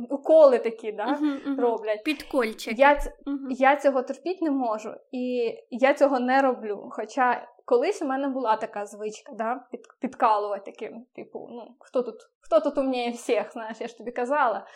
уколи 0.10 0.60
такі 0.60 0.92
да, 0.92 1.06
uh-huh, 1.06 1.48
uh-huh. 1.48 1.62
роблять. 1.62 2.04
Підкольчик. 2.04 2.80
Я, 2.80 2.94
uh-huh. 2.94 3.38
я 3.50 3.76
цього 3.76 4.02
терпіти 4.02 4.46
не 4.46 4.52
можу, 4.52 4.94
і 5.12 5.54
я 5.70 5.94
цього 5.94 6.20
не 6.20 6.42
роблю. 6.42 6.90
Хоча 6.92 7.48
колись 7.68 8.02
у 8.02 8.06
мене 8.06 8.28
була 8.28 8.58
така 8.58 8.86
звичка, 8.86 9.34
да, 9.34 9.68
під, 9.72 9.82
підкалувати 10.00 10.72
таким, 10.72 11.06
типу, 11.16 11.48
ну, 11.52 11.76
хто 11.80 12.04
тут 12.04 12.16
хто 12.40 12.60
тут 12.60 12.78
умніє 12.78 13.12
всіх, 13.12 13.52
знаєш, 13.52 13.82
я 13.82 13.88
ж 13.88 13.98
тобі 13.98 14.12
казала. 14.12 14.68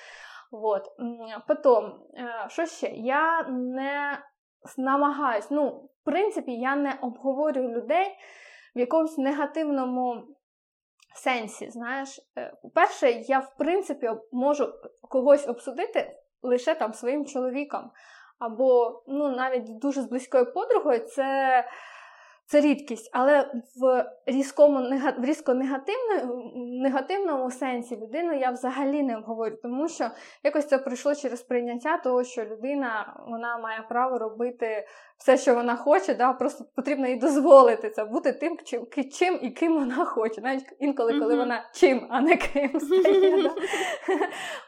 Вот. 0.52 0.84
Потім, 1.48 1.94
що 2.48 2.66
ще? 2.66 2.88
Я 2.88 3.44
не 3.50 4.18
намагаюсь, 4.78 5.52
ну, 5.52 5.70
в 5.70 6.06
принципі, 6.06 6.52
я 6.52 6.76
не 6.76 7.00
обговорюю 7.02 7.70
людей 7.70 8.08
в 8.76 8.80
якомусь 8.80 9.18
негативному 9.18 10.24
сенсі. 11.16 11.70
знаєш. 11.70 12.20
Е, 12.38 12.54
по-перше, 12.62 13.12
я, 13.12 13.40
в 13.40 13.58
принципі, 13.58 14.10
можу 14.32 14.74
когось 15.02 15.48
обсудити 15.48 16.16
лише 16.42 16.76
там 16.76 16.94
своїм 16.94 17.26
чоловіком. 17.26 17.92
Або 18.40 19.04
ну, 19.08 19.30
навіть 19.30 19.80
дуже 19.80 20.02
з 20.02 20.06
близькою 20.06 20.54
подругою, 20.54 21.00
це 21.00 21.64
це 22.52 22.62
рідкість, 22.62 23.10
але 23.14 23.52
в 23.82 24.06
різкому 24.26 24.80
в 25.18 25.26
різко 25.26 25.54
негативному, 25.54 26.52
негативному 26.84 27.52
сенсі 27.52 27.96
людину 27.96 28.34
я 28.34 28.52
взагалі 28.52 29.04
не 29.04 29.18
обговорю, 29.18 29.56
тому 29.64 29.88
що 29.88 30.10
якось 30.44 30.68
це 30.68 30.78
пройшло 30.78 31.16
через 31.16 31.42
прийняття 31.42 31.98
того, 31.98 32.24
що 32.24 32.46
людина 32.46 33.24
вона 33.28 33.58
має 33.58 33.82
право 33.90 34.18
робити 34.18 34.88
все, 35.18 35.38
що 35.38 35.56
вона 35.56 35.76
хоче, 35.76 36.14
да, 36.14 36.34
просто 36.34 36.66
потрібно 36.76 37.08
їй 37.08 37.16
дозволити 37.16 37.90
це, 37.90 38.06
бути 38.06 38.34
тим, 38.34 38.58
чим, 38.64 38.88
чим 39.12 39.40
і 39.42 39.50
ким 39.50 39.74
вона 39.74 40.06
хоче. 40.06 40.42
Навіть 40.42 40.76
інколи, 40.80 41.20
коли 41.20 41.34
mm-hmm. 41.34 41.38
вона 41.38 41.70
чим, 41.74 42.08
а 42.10 42.22
не 42.22 42.38
ким 42.38 42.80
стає. 42.80 43.44
Да? 43.44 43.50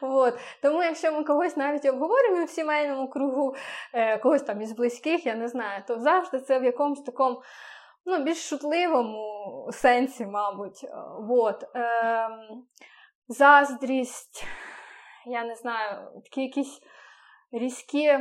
От. 0.00 0.38
Тому, 0.62 0.82
якщо 0.82 1.12
ми 1.12 1.24
когось 1.24 1.56
навіть 1.56 1.84
обговорюємо 1.84 2.44
в 2.44 2.50
сімейному 2.50 3.08
кругу, 3.08 3.54
е, 3.92 4.18
когось 4.18 4.42
там 4.42 4.62
із 4.62 4.72
близьких, 4.72 5.26
я 5.26 5.34
не 5.34 5.48
знаю, 5.48 5.82
то 5.88 5.98
завжди 5.98 6.38
це 6.38 6.58
в 6.58 6.64
якомусь 6.64 7.02
такому 7.02 7.42
ну, 8.06 8.24
більш 8.24 8.48
шутливому 8.48 9.68
сенсі, 9.72 10.26
мабуть. 10.26 10.86
От. 11.30 11.64
Е, 11.76 12.28
Заздрість, 13.28 14.46
я 15.26 15.44
не 15.44 15.54
знаю, 15.54 16.10
такі 16.24 16.42
якісь 16.42 16.80
різкі. 17.52 18.18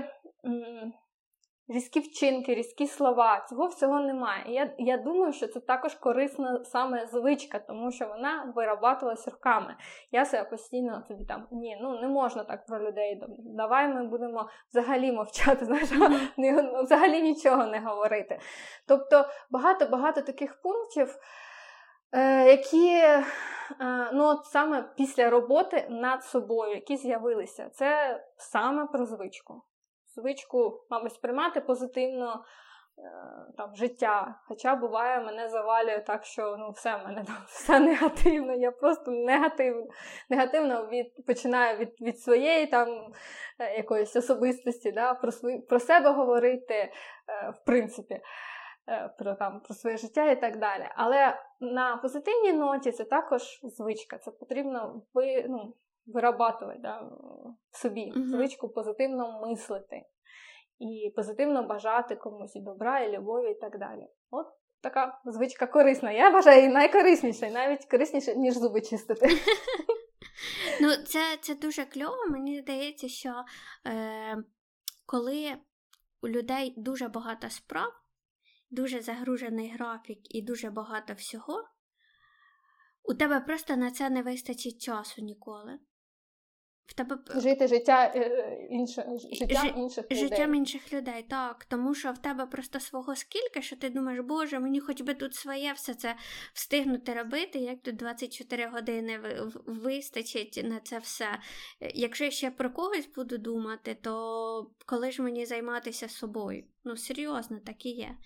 Різкі 1.67 1.99
вчинки, 1.99 2.55
різкі 2.55 2.87
слова. 2.87 3.45
Цього 3.49 3.67
всього 3.67 3.99
немає. 3.99 4.43
І 4.47 4.53
я 4.53 4.73
я 4.77 4.97
думаю, 4.97 5.33
що 5.33 5.47
це 5.47 5.59
також 5.59 5.95
корисна 5.95 6.63
саме 6.63 7.07
звичка, 7.07 7.59
тому 7.59 7.91
що 7.91 8.07
вона 8.07 8.53
вирабатувалась 8.55 9.27
роками. 9.27 9.75
Я 10.11 10.25
себе 10.25 10.49
постійно 10.49 11.03
собі 11.07 11.25
там 11.25 11.47
ні, 11.51 11.77
ну 11.81 12.01
не 12.01 12.07
можна 12.07 12.43
так 12.43 12.65
про 12.65 12.87
людей. 12.87 13.23
Давай 13.39 13.87
ми 13.87 14.07
будемо 14.07 14.49
взагалі 14.71 15.11
мовчати, 15.11 15.65
знаєш, 15.65 15.89
взагалі 16.83 17.21
нічого 17.21 17.65
не 17.65 17.79
говорити. 17.79 18.39
Тобто 18.87 19.25
багато-багато 19.49 20.21
таких 20.21 20.61
пунктів. 20.61 21.15
Е, 22.15 22.47
які 22.47 22.89
е, 22.89 23.23
ну, 24.13 24.25
от 24.25 24.45
саме 24.45 24.85
після 24.97 25.29
роботи 25.29 25.87
над 25.89 26.23
собою, 26.23 26.73
які 26.73 26.97
з'явилися, 26.97 27.69
це 27.69 28.19
саме 28.37 28.85
про 28.85 29.05
звичку 29.05 29.63
звичку, 30.15 30.85
мабуть, 30.89 31.13
сприймати 31.13 31.61
позитивно 31.61 32.45
е, 32.97 33.01
там, 33.57 33.75
життя. 33.75 34.39
Хоча 34.47 34.75
буває, 34.75 35.23
мене 35.23 35.49
завалює 35.49 35.99
так, 35.99 36.25
що 36.25 36.57
ну, 36.59 36.69
все 36.69 36.95
в 36.95 37.03
мене 37.03 37.23
там 37.27 37.37
все 37.47 37.79
негативно. 37.79 38.53
Я 38.53 38.71
просто 38.71 39.11
негативно 39.11 39.87
негативно 40.29 40.87
від, 40.87 41.25
починаю 41.25 41.77
від 41.77 42.01
від 42.01 42.19
своєї 42.19 42.67
там 42.67 43.11
е, 43.59 43.77
якоїсь 43.77 44.15
особистості, 44.15 44.91
да, 44.91 45.13
про 45.13 45.31
свої, 45.31 45.59
про 45.59 45.79
себе 45.79 46.09
говорити, 46.09 46.73
е, 46.73 46.91
в 47.49 47.65
принципі. 47.65 48.21
Про 49.19 49.35
там 49.35 49.61
про 49.61 49.75
своє 49.75 49.97
життя 49.97 50.31
і 50.31 50.41
так 50.41 50.59
далі. 50.59 50.89
Але 50.95 51.39
на 51.59 51.97
позитивній 51.97 52.53
ноті 52.53 52.91
це 52.91 53.03
також 53.03 53.41
звичка. 53.63 54.17
Це 54.17 54.31
потрібно 54.31 55.01
ви, 55.13 55.45
ну, 55.49 55.73
вирабатувати 56.05 56.79
да, 56.79 57.01
в 57.71 57.77
собі 57.77 58.13
звичку 58.15 58.69
позитивно 58.69 59.41
мислити 59.41 60.05
і 60.79 61.13
позитивно 61.15 61.63
бажати 61.63 62.15
комусь 62.15 62.55
і 62.55 62.61
добра, 62.61 62.99
і 62.99 63.17
любові, 63.17 63.51
і 63.51 63.59
так 63.59 63.79
далі. 63.79 64.07
От 64.31 64.47
така 64.81 65.21
звичка 65.25 65.67
корисна. 65.67 66.11
Я 66.11 66.29
вважаю 66.29 66.61
її 66.61 66.73
найкорисніша, 66.73 67.49
навіть 67.49 67.85
корисніше, 67.85 68.35
ніж 68.35 68.53
зуби 68.53 68.81
чистити. 68.81 69.27
Ну, 70.81 70.89
це 71.07 71.37
це 71.41 71.55
дуже 71.55 71.85
кльово. 71.85 72.25
Мені 72.29 72.61
здається, 72.61 73.07
що 73.07 73.43
е, 73.87 74.43
коли 75.05 75.57
у 76.21 76.27
людей 76.27 76.73
дуже 76.77 77.07
багато 77.07 77.49
справ, 77.49 77.93
дуже 78.69 79.01
загружений 79.01 79.69
графік 79.69 80.35
і 80.35 80.41
дуже 80.41 80.69
багато 80.69 81.13
всього, 81.13 81.63
у 83.03 83.13
тебе 83.13 83.39
просто 83.39 83.75
на 83.75 83.91
це 83.91 84.09
не 84.09 84.21
вистачить 84.21 84.81
часу 84.81 85.21
ніколи. 85.21 85.79
В 86.85 86.93
тебе 86.93 87.17
Жити 87.35 87.67
життя 87.67 88.13
е, 88.15 88.67
інше, 88.69 89.05
життям 89.31 89.67
Ж... 89.67 89.73
інших 89.77 90.05
людей. 90.05 90.17
Життям 90.17 90.55
інших 90.55 90.93
людей, 90.93 91.25
так. 91.29 91.65
Тому 91.65 91.95
що 91.95 92.11
в 92.11 92.17
тебе 92.17 92.45
просто 92.45 92.79
свого 92.79 93.15
скільки, 93.15 93.61
що 93.61 93.75
ти 93.75 93.89
думаєш, 93.89 94.25
Боже, 94.25 94.59
мені 94.59 94.79
хоч 94.79 95.01
би 95.01 95.13
тут 95.13 95.35
своє 95.35 95.73
все 95.73 95.93
це 95.93 96.15
встигнути 96.53 97.13
робити, 97.13 97.59
як 97.59 97.81
тут 97.81 97.95
24 97.95 98.67
години 98.67 99.19
вистачить 99.65 100.61
на 100.63 100.79
це 100.79 100.99
все. 100.99 101.39
Якщо 101.79 102.23
я 102.23 102.31
ще 102.31 102.51
про 102.51 102.71
когось 102.71 103.09
буду 103.15 103.37
думати, 103.37 103.97
то 104.01 104.71
коли 104.85 105.11
ж 105.11 105.21
мені 105.21 105.45
займатися 105.45 106.09
собою? 106.09 106.63
Ну, 106.83 106.97
серйозно, 106.97 107.59
так 107.65 107.85
і 107.85 107.89
є. 107.89 108.17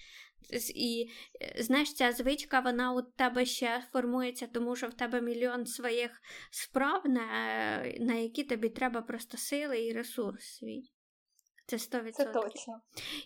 І 0.76 1.10
е, 1.41 1.64
знаєш, 1.64 1.93
ця 1.93 2.12
звичка, 2.12 2.60
вона 2.60 2.93
у 2.93 3.02
тебе 3.02 3.45
ще 3.45 3.84
формується, 3.91 4.48
тому 4.48 4.76
що 4.76 4.88
в 4.88 4.93
тебе 4.93 5.22
мільйон 5.22 5.66
своїх 5.66 6.22
справ, 6.52 7.02
на 7.06 7.26
на 8.00 8.14
які 8.14 8.43
тобі 8.43 8.70
треба 8.70 9.02
просто 9.02 9.38
сили 9.38 9.86
і 9.86 9.93
ресурс 9.93 10.58
свій. 10.58 10.89
Це 11.68 11.78
100%. 11.78 12.12
Це 12.12 12.26
точно. 12.26 12.82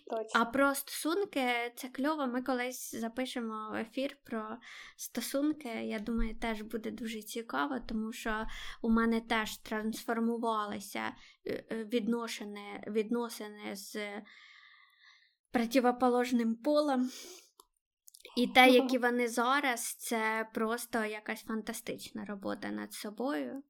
точно. 0.06 0.40
А 0.40 0.44
про 0.44 0.74
стосунки 0.74 1.72
це 1.76 1.88
кльово. 1.88 2.26
Ми 2.26 2.42
колись 2.42 2.94
запишемо 2.94 3.76
ефір 3.76 4.16
про 4.24 4.56
стосунки. 4.96 5.68
Я 5.68 5.98
думаю, 5.98 6.34
теж 6.34 6.62
буде 6.62 6.90
дуже 6.90 7.22
цікаво, 7.22 7.80
тому 7.88 8.12
що 8.12 8.46
у 8.82 8.90
мене 8.90 9.20
теж 9.20 9.56
трансформувалися 9.56 11.14
е, 11.46 11.64
е, 11.70 11.84
відносини, 11.84 12.84
відносини 12.86 13.76
з 13.76 13.96
противоположним 15.52 16.54
полом. 16.54 17.10
І 18.36 18.46
те, 18.46 18.68
які 18.68 18.98
вони 18.98 19.28
зараз, 19.28 19.94
це 19.94 20.48
просто 20.54 21.04
якась 21.04 21.42
фантастична 21.42 22.24
робота 22.24 22.70
над 22.70 22.92
собою. 22.92 23.62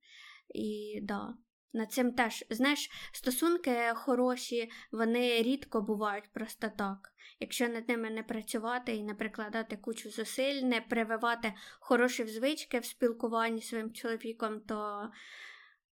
І 0.55 1.01
да, 1.03 1.35
над 1.73 1.93
цим 1.93 2.13
теж, 2.13 2.45
знаєш, 2.51 2.91
стосунки 3.13 3.93
хороші, 3.95 4.71
вони 4.93 5.43
рідко 5.43 5.83
бувають 5.83 6.33
просто 6.33 6.71
так. 6.79 7.13
Якщо 7.41 7.69
над 7.69 7.89
ними 7.89 8.11
не 8.11 8.23
працювати 8.23 8.95
і 8.97 9.03
не 9.03 9.15
прикладати 9.15 9.77
кучу 9.77 10.11
зусиль, 10.11 10.63
не 10.63 10.81
прививати 10.81 11.55
хороші 11.81 12.27
звички 12.27 12.79
в 12.79 12.85
спілкуванні 12.85 13.61
зі 13.61 13.67
своїм 13.67 13.93
чоловіком, 13.93 14.61
то, 14.61 15.11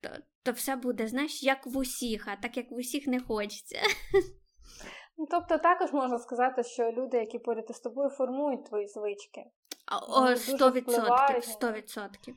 то, 0.01 0.11
то 0.43 0.53
все 0.53 0.77
буде, 0.77 1.09
знаєш, 1.09 1.43
як 1.43 1.67
в 1.67 1.77
усіх, 1.77 2.29
а 2.29 2.37
так 2.37 2.57
як 2.57 2.71
в 2.71 2.75
усіх 2.75 3.07
не 3.07 3.21
хочеться. 3.21 3.81
Ну, 5.21 5.27
тобто, 5.31 5.59
також 5.59 5.93
можна 5.93 6.19
сказати, 6.19 6.63
що 6.63 6.93
люди, 6.93 7.19
які 7.19 7.39
поряд 7.39 7.67
із 7.71 7.81
тобою, 7.81 8.11
формують 8.11 8.65
твої 8.65 8.87
звички. 8.87 9.45
О, 10.09 10.37
сто 10.37 10.71
відсотків. 10.71 11.45
Сто 11.45 11.73
відсотків. 11.73 12.37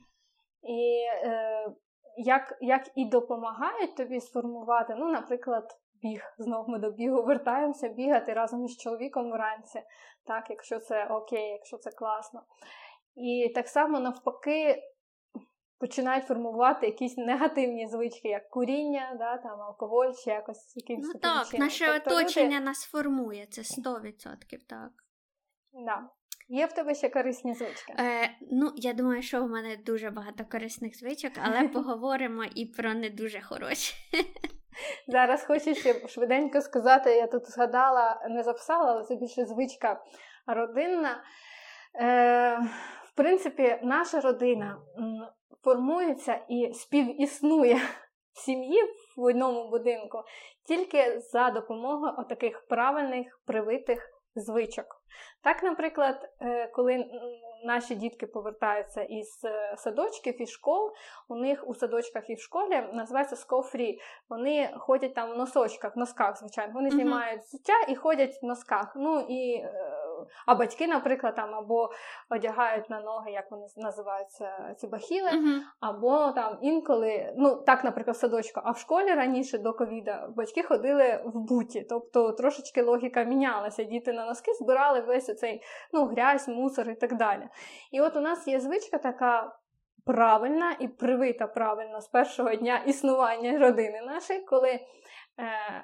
І 0.62 1.04
е, 1.24 1.72
як 2.16 2.58
як 2.60 2.90
і 2.94 3.04
допомагають 3.04 3.96
тобі 3.96 4.20
сформувати, 4.20 4.94
ну, 4.94 5.12
наприклад, 5.12 5.78
біг. 6.02 6.34
Знову 6.38 6.72
ми 6.72 6.78
до 6.78 6.90
бігу 6.90 7.22
вертаємося, 7.22 7.88
бігати 7.88 8.32
разом 8.32 8.64
із 8.64 8.76
чоловіком 8.76 9.30
вранці, 9.30 9.82
так, 10.26 10.50
якщо 10.50 10.78
це 10.78 11.06
окей, 11.06 11.48
якщо 11.48 11.76
це 11.76 11.90
класно. 11.90 12.42
І 13.14 13.52
так 13.54 13.68
само 13.68 14.00
навпаки, 14.00 14.82
починають 15.84 16.24
формувати 16.24 16.86
якісь 16.86 17.16
негативні 17.16 17.88
звички, 17.88 18.28
як 18.28 18.50
куріння, 18.50 19.16
да, 19.18 19.36
там, 19.36 19.60
алкоголь 19.60 20.12
чи 20.24 20.30
якось 20.30 20.76
якимось. 20.76 21.10
Ну 21.14 21.20
так, 21.20 21.46
чином. 21.46 21.66
наше 21.66 21.86
тобто 21.86 22.20
оточення 22.20 22.56
люди... 22.56 22.64
нас 22.64 22.84
формує, 22.84 23.46
це 23.46 23.62
100%, 23.62 24.12
так. 24.68 24.90
Да. 25.72 26.08
Є 26.48 26.66
в 26.66 26.72
тебе 26.72 26.94
ще 26.94 27.08
корисні 27.08 27.54
звички? 27.54 27.94
Е, 27.98 28.30
Ну, 28.50 28.72
я 28.76 28.92
думаю, 28.92 29.22
що 29.22 29.44
в 29.44 29.48
мене 29.48 29.76
дуже 29.76 30.10
багато 30.10 30.44
корисних 30.44 30.98
звичок, 30.98 31.32
але 31.42 31.68
поговоримо 31.74 32.44
і 32.54 32.66
про 32.66 32.94
не 32.94 33.10
дуже 33.10 33.40
хороші. 33.40 33.94
Зараз 35.08 35.44
хочу 35.44 35.74
ще 35.74 36.08
швиденько 36.08 36.60
сказати, 36.60 37.10
я 37.10 37.26
тут 37.26 37.50
згадала, 37.50 38.26
не 38.30 38.42
записала, 38.42 38.92
але 38.92 39.04
це 39.04 39.16
більше 39.16 39.44
звичка 39.44 40.04
родинна. 40.46 41.24
Е, 42.00 42.58
В 43.14 43.16
принципі, 43.16 43.78
наша 43.82 44.20
родина 44.20 44.78
формується 45.64 46.40
і 46.48 46.72
співіснує 46.74 47.74
в 48.32 48.38
сім'ї 48.38 48.82
в 49.16 49.22
одному 49.22 49.70
будинку 49.70 50.22
тільки 50.66 51.20
за 51.20 51.50
допомогою 51.50 52.12
отаких 52.18 52.66
правильних 52.68 53.40
привитих 53.46 54.10
звичок. 54.36 54.86
Так, 55.42 55.62
наприклад, 55.62 56.28
е, 56.40 56.66
коли 56.66 57.04
наші 57.64 57.94
дітки 57.94 58.26
повертаються 58.26 59.02
із 59.02 59.44
е, 59.44 59.74
садочків 59.76 60.42
і 60.42 60.46
школ, 60.46 60.92
у 61.28 61.36
них 61.36 61.68
у 61.68 61.74
садочках 61.74 62.30
і 62.30 62.34
в 62.34 62.40
школі 62.40 62.82
називається 62.92 63.36
скофрі. 63.36 63.98
Вони 64.28 64.74
ходять 64.78 65.14
там 65.14 65.32
в 65.32 65.36
носочках, 65.36 65.96
в 65.96 65.98
носках, 65.98 66.38
звичайно. 66.38 66.72
Вони 66.74 66.90
знімають 66.90 67.42
взуття 67.42 67.80
і 67.88 67.94
ходять 67.94 68.38
в 68.42 68.46
носках. 68.46 68.92
Ну 68.96 69.26
і 69.28 69.54
е, 69.54 69.72
а 70.46 70.54
батьки, 70.54 70.86
наприклад, 70.86 71.34
там 71.34 71.54
або 71.54 71.90
одягають 72.30 72.90
на 72.90 73.00
ноги, 73.00 73.30
як 73.30 73.50
вони 73.50 73.66
називаються, 73.76 74.74
ці 74.78 74.86
бахіли, 74.86 75.30
uh-huh. 75.30 75.60
або 75.80 76.32
там 76.32 76.58
інколи, 76.62 77.34
ну 77.36 77.56
так, 77.56 77.84
наприклад, 77.84 78.16
в 78.16 78.20
садочку, 78.20 78.60
а 78.64 78.70
в 78.70 78.78
школі 78.78 79.14
раніше 79.14 79.58
до 79.58 79.72
ковіда 79.72 80.28
батьки 80.36 80.62
ходили 80.62 81.22
в 81.24 81.40
буті, 81.40 81.86
тобто 81.88 82.32
трошечки 82.32 82.82
логіка 82.82 83.24
мінялася. 83.24 83.84
Діти 83.84 84.12
на 84.12 84.26
носки 84.26 84.52
збирали 84.52 85.00
весь 85.00 85.28
оцей 85.28 85.62
ну, 85.92 86.04
грязь, 86.04 86.48
мусор 86.48 86.90
і 86.90 86.94
так 86.94 87.16
далі. 87.16 87.48
І 87.92 88.00
от 88.00 88.16
у 88.16 88.20
нас 88.20 88.48
є 88.48 88.60
звичка 88.60 88.98
така. 88.98 89.56
Правильна 90.06 90.76
і 90.80 90.88
привита 90.88 91.46
правильно 91.46 92.00
з 92.00 92.08
першого 92.08 92.54
дня 92.54 92.82
існування 92.86 93.58
родини 93.58 94.02
нашої, 94.06 94.40
коли 94.40 94.80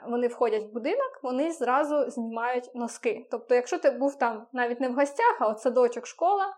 вони 0.06 0.28
входять 0.28 0.64
в 0.64 0.72
будинок, 0.72 1.20
вони 1.22 1.52
зразу 1.52 2.10
знімають 2.10 2.74
носки. 2.74 3.28
Тобто, 3.30 3.54
якщо 3.54 3.78
ти 3.78 3.90
був 3.90 4.18
там 4.18 4.46
навіть 4.52 4.80
не 4.80 4.88
в 4.88 4.94
гостях, 4.94 5.36
а 5.40 5.48
от 5.48 5.60
садочок, 5.60 6.06
школа, 6.06 6.56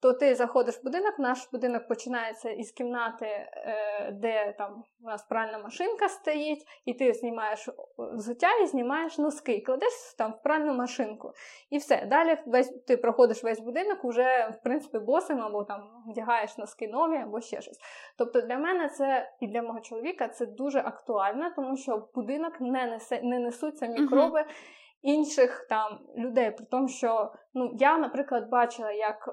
то 0.00 0.12
ти 0.12 0.34
заходиш 0.34 0.74
в 0.74 0.84
будинок, 0.84 1.18
наш 1.18 1.48
будинок 1.52 1.88
починається 1.88 2.50
із 2.50 2.72
кімнати, 2.72 3.26
е, 3.26 4.10
де 4.12 4.54
там 4.58 4.84
у 5.02 5.06
нас 5.06 5.22
пральна 5.22 5.58
машинка 5.58 6.08
стоїть, 6.08 6.66
і 6.84 6.94
ти 6.94 7.12
знімаєш 7.12 7.68
взуття 7.98 8.48
і 8.62 8.66
знімаєш 8.66 9.18
носки, 9.18 9.60
кладеш 9.60 9.92
там 10.18 10.32
в 10.32 10.42
пральну 10.42 10.74
машинку. 10.74 11.32
І 11.70 11.78
все. 11.78 12.06
Далі 12.06 12.38
весь 12.46 12.82
ти 12.86 12.96
проходиш 12.96 13.44
весь 13.44 13.60
будинок, 13.60 14.04
вже 14.04 14.54
в 14.60 14.62
принципі 14.62 14.98
босим, 14.98 15.40
або 15.40 15.64
там 15.64 15.82
вдягаєш 16.06 16.58
носки 16.58 16.88
нові, 16.88 17.16
або 17.16 17.40
ще 17.40 17.60
щось. 17.60 17.78
Тобто 18.18 18.40
для 18.40 18.58
мене 18.58 18.88
це 18.88 19.32
і 19.40 19.46
для 19.46 19.62
мого 19.62 19.80
чоловіка 19.80 20.28
це 20.28 20.46
дуже 20.46 20.78
актуально, 20.78 21.50
тому 21.56 21.76
що 21.76 22.08
будинок 22.14 22.60
не 22.60 22.86
несе, 22.86 23.20
не 23.22 23.38
несуться 23.38 23.86
мікроби. 23.86 24.40
Uh-huh. 24.40 24.78
Інших 25.02 25.66
там 25.68 25.98
людей. 26.16 26.50
При 26.50 26.66
тому, 26.66 26.88
що 26.88 27.32
ну, 27.54 27.70
я, 27.74 27.98
наприклад, 27.98 28.48
бачила, 28.50 28.92
як 28.92 29.28
е, 29.28 29.32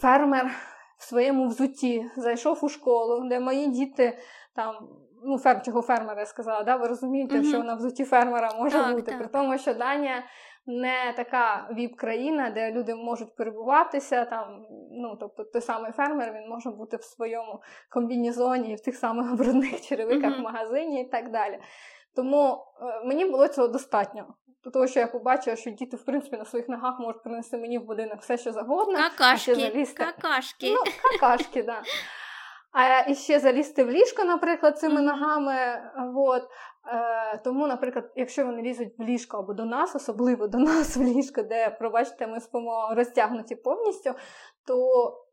фермер 0.00 0.50
в 0.98 1.04
своєму 1.04 1.46
взутті 1.46 2.10
зайшов 2.16 2.58
у 2.62 2.68
школу, 2.68 3.28
де 3.28 3.40
мої 3.40 3.66
діти 3.66 4.18
там. 4.56 4.88
Ну, 5.24 5.38
фермчого 5.38 5.82
фермера 5.82 6.20
я 6.20 6.26
сказала, 6.26 6.62
да? 6.62 6.76
ви 6.76 6.86
розумієте, 6.88 7.38
mm-hmm. 7.38 7.48
що 7.48 7.62
на 7.62 7.74
взуті 7.74 8.04
фермера 8.04 8.50
може 8.58 8.78
так, 8.78 8.94
бути. 8.94 9.10
Так. 9.10 9.18
При 9.18 9.28
тому, 9.28 9.58
що 9.58 9.74
Данія 9.74 10.22
не 10.66 11.12
така 11.16 11.68
віп-країна, 11.70 12.50
де 12.50 12.72
люди 12.72 12.94
можуть 12.94 13.36
перебуватися. 13.36 14.24
Там, 14.24 14.66
ну, 14.90 15.16
Тобто 15.20 15.44
той 15.44 15.62
самий 15.62 15.92
фермер 15.92 16.32
він 16.32 16.48
може 16.48 16.70
бути 16.70 16.96
в 16.96 17.02
своєму 17.02 17.62
комбінізоні, 17.90 18.74
в 18.74 18.80
тих 18.80 18.96
самих 18.96 19.34
брудних 19.38 19.80
черевиках 19.80 20.32
mm-hmm. 20.32 20.40
в 20.40 20.42
магазині 20.42 21.02
і 21.02 21.08
так 21.08 21.30
далі. 21.30 21.58
Тому 22.16 22.64
е, 22.80 23.04
мені 23.04 23.24
було 23.24 23.48
цього 23.48 23.68
достатньо. 23.68 24.26
Того, 24.72 24.86
що 24.86 25.00
я 25.00 25.06
побачила, 25.06 25.56
що 25.56 25.70
діти, 25.70 25.96
в 25.96 26.04
принципі, 26.04 26.36
на 26.36 26.44
своїх 26.44 26.68
ногах 26.68 27.00
можуть 27.00 27.22
принести 27.22 27.58
мені 27.58 27.78
в 27.78 27.84
будинок 27.84 28.20
все, 28.20 28.38
що 28.38 28.52
завгодно. 28.52 28.98
Какашки, 28.98 29.86
какашки. 29.96 30.70
Ну, 30.70 30.78
какашки, 31.02 31.62
да. 31.62 31.82
А 32.72 33.10
і 33.10 33.14
ще 33.14 33.38
залізти 33.38 33.84
в 33.84 33.90
ліжко, 33.90 34.24
наприклад, 34.24 34.78
цими 34.78 35.00
mm-hmm. 35.00 35.04
ногами. 35.04 35.54
От. 36.16 36.42
Е, 36.86 37.38
Тому, 37.44 37.66
наприклад, 37.66 38.12
якщо 38.16 38.46
вони 38.46 38.62
лізуть 38.62 38.98
в 38.98 39.02
ліжко 39.02 39.38
або 39.38 39.54
до 39.54 39.64
нас, 39.64 39.96
особливо 39.96 40.48
до 40.48 40.58
нас 40.58 40.96
в 40.96 41.02
ліжко, 41.02 41.42
де, 41.42 41.70
пробачте, 41.70 42.26
ми 42.26 42.40
спимо 42.40 42.94
розтягнуті 42.96 43.56
повністю, 43.56 44.14
то 44.66 44.76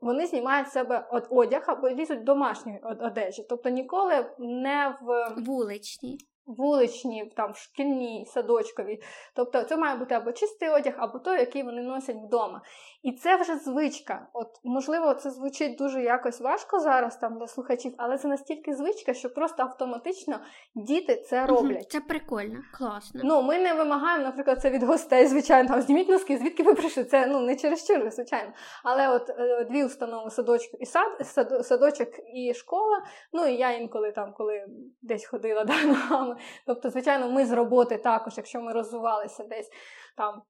вони 0.01 0.25
знімають 0.25 0.67
з 0.67 0.71
себе 0.71 1.07
одяг 1.29 1.63
або 1.67 1.89
лізуть 1.89 2.19
в 2.19 2.23
домашньої 2.23 2.79
одежі. 3.01 3.45
Тобто 3.49 3.69
ніколи 3.69 4.25
не 4.39 4.97
в 5.01 5.33
вуличні 5.37 6.17
вуличні, 6.57 7.31
там, 7.35 7.55
шкільні, 7.55 8.25
садочкові. 8.25 9.01
Тобто 9.35 9.63
це 9.63 9.77
має 9.77 9.97
бути 9.97 10.15
або 10.15 10.31
чистий 10.31 10.69
одяг, 10.69 10.93
або 10.97 11.19
той, 11.19 11.39
який 11.39 11.63
вони 11.63 11.81
носять 11.81 12.15
вдома. 12.15 12.61
І 13.03 13.11
це 13.11 13.35
вже 13.35 13.55
звичка. 13.55 14.27
От, 14.33 14.47
Можливо, 14.63 15.13
це 15.13 15.29
звучить 15.29 15.77
дуже 15.77 16.01
якось 16.01 16.41
важко 16.41 16.79
зараз 16.79 17.17
там 17.17 17.39
для 17.39 17.47
слухачів, 17.47 17.93
але 17.97 18.17
це 18.17 18.27
настільки 18.27 18.75
звичка, 18.75 19.13
що 19.13 19.29
просто 19.29 19.63
автоматично 19.63 20.39
діти 20.75 21.15
це 21.15 21.45
роблять. 21.45 21.91
Це 21.91 21.99
прикольно, 21.99 22.59
класно. 22.77 23.21
Ну, 23.23 23.41
Ми 23.41 23.59
не 23.59 23.73
вимагаємо, 23.73 24.23
наприклад, 24.23 24.61
це 24.61 24.69
від 24.69 24.83
гостей, 24.83 25.27
звичайно, 25.27 25.69
там, 25.69 25.81
зніміть 25.81 26.09
носки, 26.09 26.37
звідки 26.37 26.63
ви 26.63 26.73
прийшли? 26.73 27.03
Це 27.03 27.27
ну, 27.27 27.39
не 27.39 27.55
через 27.55 27.87
чур, 27.87 28.11
звичайно. 28.11 28.51
Але 28.83 29.09
от 29.09 29.29
е, 29.29 29.65
дві 29.69 29.83
установи 29.83 30.29
садочку 30.29 30.77
і 30.77 30.85
сад, 30.85 31.27
сад, 31.27 31.65
садочок 31.65 32.09
і 32.35 32.53
школа. 32.53 33.03
Ну 33.33 33.45
і 33.45 33.55
я 33.55 33.71
інколи 33.71 34.11
там, 34.11 34.33
коли 34.37 34.65
десь 35.01 35.25
ходила 35.25 35.63
да, 35.65 35.83
ногами, 35.83 36.35
Тобто, 36.65 36.89
звичайно, 36.89 37.31
ми 37.31 37.45
з 37.45 37.51
роботи 37.51 37.97
також, 37.97 38.33
якщо 38.37 38.61
ми 38.61 38.73
розвивалися 38.73 39.43
десь 39.43 39.69
там. 40.17 40.41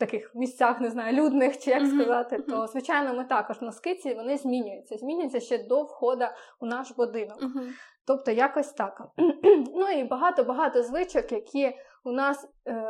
Таких 0.00 0.34
місцях, 0.34 0.80
не 0.80 0.90
знаю, 0.90 1.16
людних 1.16 1.58
чи 1.58 1.70
як 1.70 1.86
сказати, 1.86 2.38
то 2.38 2.66
звичайно 2.66 3.14
ми 3.14 3.24
також 3.24 3.60
на 3.60 3.72
скиці 3.72 4.14
вони 4.14 4.36
змінюються. 4.36 4.96
Змінюються 4.96 5.40
ще 5.40 5.58
до 5.58 5.82
входу 5.82 6.24
у 6.60 6.66
наш 6.66 6.90
будинок. 6.90 7.38
Тобто, 8.06 8.30
якось 8.30 8.72
так. 8.72 9.02
ну 9.74 9.88
і 9.88 10.04
багато-багато 10.04 10.82
звичок, 10.82 11.32
які 11.32 11.76
у 12.04 12.12
нас 12.12 12.48
е, 12.68 12.86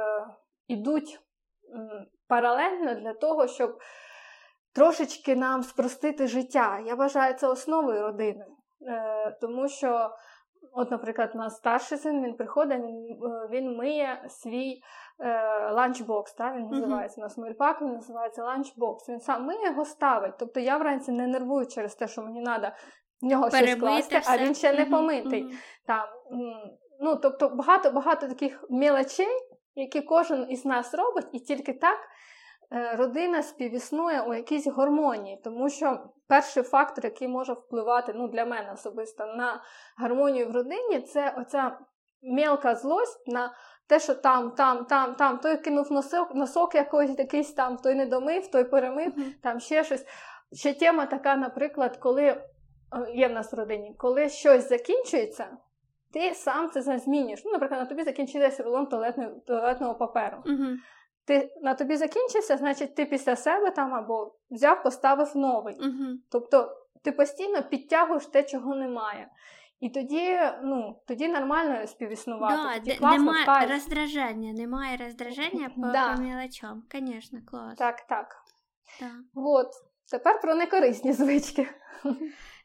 ідуть 0.69 1.21
паралельно 2.29 2.95
для 2.95 3.15
того, 3.15 3.47
щоб 3.47 3.79
трошечки 4.75 5.37
нам 5.37 5.63
спростити 5.63 6.27
життя. 6.27 6.83
Я 6.87 6.95
вважаю 6.95 7.35
це 7.35 7.49
основою 7.49 8.03
родини, 8.03 8.47
е, 8.89 9.39
тому 9.41 9.69
що 9.69 10.11
От, 10.73 10.91
наприклад, 10.91 11.31
у 11.35 11.39
нас 11.39 11.57
старший 11.57 11.99
син 11.99 12.25
він 12.25 12.35
приходить, 12.35 12.79
він 12.79 13.19
е, 13.25 13.49
він 13.51 13.77
миє 13.77 14.25
свій 14.29 14.83
е, 15.21 15.71
ланчбокс. 15.71 16.35
Та, 16.35 16.57
Він 16.57 16.67
називається 16.67 17.21
у 17.21 17.25
нас 17.25 17.39
мильпак, 17.39 17.83
він 17.83 17.93
називається 17.93 18.45
ланчбокс. 18.45 19.09
Він 19.09 19.21
сам 19.21 19.47
миє 19.47 19.67
його 19.67 19.85
ставить. 19.85 20.35
Тобто 20.39 20.61
я 20.61 20.77
вранці 20.77 21.13
не 21.13 21.27
нервую 21.27 21.67
через 21.67 21.95
те, 21.95 22.09
що 22.09 22.23
мені 22.23 22.45
треба 22.45 22.77
в 23.23 23.27
нього 23.27 23.51
щось 23.51 23.75
класти, 23.75 24.21
а 24.27 24.39
він 24.39 24.55
ще 24.55 24.73
не 24.73 24.87
помитий. 24.87 25.45
Uh-huh. 25.45 25.55
Там, 25.87 26.09
ну, 27.01 27.17
Тобто 27.17 27.49
багато-багато 27.49 28.29
таких 28.29 28.65
мілочей, 28.71 29.29
які 29.75 30.01
кожен 30.01 30.47
із 30.51 30.65
нас 30.65 30.95
робить, 30.95 31.27
і 31.33 31.39
тільки 31.39 31.73
так 31.73 31.99
Е, 32.75 32.97
родина 32.97 33.43
співіснує 33.43 34.23
у 34.23 34.35
якійсь 34.35 34.67
гармонії, 34.67 35.41
тому 35.45 35.69
що 35.69 35.99
перший 36.29 36.63
фактор, 36.63 37.05
який 37.05 37.29
може 37.29 37.53
впливати 37.53 38.13
ну, 38.17 38.29
для 38.29 38.45
мене 38.45 38.73
особисто 38.75 39.27
на 39.27 39.63
гармонію 39.97 40.49
в 40.49 40.55
родині, 40.55 41.01
це 41.01 41.35
оця 41.39 41.79
мелка 42.23 42.75
злость 42.75 43.29
на 43.29 43.55
те, 43.87 44.01
що 44.01 44.15
там, 44.15 44.51
там, 44.51 44.85
там, 44.85 45.15
там, 45.15 45.39
той 45.39 45.57
кинув 45.57 45.93
носок, 45.93 46.35
носок 46.35 46.75
якийсь 46.75 47.19
якийсь 47.19 47.53
там, 47.53 47.77
той 47.77 47.95
не 47.95 48.07
домив, 48.07 48.51
той 48.51 48.65
перемив, 48.65 49.13
mm-hmm. 49.19 49.33
там 49.43 49.61
ще 49.61 49.85
щось. 49.85 50.07
Ще 50.53 50.75
тема 50.75 51.07
така, 51.07 51.37
наприклад, 51.37 51.97
коли 51.97 52.23
е, 52.23 52.41
є 53.15 53.29
в 53.29 53.33
нас 53.33 53.53
в 53.53 53.57
родині, 53.57 53.95
коли 53.99 54.29
щось 54.29 54.69
закінчується. 54.69 55.47
Ти 56.13 56.35
сам 56.35 56.71
це 56.71 56.99
змінюєш. 56.99 57.43
Ну, 57.45 57.53
Наприклад, 57.53 57.81
на 57.81 57.87
тобі 57.87 58.05
закінчився 58.05 58.63
рулон 58.63 58.87
туалетного, 58.87 59.31
туалетного 59.47 59.95
паперу. 59.95 60.37
Uh-huh. 60.47 60.75
Ти 61.25 61.55
на 61.63 61.75
тобі 61.75 61.97
закінчився, 61.97 62.57
значить, 62.57 62.95
ти 62.95 63.05
після 63.05 63.37
себе 63.37 63.71
там 63.71 63.95
або 63.95 64.35
взяв, 64.51 64.83
поставив 64.83 65.37
новий. 65.37 65.79
Угу. 65.81 66.19
Тобто 66.31 66.77
ти 67.03 67.13
постійно 67.13 67.63
підтягуєш 67.63 68.27
те, 68.27 68.43
чого 68.43 68.75
немає. 68.75 69.29
І 69.81 69.91
тоді 69.91 70.39
ну, 70.63 71.01
тоді 71.07 71.29
нормально 71.29 71.87
співіснувати. 71.87 72.55
Да, 72.57 72.75
тоді 72.75 72.95
класно, 72.95 73.19
Немає 73.19 73.47
кайф. 73.47 73.71
роздраження, 73.71 74.53
немає 74.53 74.97
роздраження 74.97 75.71
по, 75.77 75.87
да. 75.87 76.17
по 76.17 76.23
мілочам. 76.23 76.83
Звісно, 76.93 77.39
клас. 77.47 77.79
Так, 77.79 78.07
так. 78.07 78.37
Да. 79.01 79.11
От. 79.35 79.69
Тепер 80.11 80.41
про 80.41 80.55
некорисні 80.55 81.13
звички. 81.13 81.69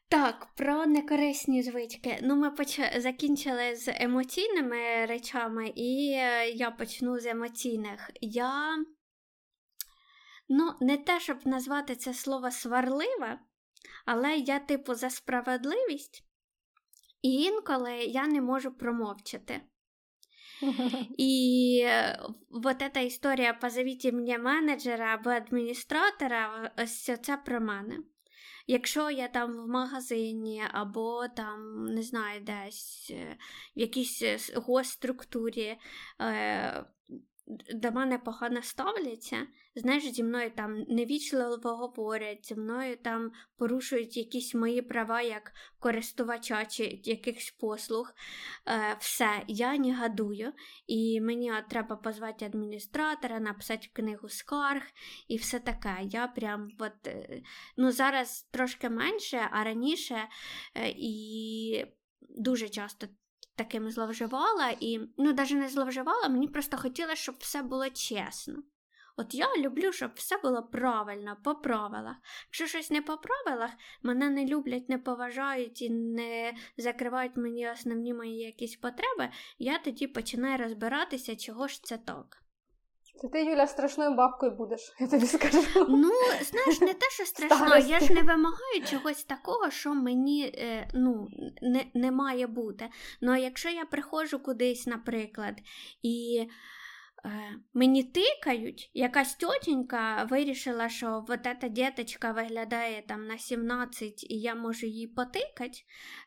Так, 0.09 0.47
про 0.55 0.85
некорисні 0.85 1.63
звички. 1.63 2.19
Ну, 2.21 2.35
ми 2.35 2.51
поч... 2.51 2.79
закінчили 2.97 3.75
з 3.75 3.87
емоційними 3.87 5.05
речами, 5.05 5.73
і 5.75 6.11
е, 6.15 6.49
я 6.49 6.71
почну 6.71 7.19
з 7.19 7.25
емоційних. 7.25 8.09
Я, 8.21 8.77
ну, 10.49 10.73
не 10.81 10.97
те, 10.97 11.19
щоб 11.19 11.47
назвати 11.47 11.95
це 11.95 12.13
слово 12.13 12.51
сварливе, 12.51 13.39
але 14.05 14.37
я, 14.37 14.59
типу, 14.59 14.95
за 14.95 15.09
справедливість, 15.09 16.23
і 17.21 17.33
інколи 17.33 17.93
я 17.97 18.27
не 18.27 18.41
можу 18.41 18.71
промовчати. 18.71 19.61
І 21.17 21.81
е, 21.85 22.19
вот 22.49 22.81
эта 22.81 22.99
історія 22.99 23.53
позовіть 23.53 24.13
мені 24.13 24.37
менеджера 24.37 25.13
або 25.13 25.29
адміністратора, 25.29 26.71
ось 26.77 27.03
це 27.21 27.37
про 27.45 27.61
мене. 27.61 27.99
Якщо 28.71 29.11
я 29.11 29.27
там 29.27 29.57
в 29.57 29.67
магазині 29.67 30.63
або 30.71 31.27
там, 31.27 31.85
не 31.85 32.03
знаю, 32.03 32.41
десь 32.41 33.11
е, 33.11 33.37
в 33.75 33.79
якійсь 33.79 34.21
е, 34.21 34.37
госструктурі 34.55 35.77
е, 36.21 36.85
до 37.73 37.91
мене 37.91 38.17
погано 38.17 38.61
ставляться, 38.61 39.47
знаєш, 39.79 40.03
зі 40.03 40.23
мною 40.23 40.51
там 40.55 40.81
невічливо 40.87 41.69
говорять, 41.69 42.45
зі 42.45 42.55
мною 42.55 42.97
там 42.97 43.31
порушують 43.57 44.17
якісь 44.17 44.55
мої 44.55 44.81
права 44.81 45.21
як 45.21 45.51
користувача 45.79 46.65
чи 46.65 47.01
якихось 47.03 47.55
послуг. 47.59 48.11
Е, 48.67 48.97
Все, 48.99 49.43
я 49.47 49.77
не 49.77 49.93
гадую, 49.93 50.53
і 50.87 51.21
мені 51.21 51.53
треба 51.69 51.95
позвати 51.95 52.45
адміністратора, 52.45 53.39
написати 53.39 53.87
книгу 53.93 54.29
скарг 54.29 54.83
і 55.27 55.37
все 55.37 55.59
таке. 55.59 55.97
Я 56.03 56.27
прям 56.27 56.69
от, 56.79 57.07
е, 57.07 57.41
ну 57.77 57.91
зараз 57.91 58.47
трошки 58.51 58.89
менше, 58.89 59.49
а 59.51 59.63
раніше 59.63 60.27
е, 60.75 60.93
і 60.97 61.85
дуже 62.21 62.69
часто 62.69 63.07
таким 63.55 63.91
зловживала, 63.91 64.69
і 64.79 64.99
ну, 65.17 65.33
навіть 65.33 65.51
не 65.51 65.69
зловживала, 65.69 66.29
мені 66.29 66.47
просто 66.47 66.77
хотілося, 66.77 67.15
щоб 67.15 67.35
все 67.39 67.61
було 67.61 67.89
чесно. 67.89 68.63
От 69.19 69.33
я 69.33 69.47
люблю, 69.57 69.91
щоб 69.91 70.11
все 70.15 70.37
було 70.37 70.63
правильно, 70.63 71.37
по 71.43 71.55
правилах. 71.55 72.15
Якщо 72.47 72.67
щось 72.67 72.91
не 72.91 73.01
по 73.01 73.17
правилах, 73.17 73.71
мене 74.03 74.29
не 74.29 74.45
люблять, 74.45 74.89
не 74.89 74.97
поважають 74.97 75.81
і 75.81 75.89
не 75.89 76.53
закривають 76.77 77.37
мені 77.37 77.71
основні 77.71 78.13
мої 78.13 78.37
якісь 78.37 78.75
потреби, 78.75 79.29
я 79.57 79.77
тоді 79.77 80.07
починаю 80.07 80.57
розбиратися, 80.57 81.35
чого 81.35 81.67
ж 81.67 81.83
це 81.83 81.97
так. 81.97 82.43
Це 83.21 83.27
ти, 83.27 83.45
Юля, 83.45 83.67
страшною 83.67 84.15
бабкою 84.15 84.51
будеш, 84.51 84.95
я 84.99 85.07
тобі 85.07 85.25
скажу. 85.25 85.61
Ну, 85.89 86.11
знаєш, 86.41 86.81
не 86.81 86.93
те, 86.93 87.09
що 87.09 87.25
страшно, 87.25 87.77
я 87.77 87.99
ж 87.99 88.13
не 88.13 88.21
вимагаю 88.21 88.83
чогось 88.91 89.23
такого, 89.23 89.71
що 89.71 89.93
мені 89.93 90.45
е, 90.45 90.89
ну, 90.93 91.27
не 91.61 91.85
не 91.93 92.11
має 92.11 92.47
бути. 92.47 92.89
Ну, 93.21 93.35
якщо 93.35 93.69
я 93.69 93.85
приходжу 93.85 94.37
кудись, 94.45 94.87
наприклад, 94.87 95.55
і 96.03 96.47
мені 97.73 98.03
тикають, 98.03 98.91
якась 98.93 99.35
тьотенька 99.35 100.23
вирішила, 100.23 100.89
що 100.89 101.25
от 101.29 101.39
ця 101.61 101.67
діточка 101.67 102.31
виглядає 102.31 103.03
там 103.07 103.27
на 103.27 103.37
17 103.37 104.23
і 104.31 104.39
я 104.39 104.55
можу 104.55 104.85
її 104.85 105.07
потикати, 105.07 105.79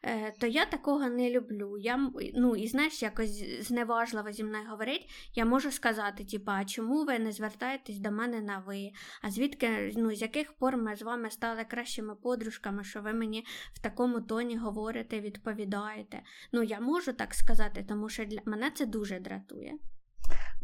е, 0.02 0.32
то 0.38 0.46
я 0.46 0.64
такого 0.64 1.08
не 1.08 1.30
люблю. 1.30 1.78
Я, 1.78 2.10
ну, 2.34 2.56
І 2.56 2.68
знаєш, 2.68 3.02
якось 3.02 3.44
зневажливо 3.60 4.32
зі 4.32 4.44
мною 4.44 4.64
говорить, 4.68 5.10
я 5.34 5.44
можу 5.44 5.70
сказати, 5.70 6.24
типа, 6.24 6.52
а 6.52 6.64
чому 6.64 7.04
ви 7.04 7.18
не 7.18 7.32
звертаєтесь 7.32 7.98
до 7.98 8.10
мене 8.10 8.40
на 8.40 8.58
ви? 8.58 8.90
А 9.22 9.30
звідки, 9.30 9.92
ну, 9.96 10.14
з 10.14 10.22
яких 10.22 10.52
пор 10.52 10.76
ми 10.76 10.96
з 10.96 11.02
вами 11.02 11.30
стали 11.30 11.64
кращими 11.64 12.14
подружками, 12.14 12.84
що 12.84 13.02
ви 13.02 13.12
мені 13.12 13.44
в 13.72 13.78
такому 13.78 14.20
тоні 14.20 14.56
говорите, 14.56 15.20
відповідаєте? 15.20 16.22
Ну, 16.52 16.62
я 16.62 16.80
можу 16.80 17.12
так 17.12 17.34
сказати, 17.34 17.84
тому 17.88 18.08
що 18.08 18.24
для 18.24 18.38
мене 18.44 18.70
це 18.70 18.86
дуже 18.86 19.20
дратує. 19.20 19.78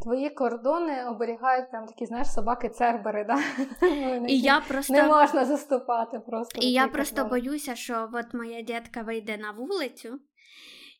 Твої 0.01 0.29
кордони 0.29 1.05
оберігають 1.05 1.71
прям 1.71 1.85
такі, 1.85 2.05
знаєш, 2.05 2.27
собаки-цербери, 2.27 3.25
да? 3.25 3.39
Ну, 3.81 4.25
і 4.25 4.39
я 4.39 4.61
просто... 4.67 4.93
Не 4.93 5.03
можна 5.03 5.45
заступати 5.45 6.19
просто. 6.19 6.59
І 6.61 6.71
я 6.71 6.87
просто 6.87 7.25
боюся, 7.25 7.75
що 7.75 8.09
от 8.13 8.33
моя 8.33 8.61
дітка 8.61 9.01
вийде 9.01 9.37
на 9.37 9.51
вулицю, 9.51 10.19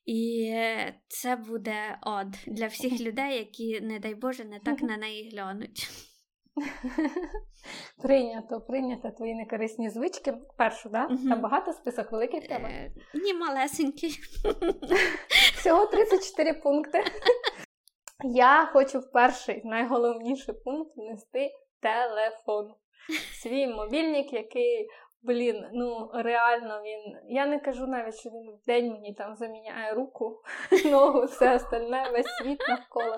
і 0.06 0.54
це 1.08 1.36
буде 1.36 1.97
од 2.02 2.28
для 2.47 2.68
всіх 2.68 3.02
людей, 3.08 3.38
які, 3.38 3.82
не 3.82 4.00
дай 4.00 4.16
Боже, 4.16 4.45
не 4.45 4.60
так 4.60 4.82
на 4.82 4.97
неї 4.97 5.30
глянуть. 5.34 5.89
Прийнято, 8.04 8.62
прийнято 8.62 9.12
твої 9.18 9.36
некорисні 9.36 9.89
звички. 9.89 10.34
Першу, 10.58 10.89
да? 10.89 11.06
Угу. 11.06 11.30
Там 11.30 11.41
багато 11.41 11.74
список 11.74 12.12
великий 12.12 12.39
в 12.39 12.47
тебе? 12.47 12.70
Е, 12.70 12.91
ні, 13.14 13.34
малесенький. 13.34 14.10
Всього 15.56 15.86
34 15.86 16.54
пункти. 16.54 17.04
Я 18.24 18.70
хочу 18.74 18.99
в 18.99 19.11
перший 19.11 19.61
найголовніший 19.65 20.55
пункт 20.65 20.97
внести 20.97 21.51
телефон. 21.82 22.74
Свій 23.41 23.67
мобільник, 23.67 24.34
який, 24.34 24.89
блін, 25.22 25.65
ну 25.74 26.11
реально 26.13 26.82
він. 26.82 27.17
Я 27.28 27.45
не 27.45 27.59
кажу 27.59 27.88
навіть, 27.88 28.15
що 28.15 28.30
він 28.30 28.51
в 28.51 28.65
день 28.65 28.91
мені 28.91 29.13
там 29.13 29.36
заміняє 29.36 29.93
руку, 29.93 30.41
ногу, 30.86 31.24
все 31.24 31.55
остальне, 31.55 32.09
весь 32.11 32.38
світ 32.41 32.59
навколо. 32.70 33.17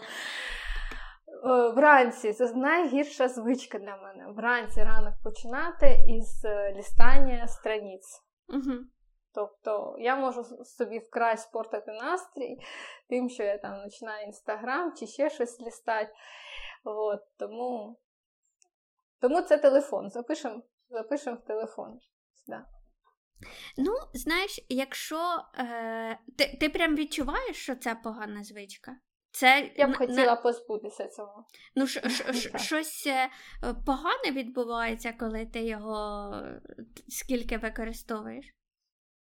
Вранці 1.76 2.34
це 2.34 2.54
найгірша 2.54 3.28
звичка 3.28 3.80
для 3.80 3.98
мене. 3.98 4.26
Вранці 4.36 4.84
ранок 4.84 5.14
починати 5.24 5.98
із 6.08 6.46
е, 6.46 6.74
лістання 6.78 7.48
страниць. 7.48 8.22
Угу. 8.50 8.74
Тобто 9.34 9.96
я 10.00 10.16
можу 10.16 10.44
собі 10.64 11.00
вкрай 11.00 11.38
спортити 11.38 11.92
настрій, 11.92 12.58
тим, 13.10 13.30
що 13.30 13.44
я 13.44 13.58
там 13.58 13.84
починаю 13.84 14.26
інстаграм 14.26 14.94
чи 14.96 15.08
ще 15.08 15.30
щось 15.30 15.62
лістати. 15.62 16.14
От, 16.84 17.22
Тому 17.38 18.00
тому 19.22 19.42
це 19.42 19.58
телефон. 19.58 20.10
Запишемо 20.10 20.62
запишем 20.90 21.36
в 21.36 21.46
телефон. 21.46 22.00
Да. 22.48 22.66
Ну, 23.78 23.94
знаєш, 24.14 24.66
якщо 24.70 25.42
е, 25.58 26.20
ти 26.38 26.58
ти 26.60 26.70
прям 26.70 26.96
відчуваєш, 26.96 27.58
що 27.58 27.76
це 27.76 27.96
погана 27.96 28.44
звичка? 28.44 28.96
Це 29.32 29.72
Я 29.76 29.88
б 29.88 29.96
хотіла 29.98 30.26
на... 30.26 30.36
позбутися 30.36 31.08
цього. 31.08 31.46
Ну, 31.76 31.88
ш, 31.88 32.10
ш, 32.10 32.34
ш, 32.34 32.58
щось 32.58 33.08
е, 33.08 33.30
погане 33.86 34.32
відбувається, 34.32 35.14
коли 35.20 35.46
ти 35.46 35.64
його 35.64 36.32
скільки 37.08 37.58
використовуєш? 37.58 38.46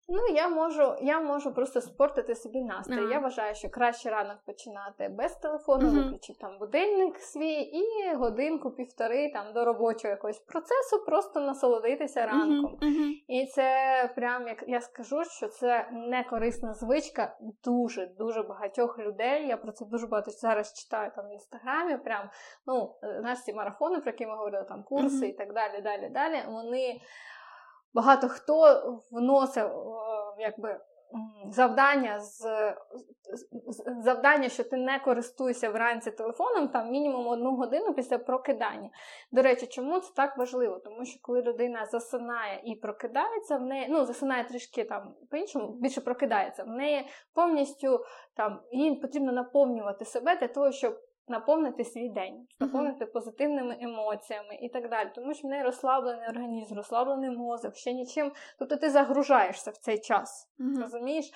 Ну, 0.08 0.34
я 0.34 0.48
можу 0.48 0.94
я 1.02 1.20
можу 1.20 1.54
просто 1.54 1.80
спортити 1.80 2.34
собі 2.34 2.62
настрій. 2.62 2.98
Ага. 2.98 3.10
Я 3.10 3.18
вважаю, 3.18 3.54
що 3.54 3.68
краще 3.68 4.10
ранок 4.10 4.36
починати 4.46 5.08
без 5.08 5.36
телефону, 5.36 5.88
угу. 5.88 5.96
виключити 5.96 6.38
там 6.40 6.58
будильник 6.58 7.18
свій 7.18 7.60
і 7.60 8.14
годинку-півтори 8.14 9.30
там 9.32 9.52
до 9.52 9.64
робочого 9.64 10.10
якогось 10.10 10.38
процесу, 10.38 11.04
просто 11.06 11.40
насолодитися 11.40 12.26
ранком. 12.26 12.64
Угу. 12.64 12.78
Угу. 12.82 13.04
І 13.28 13.46
це 13.46 13.72
прям 14.16 14.48
як 14.48 14.64
я 14.66 14.80
скажу, 14.80 15.24
що 15.24 15.48
це 15.48 15.88
не 15.92 16.24
корисна 16.24 16.74
звичка 16.74 17.36
дуже 17.64 18.06
дуже 18.06 18.42
багатьох 18.42 18.98
людей. 18.98 19.46
Я 19.46 19.56
про 19.56 19.72
це 19.72 19.84
дуже 19.84 20.06
багато 20.06 20.30
зараз 20.30 20.72
читаю 20.72 21.10
там 21.16 21.28
в 21.28 21.32
інстаграмі. 21.32 21.96
Прям 21.96 22.30
ну, 22.66 22.94
знаєш, 23.20 23.42
ці 23.42 23.52
марафони, 23.52 24.00
про 24.00 24.10
які 24.10 24.26
ми 24.26 24.36
говорили, 24.36 24.64
там 24.68 24.82
курси 24.82 25.26
і 25.26 25.32
так 25.32 25.52
далі. 25.52 25.82
Далі, 25.82 26.08
далі. 26.08 26.42
Вони 26.48 27.00
багато 27.94 28.28
хто 28.28 28.82
вносив 29.10 29.70
якби. 30.38 30.80
Завдання 31.50 32.20
з 32.20 32.44
завдання, 34.04 34.48
що 34.48 34.64
ти 34.64 34.76
не 34.76 34.98
користуєшся 34.98 35.70
вранці 35.70 36.10
телефоном, 36.10 36.68
там 36.68 36.90
мінімум 36.90 37.26
одну 37.26 37.56
годину 37.56 37.94
після 37.94 38.18
прокидання. 38.18 38.90
До 39.32 39.42
речі, 39.42 39.66
чому 39.66 40.00
це 40.00 40.12
так 40.16 40.36
важливо? 40.38 40.78
Тому 40.78 41.04
що 41.04 41.20
коли 41.22 41.42
людина 41.42 41.86
засинає 41.86 42.62
і 42.64 42.74
прокидається, 42.74 43.56
в 43.56 43.62
неї 43.62 43.86
ну 43.90 44.04
засинає 44.04 44.44
трішки 44.44 44.84
там 44.84 45.14
по-іншому, 45.30 45.68
більше 45.68 46.00
прокидається, 46.00 46.64
в 46.64 46.68
неї 46.68 47.06
повністю 47.34 48.04
там 48.36 48.60
їй 48.72 48.94
потрібно 48.94 49.32
наповнювати 49.32 50.04
себе 50.04 50.36
для 50.36 50.48
того, 50.48 50.72
щоб 50.72 50.98
наповнити 51.28 51.84
свій 51.84 52.08
день, 52.08 52.46
наповнити 52.60 53.04
uh-huh. 53.04 53.12
позитивними 53.12 53.76
емоціями 53.80 54.58
і 54.62 54.68
так 54.68 54.90
далі. 54.90 55.08
Тому 55.14 55.34
що 55.34 55.48
в 55.48 55.50
неї 55.50 55.62
розслаблений 55.62 56.28
організм, 56.28 56.74
розслаблений 56.74 57.30
мозок, 57.30 57.76
ще 57.76 57.92
нічим. 57.92 58.32
Тобто 58.58 58.76
ти 58.76 58.90
загружаєшся 58.90 59.70
в 59.70 59.76
цей 59.76 59.98
час. 59.98 60.48
Uh-huh. 60.58 60.82
Розумієш? 60.82 61.30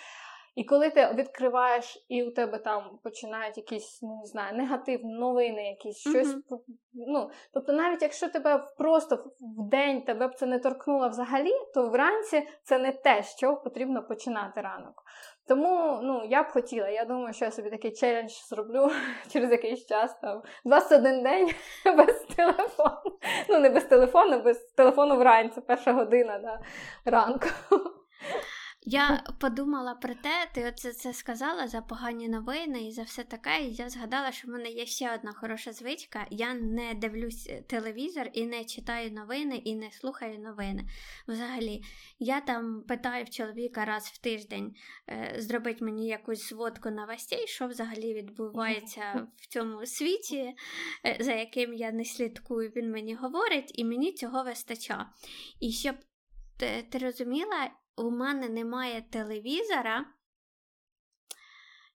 І 0.56 0.64
коли 0.64 0.90
ти 0.90 1.12
відкриваєш, 1.14 2.06
і 2.08 2.24
у 2.24 2.30
тебе 2.30 2.58
там 2.58 2.98
починають 3.02 3.56
якісь, 3.56 4.02
ну 4.02 4.18
не 4.20 4.26
знаю, 4.26 4.56
негативні 4.56 5.14
новини, 5.14 5.68
якісь 5.68 5.96
щось. 5.96 6.28
Uh-huh. 6.28 6.58
Ну, 6.94 7.30
Тобто, 7.54 7.72
навіть 7.72 8.02
якщо 8.02 8.28
тебе 8.28 8.66
просто 8.78 9.16
в 9.40 9.68
день 9.68 10.02
тебе 10.02 10.28
б 10.28 10.34
це 10.34 10.46
не 10.46 10.58
торкнуло 10.58 11.08
взагалі, 11.08 11.52
то 11.74 11.88
вранці 11.88 12.48
це 12.62 12.78
не 12.78 12.92
те, 12.92 13.22
що 13.22 13.56
потрібно 13.56 14.02
починати 14.02 14.60
ранок. 14.60 15.02
Тому 15.48 16.00
ну, 16.02 16.22
я 16.30 16.42
б 16.42 16.46
хотіла, 16.46 16.88
я 16.88 17.04
думаю, 17.04 17.34
що 17.34 17.44
я 17.44 17.50
собі 17.50 17.70
такий 17.70 17.92
челендж 17.92 18.32
зроблю 18.48 18.90
через 19.32 19.50
якийсь 19.50 19.86
час, 19.86 20.18
там 20.20 20.42
21 20.64 21.22
день 21.22 21.50
без 21.96 22.26
телефону. 22.36 23.18
Ну, 23.48 23.58
не 23.58 23.70
без 23.70 23.84
телефону, 23.84 24.42
без 24.42 24.58
телефону 24.58 25.16
вранці, 25.16 25.60
перша 25.60 25.92
година 25.92 26.38
да, 26.38 26.60
ранку. 27.10 27.48
Я 28.88 29.24
подумала 29.40 29.94
про 29.94 30.14
те, 30.14 30.48
ти 30.54 30.68
оце 30.68 30.92
це 30.92 31.12
сказала 31.12 31.68
за 31.68 31.80
погані 31.80 32.28
новини 32.28 32.88
і 32.88 32.92
за 32.92 33.02
все 33.02 33.24
таке. 33.24 33.62
І 33.62 33.74
я 33.74 33.88
згадала, 33.88 34.32
що 34.32 34.48
в 34.48 34.50
мене 34.50 34.68
є 34.68 34.86
ще 34.86 35.14
одна 35.14 35.32
хороша 35.32 35.72
звичка. 35.72 36.26
Я 36.30 36.54
не 36.54 36.94
дивлюсь 36.94 37.46
е, 37.50 37.62
телевізор 37.62 38.30
і 38.32 38.46
не 38.46 38.64
читаю 38.64 39.10
новини, 39.10 39.56
і 39.56 39.74
не 39.74 39.90
слухаю 39.90 40.38
новини. 40.38 40.84
Взагалі, 41.28 41.82
я 42.18 42.40
там 42.40 42.82
питаю 42.88 43.24
в 43.24 43.30
чоловіка 43.30 43.84
раз 43.84 44.06
в 44.06 44.18
тиждень 44.18 44.74
е, 45.08 45.34
зробити 45.38 45.84
мені 45.84 46.06
якусь 46.08 46.48
зводку 46.48 46.90
новостей, 46.90 47.46
що 47.46 47.66
взагалі 47.66 48.14
відбувається 48.14 49.26
в 49.36 49.46
цьому 49.46 49.86
світі, 49.86 50.54
е, 51.06 51.16
за 51.20 51.32
яким 51.32 51.74
я 51.74 51.92
не 51.92 52.04
слідкую, 52.04 52.72
він 52.76 52.90
мені 52.90 53.14
говорить, 53.14 53.72
і 53.74 53.84
мені 53.84 54.12
цього 54.12 54.44
вистачає. 54.44 55.06
І 55.60 55.72
щоб 55.72 55.96
ти, 56.56 56.86
ти 56.90 56.98
розуміла, 56.98 57.70
у 57.96 58.10
мене 58.10 58.48
немає 58.48 59.02
телевізора. 59.02 60.06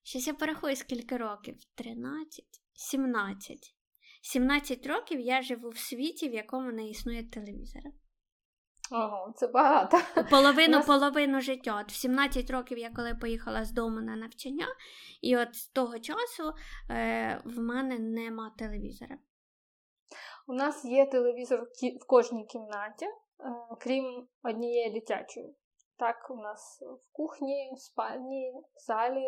Щось 0.04 0.28
я 0.28 0.34
порахую, 0.34 0.76
скільки 0.76 1.18
років? 1.18 1.56
13, 1.76 2.45
17. 2.74 3.76
17 4.22 4.88
років 4.88 5.20
я 5.20 5.41
живу 5.41 5.70
в 5.70 5.78
світі, 5.78 6.30
в 6.30 6.34
якому 6.34 6.72
не 6.72 6.89
існує 6.89 7.24
телевізора. 7.24 7.91
Ого, 8.91 9.34
це 9.36 9.47
багато. 9.47 9.97
Половину 10.30 10.78
нас... 10.78 10.86
половину 10.86 11.41
життя. 11.41 11.82
От 11.82 11.91
В 11.91 11.95
17 11.95 12.52
років 12.52 12.78
я 12.78 12.91
коли 12.95 13.16
поїхала 13.16 13.66
з 13.66 13.72
дому 13.72 14.02
на 14.02 14.16
навчання, 14.16 14.68
і 15.22 15.38
от 15.38 15.56
з 15.56 15.68
того 15.68 15.99
часу 15.99 16.54
е, 16.89 17.41
в 17.45 17.60
мене 17.60 17.99
нема 17.99 18.56
телевізора. 18.58 19.18
У 20.47 20.54
нас 20.54 20.86
є 20.86 21.06
телевізор 21.06 21.64
в 22.02 22.08
кожній 22.08 22.45
кімнаті, 22.45 23.06
е, 23.06 23.12
крім 23.80 24.28
однієї 24.43 24.93
дитячої. 24.93 25.56
Так, 26.02 26.32
у 26.32 26.36
нас 26.36 26.82
в 26.82 27.16
кухні, 27.16 27.72
в 27.76 27.80
спальні, 27.80 28.52
в 28.52 28.80
залі 28.88 29.26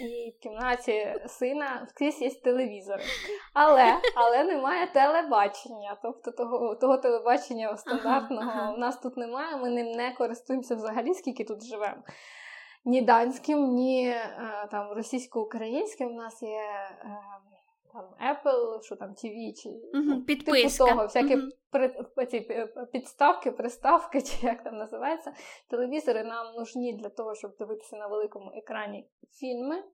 і 0.00 0.30
в 0.38 0.42
кімнаті 0.42 1.14
сина 1.26 1.86
скрізь 1.90 2.22
є 2.22 2.30
телевізори. 2.30 3.02
Але 3.54 4.00
але 4.16 4.44
немає 4.44 4.86
телебачення. 4.86 5.98
Тобто 6.02 6.30
того 6.30 6.74
того 6.74 6.98
телебачення 6.98 7.76
стандартного 7.76 8.50
ага, 8.50 8.62
ага. 8.62 8.74
у 8.74 8.78
нас 8.78 9.00
тут 9.00 9.16
немає, 9.16 9.56
ми 9.56 9.70
ним 9.70 9.90
не 9.90 10.14
користуємося 10.14 10.74
взагалі, 10.74 11.14
скільки 11.14 11.44
тут 11.44 11.64
живемо. 11.64 12.02
Ні 12.84 13.02
данським, 13.02 13.74
ні 13.74 14.08
е, 14.08 14.68
там 14.70 14.92
російсько-українським. 14.92 16.08
У 16.08 16.14
нас 16.14 16.42
є 16.42 16.60
е, 17.04 17.18
там 17.92 18.04
Apple, 18.34 18.82
що 18.82 18.96
там 18.96 19.10
TV, 19.10 19.62
чи 19.62 19.70
угу, 19.70 20.22
підписка. 20.26 20.84
типу 20.84 20.90
того, 20.90 21.06
всякі 21.06 21.36
угу. 21.36 21.48
Ці, 22.30 22.66
підставки, 22.92 23.50
приставки, 23.50 24.22
чи 24.22 24.46
як 24.46 24.62
там 24.62 24.76
називається. 24.76 25.32
Телевізори 25.70 26.24
нам 26.24 26.54
нужні 26.54 26.92
для 26.92 27.08
того, 27.08 27.34
щоб 27.34 27.56
дивитися 27.56 27.96
на 27.96 28.06
великому 28.06 28.52
екрані 28.54 29.08
фільми. 29.32 29.84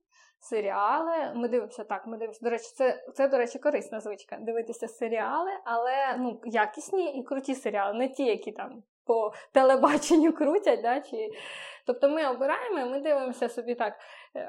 Серіали, 0.41 1.33
ми 1.35 1.47
дивимося 1.47 1.83
так. 1.83 2.07
Ми 2.07 2.17
дивимося. 2.17 2.39
До 2.43 2.49
речі, 2.49 2.71
це 2.75 3.03
це, 3.13 3.27
до 3.27 3.37
речі, 3.37 3.59
корисна 3.59 3.99
звичка. 3.99 4.37
Дивитися 4.41 4.87
серіали, 4.87 5.51
але 5.65 6.17
ну 6.17 6.41
якісні 6.45 7.19
і 7.19 7.23
круті 7.23 7.55
серіали, 7.55 7.97
не 7.97 8.09
ті, 8.09 8.25
які 8.25 8.51
там 8.51 8.83
по 9.09 9.33
телебаченню 9.53 10.33
крутять. 10.33 10.81
Да, 10.81 11.01
чи... 11.01 11.29
Тобто 11.85 12.09
ми 12.09 12.27
обираємо, 12.27 12.79
і 12.79 12.89
ми 12.89 12.99
дивимося 12.99 13.49
собі 13.49 13.75
так 13.75 13.93
е- 14.35 14.47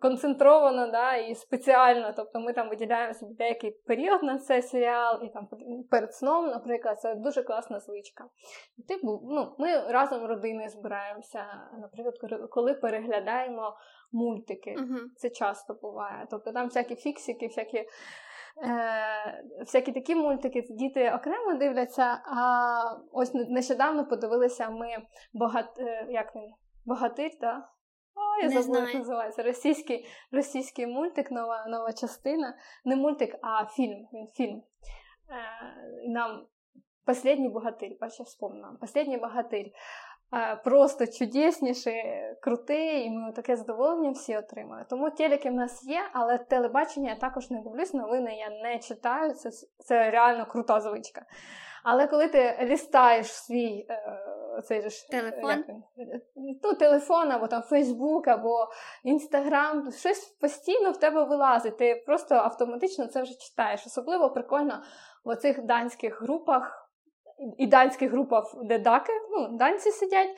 концентровано 0.00 0.90
да, 0.90 1.16
і 1.16 1.34
спеціально. 1.34 2.12
Тобто 2.16 2.40
ми 2.40 2.52
там 2.52 2.68
виділяємо 2.68 3.14
собі 3.14 3.34
деякий 3.34 3.70
період 3.70 4.22
на 4.22 4.38
цей 4.38 4.62
серіал, 4.62 5.24
і 5.24 5.28
там 5.28 5.48
перед 5.90 6.14
сном, 6.14 6.46
наприклад, 6.46 7.00
це 7.00 7.14
дуже 7.14 7.42
класна 7.42 7.80
звичка. 7.80 8.24
Типу, 8.88 9.20
ну, 9.22 9.54
Ми 9.58 9.80
разом 9.92 10.26
родиною 10.26 10.68
збираємося, 10.68 11.44
наприклад, 11.80 12.14
коли 12.50 12.74
переглядаємо 12.74 13.76
мультики. 14.12 14.76
uh 14.78 14.98
Це 15.16 15.30
часто 15.30 15.74
буває. 15.74 16.26
Тобто 16.30 16.52
там 16.52 16.66
всякі 16.66 16.96
фіксики, 16.96 17.46
всякі. 17.46 17.86
Е, 18.62 19.44
Всякі 19.60 19.92
такі 19.92 20.14
мультики 20.14 20.66
діти 20.70 21.12
окремо 21.12 21.54
дивляться. 21.54 22.22
А 22.26 22.82
ось 23.12 23.34
нещодавно 23.34 24.06
подивилися 24.06 24.70
ми 24.70 24.88
багат, 25.32 25.78
е, 25.78 26.06
як 26.10 26.36
він, 26.36 26.52
богатир, 26.84 27.30
да? 27.40 27.68
О, 28.14 28.42
я 28.42 28.48
забула, 28.48 28.80
як 28.80 28.94
називається. 28.94 29.42
Російський 29.42 30.06
російський 30.32 30.86
мультик, 30.86 31.30
нова 31.30 31.66
нова 31.68 31.92
частина. 31.92 32.54
Не 32.84 32.96
мультик, 32.96 33.38
а 33.42 33.66
фільм. 33.66 34.08
Він 34.12 34.28
фільм. 34.36 34.62
Е, 35.30 36.08
Нам 36.08 36.46
Последній 37.04 37.48
богатир, 37.48 37.98
перше 38.00 38.22
вспомнила. 38.22 38.76
Последній 38.80 39.18
богатир. 39.18 39.66
Просто 40.64 41.06
чудесніший, 41.06 42.02
крутий, 42.40 43.04
і 43.04 43.10
ми 43.10 43.32
таке 43.32 43.56
задоволення 43.56 44.10
всі 44.10 44.36
отримали. 44.36 44.84
Тому 44.90 45.10
телеки 45.10 45.50
в 45.50 45.54
нас 45.54 45.84
є, 45.84 46.00
але 46.12 46.38
телебачення 46.38 47.10
я 47.10 47.16
також 47.16 47.50
не 47.50 47.60
дивлюсь, 47.60 47.94
новини 47.94 48.36
я 48.36 48.50
не 48.50 48.78
читаю. 48.78 49.32
Це 49.32 49.50
це 49.78 50.10
реально 50.10 50.46
крута 50.46 50.80
звичка. 50.80 51.22
Але 51.84 52.06
коли 52.06 52.28
ти 52.28 52.58
лістаєш 52.62 53.26
свій 53.26 53.86
е, 53.90 54.62
цей 54.64 54.90
ж 54.90 55.06
е, 55.12 55.20
телефон, 55.20 55.64
як 55.96 56.22
ну, 56.62 56.74
телефон 56.74 57.32
або 57.32 57.46
там 57.46 57.62
Фейсбук, 57.62 58.28
або 58.28 58.68
Інстаграм, 59.04 59.92
щось 59.92 60.24
постійно 60.40 60.90
в 60.90 60.96
тебе 60.96 61.24
вилазить. 61.24 61.78
Ти 61.78 62.02
просто 62.06 62.34
автоматично 62.34 63.06
це 63.06 63.22
вже 63.22 63.34
читаєш. 63.34 63.86
Особливо 63.86 64.30
прикольно 64.30 64.82
в 65.24 65.28
оцих 65.28 65.64
данських 65.64 66.22
групах 66.22 66.89
і 67.58 67.66
данських 67.66 68.10
групах, 68.10 68.54
де 68.64 68.78
даки, 68.78 69.12
ну, 69.30 69.56
данці 69.56 69.90
сидять, 69.90 70.28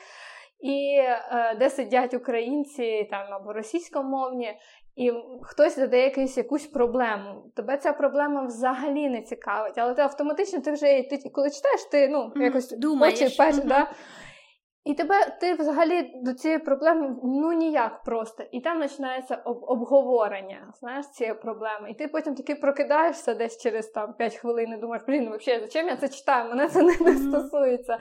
і 0.59 0.97
е, 0.97 1.55
де 1.59 1.69
сидять 1.69 2.13
українці 2.13 3.07
там 3.11 3.33
або 3.33 3.53
російськомовні, 3.53 4.53
і 4.95 5.11
хтось 5.41 5.75
задає 5.75 6.03
якусь 6.03 6.37
якусь 6.37 6.67
проблему. 6.67 7.51
Тебе 7.55 7.77
ця 7.77 7.93
проблема 7.93 8.45
взагалі 8.45 9.09
не 9.09 9.21
цікавить, 9.21 9.77
але 9.77 9.93
ти 9.93 10.01
автоматично 10.01 10.61
ти 10.61 10.71
вже 10.71 11.03
ти, 11.09 11.29
коли 11.33 11.49
читаєш, 11.49 11.83
ти 11.91 12.07
ну, 12.07 12.31
якось 12.35 12.71
Думаєш. 12.77 13.21
Очі, 13.21 13.35
перш, 13.37 13.55
mm-hmm. 13.55 13.67
да, 13.67 13.91
і 14.85 14.93
тебе 14.93 15.37
ти 15.41 15.53
взагалі 15.53 16.11
до 16.15 16.33
цієї 16.33 16.59
проблеми 16.59 17.15
ну 17.23 17.51
ніяк 17.51 18.03
просто. 18.03 18.43
І 18.51 18.61
там 18.61 18.81
починається 18.81 19.35
об- 19.35 19.63
обговорення 19.63 20.73
знаєш, 20.79 21.05
цієї 21.05 21.35
проблеми. 21.35 21.91
І 21.91 21.93
ти 21.93 22.07
потім 22.07 22.35
таки 22.35 22.55
прокидаєшся 22.55 23.33
десь 23.33 23.57
через 23.57 23.87
там 23.87 24.13
5 24.13 24.35
хвилин 24.35 24.73
і 24.73 24.77
думаєш, 24.77 25.03
блін, 25.07 25.35
взагалі, 25.35 25.61
зачем 25.61 25.87
я 25.87 25.95
це 25.95 26.09
читаю? 26.09 26.49
Мене 26.49 26.67
це 26.69 26.81
не, 26.83 26.97
не 26.99 27.15
стосується. 27.15 27.97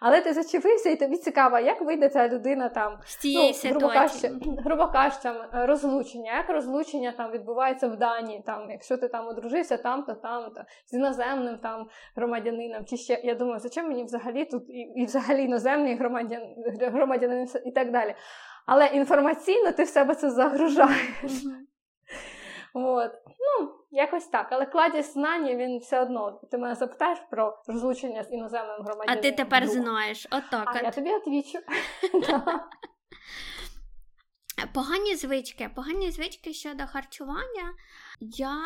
Але 0.00 0.20
ти 0.20 0.32
зачепився, 0.32 0.90
і 0.90 0.96
тобі 0.96 1.16
цікаво, 1.16 1.58
як 1.58 1.80
вийде 1.80 2.08
ця 2.08 2.28
людина 2.28 2.68
там 2.68 2.98
з 3.04 3.16
цієї 3.16 3.54
ну, 3.64 3.70
грубо 3.70 3.88
кажучи, 3.88 4.30
грубо 4.64 4.88
кажучи, 4.88 5.22
там 5.22 5.36
розлучення. 5.52 6.36
Як 6.36 6.50
розлучення 6.50 7.12
там 7.12 7.30
відбувається 7.30 7.88
в 7.88 7.96
Данії? 7.96 8.42
Там, 8.46 8.70
якщо 8.70 8.96
ти 8.96 9.08
там 9.08 9.28
одружився, 9.28 9.76
там 9.76 10.02
то 10.02 10.14
там 10.14 10.50
то 10.54 10.62
з 10.86 10.94
іноземним 10.94 11.58
там 11.58 11.88
громадянином, 12.16 12.84
чи 12.84 12.96
ще 12.96 13.20
я 13.24 13.34
думаю, 13.34 13.60
зачем 13.60 13.88
мені 13.88 14.04
взагалі 14.04 14.44
тут 14.44 14.70
і, 14.70 14.80
і 14.80 15.04
взагалі 15.04 15.44
іноземний 15.44 15.96
громадян, 15.96 16.42
громадянин 16.80 17.48
і 17.64 17.70
так 17.70 17.92
далі. 17.92 18.14
Але 18.66 18.86
інформаційно 18.86 19.72
ти 19.72 19.82
в 19.82 19.88
себе 19.88 20.14
це 20.14 20.30
загружаєш. 20.30 21.22
Mm-hmm. 21.22 21.66
От. 22.78 23.12
Ну, 23.26 23.74
якось 23.90 24.26
так. 24.26 24.48
Але 24.50 24.66
кладість 24.66 25.12
знання 25.12 25.54
він 25.54 25.78
все 25.78 26.00
одно. 26.00 26.40
Ти 26.50 26.58
мене 26.58 26.74
запитаєш 26.74 27.18
про 27.30 27.62
розлучення 27.66 28.24
з 28.24 28.32
іноземним 28.32 28.82
громадянином. 28.82 29.18
А 29.18 29.22
ти 29.22 29.32
тепер 29.32 29.66
знаєш. 29.66 30.26
Отак. 30.30 30.68
А 30.74 30.80
я 30.80 30.90
тобі 30.90 31.10
відвічу. 31.14 31.58
Погані 34.74 35.16
звички. 35.16 35.70
Погані 35.76 36.10
звички 36.10 36.52
щодо 36.52 36.86
харчування. 36.86 37.74
Я. 38.20 38.62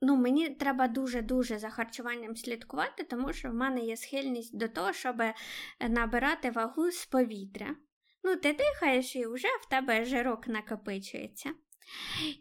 Ну, 0.00 0.16
мені 0.16 0.48
треба 0.50 0.88
дуже-дуже 0.88 1.58
за 1.58 1.70
харчуванням 1.70 2.36
слідкувати, 2.36 3.04
тому 3.04 3.32
що 3.32 3.50
в 3.50 3.54
мене 3.54 3.80
є 3.80 3.96
схильність 3.96 4.58
до 4.58 4.68
того, 4.68 4.92
щоб 4.92 5.16
набирати 5.80 6.50
вагу 6.50 6.90
з 6.90 7.06
повітря. 7.06 7.76
Ну, 8.24 8.36
ти 8.36 8.52
дихаєш 8.52 9.16
і 9.16 9.26
вже 9.26 9.48
в 9.62 9.68
тебе 9.68 10.04
жирок 10.04 10.48
накопичується. 10.48 11.50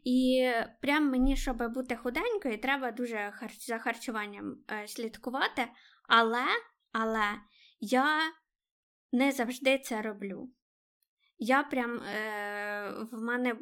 І 0.03 0.51
прям 0.81 1.11
мені, 1.11 1.37
щоб 1.37 1.73
бути 1.73 1.95
худенькою, 1.95 2.57
треба 2.57 2.91
дуже 2.91 3.33
за 3.59 3.77
харчуванням 3.79 4.57
е, 4.71 4.87
слідкувати. 4.87 5.67
Але, 6.07 6.45
але 6.91 7.31
я 7.79 8.19
не 9.11 9.31
завжди 9.31 9.79
це 9.79 10.01
роблю. 10.01 10.49
Я 11.37 11.63
прям 11.63 11.99
е, 11.99 13.07
в 13.11 13.21
мене 13.21 13.55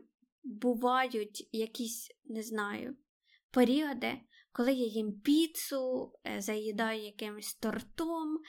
бувають 0.44 1.50
якісь, 1.52 2.12
не 2.26 2.44
знаю, 2.44 2.96
періоди, 3.52 4.22
коли 4.52 4.74
я 4.74 4.86
їм 4.86 5.22
піцу, 5.22 6.14
е, 6.28 6.42
заїдаю 6.42 7.04
якимось 7.04 7.54
тортом, 7.54 8.40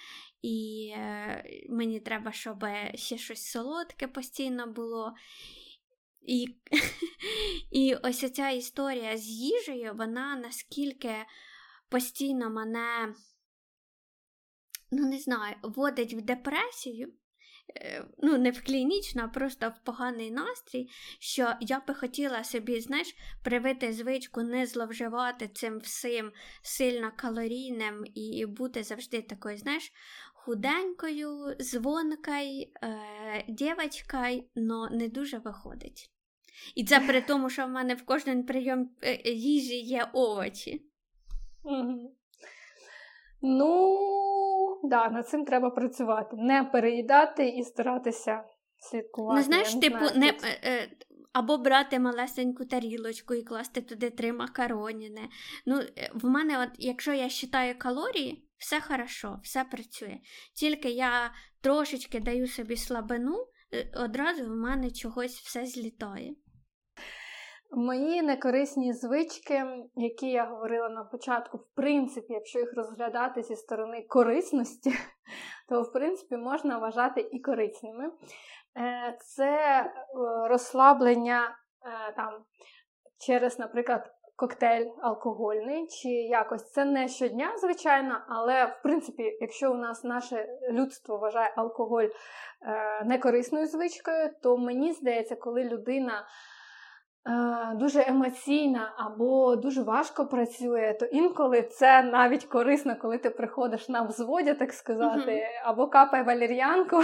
і 0.42 0.88
е, 0.96 1.44
мені 1.68 2.00
треба, 2.00 2.32
щоб 2.32 2.64
ще 2.94 3.18
щось 3.18 3.50
солодке 3.50 4.08
постійно 4.08 4.66
було. 4.66 5.14
І 6.26 6.56
і 7.70 7.94
ось 7.94 8.32
ця 8.32 8.50
історія 8.50 9.16
з 9.16 9.28
їжею, 9.28 9.94
вона 9.94 10.36
наскільки 10.36 11.14
постійно 11.88 12.50
мене, 12.50 13.14
ну, 14.90 15.08
не 15.08 15.18
знаю, 15.18 15.56
вводить 15.62 16.14
в 16.14 16.20
депресію. 16.20 17.12
Е, 17.76 18.04
ну, 18.18 18.38
не 18.38 18.50
в 18.50 18.64
клінічну, 18.64 19.22
а 19.22 19.28
просто 19.28 19.68
в 19.68 19.84
поганий 19.84 20.30
настрій, 20.30 20.88
що 21.18 21.52
я 21.60 21.82
би 21.88 21.94
хотіла 21.94 22.44
собі, 22.44 22.80
знаєш, 22.80 23.14
привити 23.44 23.92
звичку 23.92 24.42
не 24.42 24.66
зловживати 24.66 25.48
цим 25.48 25.78
всім 25.78 26.32
сильно 26.62 27.12
калорійним 27.16 28.04
і 28.14 28.46
бути 28.46 28.82
завжди 28.82 29.22
такою, 29.22 29.58
знаєш, 29.58 29.92
худенькою, 30.44 31.56
звонкою, 31.58 32.66
е, 32.82 33.44
дівчинкою, 33.48 34.42
но 34.54 34.88
не 34.90 35.08
дуже 35.08 35.38
виходить. 35.38 36.10
І 36.74 36.84
це 36.84 37.00
при 37.00 37.20
тому, 37.20 37.50
що 37.50 37.66
в 37.66 37.68
мене 37.68 37.94
в 37.94 38.04
кожен 38.04 38.46
прийом 38.46 38.90
е, 39.02 39.30
їжі 39.30 39.80
є 39.80 40.08
овочі. 40.12 40.86
Угу. 41.64 42.16
Ну, 43.42 43.98
да, 44.84 45.08
над 45.08 45.28
цим 45.28 45.44
треба 45.44 45.70
працювати. 45.70 46.36
Не 46.36 46.64
переїдати 46.64 47.48
і 47.48 47.64
старатися 47.64 48.44
слідкувати. 48.76 49.36
Ну, 49.36 49.42
знаєш, 49.44 49.74
типу, 49.74 49.98
знаю, 49.98 50.18
не, 50.20 50.28
е, 50.28 50.60
е, 50.64 50.88
або 51.32 51.58
брати 51.58 51.98
малесеньку 51.98 52.64
тарілочку 52.64 53.34
і 53.34 53.42
класти 53.42 53.80
туди 53.80 54.10
три 54.10 54.32
макароніни. 54.32 55.28
Ну, 55.66 55.80
в 56.14 56.26
мене, 56.26 56.62
от, 56.62 56.68
якщо 56.78 57.12
я 57.12 57.22
вважаю 57.22 57.78
калорії, 57.78 58.48
все 58.62 58.80
хорошо, 58.80 59.38
все 59.42 59.64
працює. 59.64 60.18
Тільки 60.54 60.90
я 60.90 61.30
трошечки 61.62 62.20
даю 62.20 62.46
собі 62.46 62.76
слабину, 62.76 63.46
е, 63.74 64.04
одразу 64.04 64.44
в 64.44 64.56
мене 64.56 64.90
чогось 64.90 65.38
все 65.40 65.66
злітає. 65.66 66.34
Мої 67.70 68.22
некорисні 68.22 68.92
звички, 68.92 69.64
які 69.94 70.26
я 70.26 70.44
говорила 70.44 70.88
на 70.88 71.04
початку, 71.04 71.58
в 71.58 71.74
принципі, 71.74 72.32
якщо 72.32 72.58
їх 72.58 72.74
розглядати 72.76 73.42
зі 73.42 73.56
сторони 73.56 74.06
корисності, 74.08 74.92
то 75.68 75.82
в 75.82 75.92
принципі 75.92 76.36
можна 76.36 76.78
вважати 76.78 77.20
і 77.32 77.40
корисними. 77.40 78.04
Е, 78.06 79.18
це 79.20 79.80
е, 79.80 79.90
розслаблення 80.48 81.56
там 82.16 82.44
через, 83.26 83.58
наприклад, 83.58 84.10
коктейль 84.42 84.86
алкогольний, 85.02 85.86
чи 85.86 86.08
якось 86.08 86.72
це 86.72 86.84
не 86.84 87.08
щодня, 87.08 87.52
звичайно, 87.56 88.18
але 88.28 88.64
в 88.64 88.82
принципі, 88.82 89.38
якщо 89.40 89.72
у 89.72 89.74
нас 89.74 90.04
наше 90.04 90.46
людство 90.70 91.16
вважає 91.18 91.52
алкоголь 91.56 92.08
некорисною 93.04 93.66
звичкою, 93.66 94.30
то 94.42 94.56
мені 94.56 94.92
здається, 94.92 95.36
коли 95.36 95.64
людина 95.64 96.26
дуже 97.74 98.04
емоційна 98.08 98.92
або 98.96 99.56
дуже 99.56 99.82
важко 99.82 100.26
працює, 100.26 100.96
то 101.00 101.06
інколи 101.06 101.62
це 101.62 102.02
навіть 102.02 102.44
корисно, 102.44 102.96
коли 102.96 103.18
ти 103.18 103.30
приходиш 103.30 103.88
на 103.88 104.02
взводі, 104.02 104.54
так 104.54 104.72
сказати, 104.72 105.32
mm-hmm. 105.32 105.62
або 105.64 105.86
капай 105.86 106.22
валер'янку, 106.22 107.00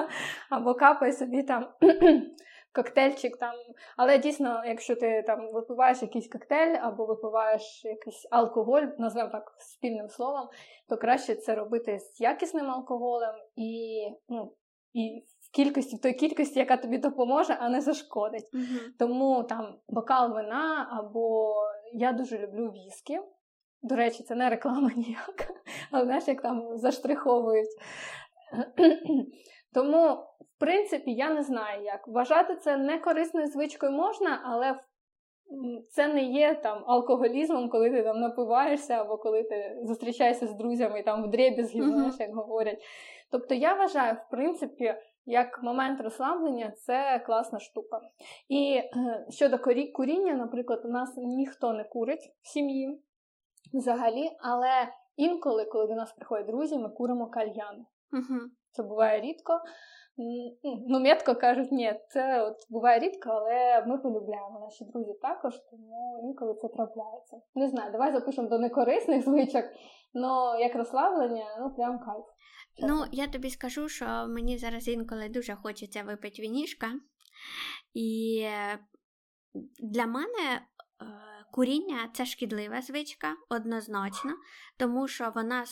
або 0.50 0.74
капай 0.74 1.12
собі 1.12 1.42
там. 1.42 1.66
Коктейльчик 2.72 3.36
там, 3.36 3.54
але 3.96 4.18
дійсно, 4.18 4.62
якщо 4.66 4.96
ти 4.96 5.22
там 5.26 5.52
випиваєш 5.52 6.02
якийсь 6.02 6.28
коктейль 6.28 6.76
або 6.82 7.06
випиваєш 7.06 7.84
якийсь 7.84 8.28
алкоголь, 8.30 8.86
назвемо 8.98 9.30
так 9.30 9.56
спільним 9.58 10.08
словом, 10.08 10.48
то 10.88 10.96
краще 10.96 11.34
це 11.34 11.54
робити 11.54 11.98
з 11.98 12.20
якісним 12.20 12.70
алкоголем 12.70 13.34
і 13.56 14.02
ну, 14.28 14.52
і 14.92 15.24
в 15.40 15.50
кількості, 15.50 15.96
в 15.96 16.00
той 16.00 16.12
кількості, 16.12 16.58
яка 16.58 16.76
тобі 16.76 16.98
допоможе, 16.98 17.56
а 17.60 17.68
не 17.68 17.80
зашкодить. 17.80 18.54
Uh-huh. 18.54 18.80
Тому 18.98 19.42
там 19.42 19.78
бокал 19.88 20.32
вина, 20.32 20.88
або 20.92 21.54
я 21.92 22.12
дуже 22.12 22.38
люблю 22.38 22.70
віскі. 22.70 23.20
До 23.82 23.96
речі, 23.96 24.22
це 24.22 24.34
не 24.34 24.50
реклама 24.50 24.90
ніяка, 24.96 25.54
але 25.90 26.04
знаєш, 26.04 26.28
як 26.28 26.42
там 26.42 26.78
заштриховують. 26.78 27.68
Тому, 29.74 30.26
в 30.58 30.60
принципі, 30.60 31.14
я 31.14 31.30
не 31.30 31.42
знаю, 31.42 31.84
як. 31.84 32.08
Вважати 32.08 32.56
це 32.56 32.76
не 32.76 32.98
корисною 32.98 33.46
звичкою 33.46 33.92
можна, 33.92 34.40
але 34.44 34.80
це 35.90 36.08
не 36.08 36.22
є 36.22 36.54
там 36.54 36.84
алкоголізмом, 36.86 37.68
коли 37.68 37.90
ти 37.90 38.02
там 38.02 38.20
напиваєшся, 38.20 38.94
або 38.94 39.18
коли 39.18 39.42
ти 39.42 39.78
зустрічаєшся 39.82 40.46
з 40.46 40.54
друзями 40.54 41.00
і 41.00 41.02
там 41.02 41.24
в 41.24 41.30
дребізгі, 41.30 41.80
uh-huh. 41.80 41.92
знаєш, 41.92 42.14
як 42.18 42.34
говорять. 42.34 42.82
Тобто 43.30 43.54
я 43.54 43.74
вважаю, 43.74 44.14
в 44.14 44.30
принципі, 44.30 44.94
як 45.26 45.62
момент 45.62 46.00
розслаблення 46.00 46.70
це 46.70 47.22
класна 47.26 47.58
штука. 47.60 48.00
І 48.48 48.74
е, 48.74 49.26
щодо 49.30 49.58
куріння, 49.94 50.34
наприклад, 50.34 50.80
у 50.84 50.88
нас 50.88 51.14
ніхто 51.16 51.72
не 51.72 51.84
курить 51.84 52.32
в 52.42 52.48
сім'ї 52.48 53.02
взагалі, 53.74 54.30
але 54.40 54.88
інколи, 55.16 55.64
коли 55.64 55.86
до 55.86 55.94
нас 55.94 56.12
приходять 56.12 56.46
друзі, 56.46 56.78
ми 56.78 56.88
куримо 56.88 57.26
кальян. 57.26 57.86
Угу. 58.12 58.40
Це 58.70 58.82
буває 58.82 59.20
рідко. 59.20 59.60
Ну, 60.88 61.00
метко 61.00 61.34
кажуть, 61.34 61.72
ні, 61.72 61.94
це 62.08 62.42
от 62.42 62.56
буває 62.70 63.00
рідко, 63.00 63.30
але 63.30 63.84
ми 63.86 63.98
полюбляємо 63.98 64.60
наші 64.60 64.84
друзі 64.84 65.12
також, 65.22 65.54
тому 65.70 66.20
інколи 66.22 66.54
це 66.54 66.68
трапляється. 66.68 67.36
Не 67.54 67.68
знаю, 67.68 67.92
давай 67.92 68.12
запишемо 68.12 68.48
до 68.48 68.58
некорисних 68.58 69.24
звичок, 69.24 69.64
але 70.14 70.60
як 70.60 70.74
розслаблення, 70.74 71.44
ну 71.60 71.74
прям 71.74 71.98
кайф. 71.98 72.24
Ну, 72.80 73.04
я 73.12 73.26
тобі 73.26 73.50
скажу, 73.50 73.88
що 73.88 74.06
мені 74.28 74.58
зараз 74.58 74.88
інколи 74.88 75.28
дуже 75.28 75.54
хочеться 75.54 76.02
випити 76.02 76.42
вінішка. 76.42 76.86
І 77.94 78.40
е, 78.44 78.78
для 79.82 80.06
мене 80.06 80.44
е, 80.52 80.64
куріння 81.52 82.10
це 82.12 82.26
шкідлива 82.26 82.82
звичка, 82.82 83.36
однозначно, 83.48 84.32
тому 84.76 85.08
що 85.08 85.32
вона 85.34 85.64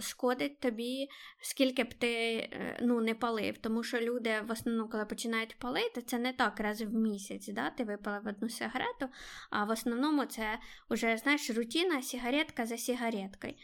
шкодить 0.00 0.60
тобі, 0.60 1.08
скільки 1.40 1.84
б 1.84 1.94
ти 1.94 2.36
е, 2.36 2.78
ну, 2.82 3.00
не 3.00 3.14
палив. 3.14 3.58
Тому 3.58 3.82
що 3.82 4.00
люди 4.00 4.40
в 4.48 4.50
основному, 4.50 4.88
коли 4.88 5.04
починають 5.04 5.58
палити, 5.58 6.02
це 6.02 6.18
не 6.18 6.32
так 6.32 6.60
раз 6.60 6.82
в 6.82 6.94
місяць. 6.94 7.48
да? 7.48 7.70
Ти 7.70 7.84
випалив 7.84 8.26
одну 8.26 8.48
сигарету, 8.48 9.08
а 9.50 9.64
в 9.64 9.70
основному 9.70 10.26
це 10.26 10.58
вже 10.90 11.16
знаєш, 11.16 11.50
рутина, 11.50 12.02
сигаретка 12.02 12.66
за 12.66 12.78
сигареткою. 12.78 13.54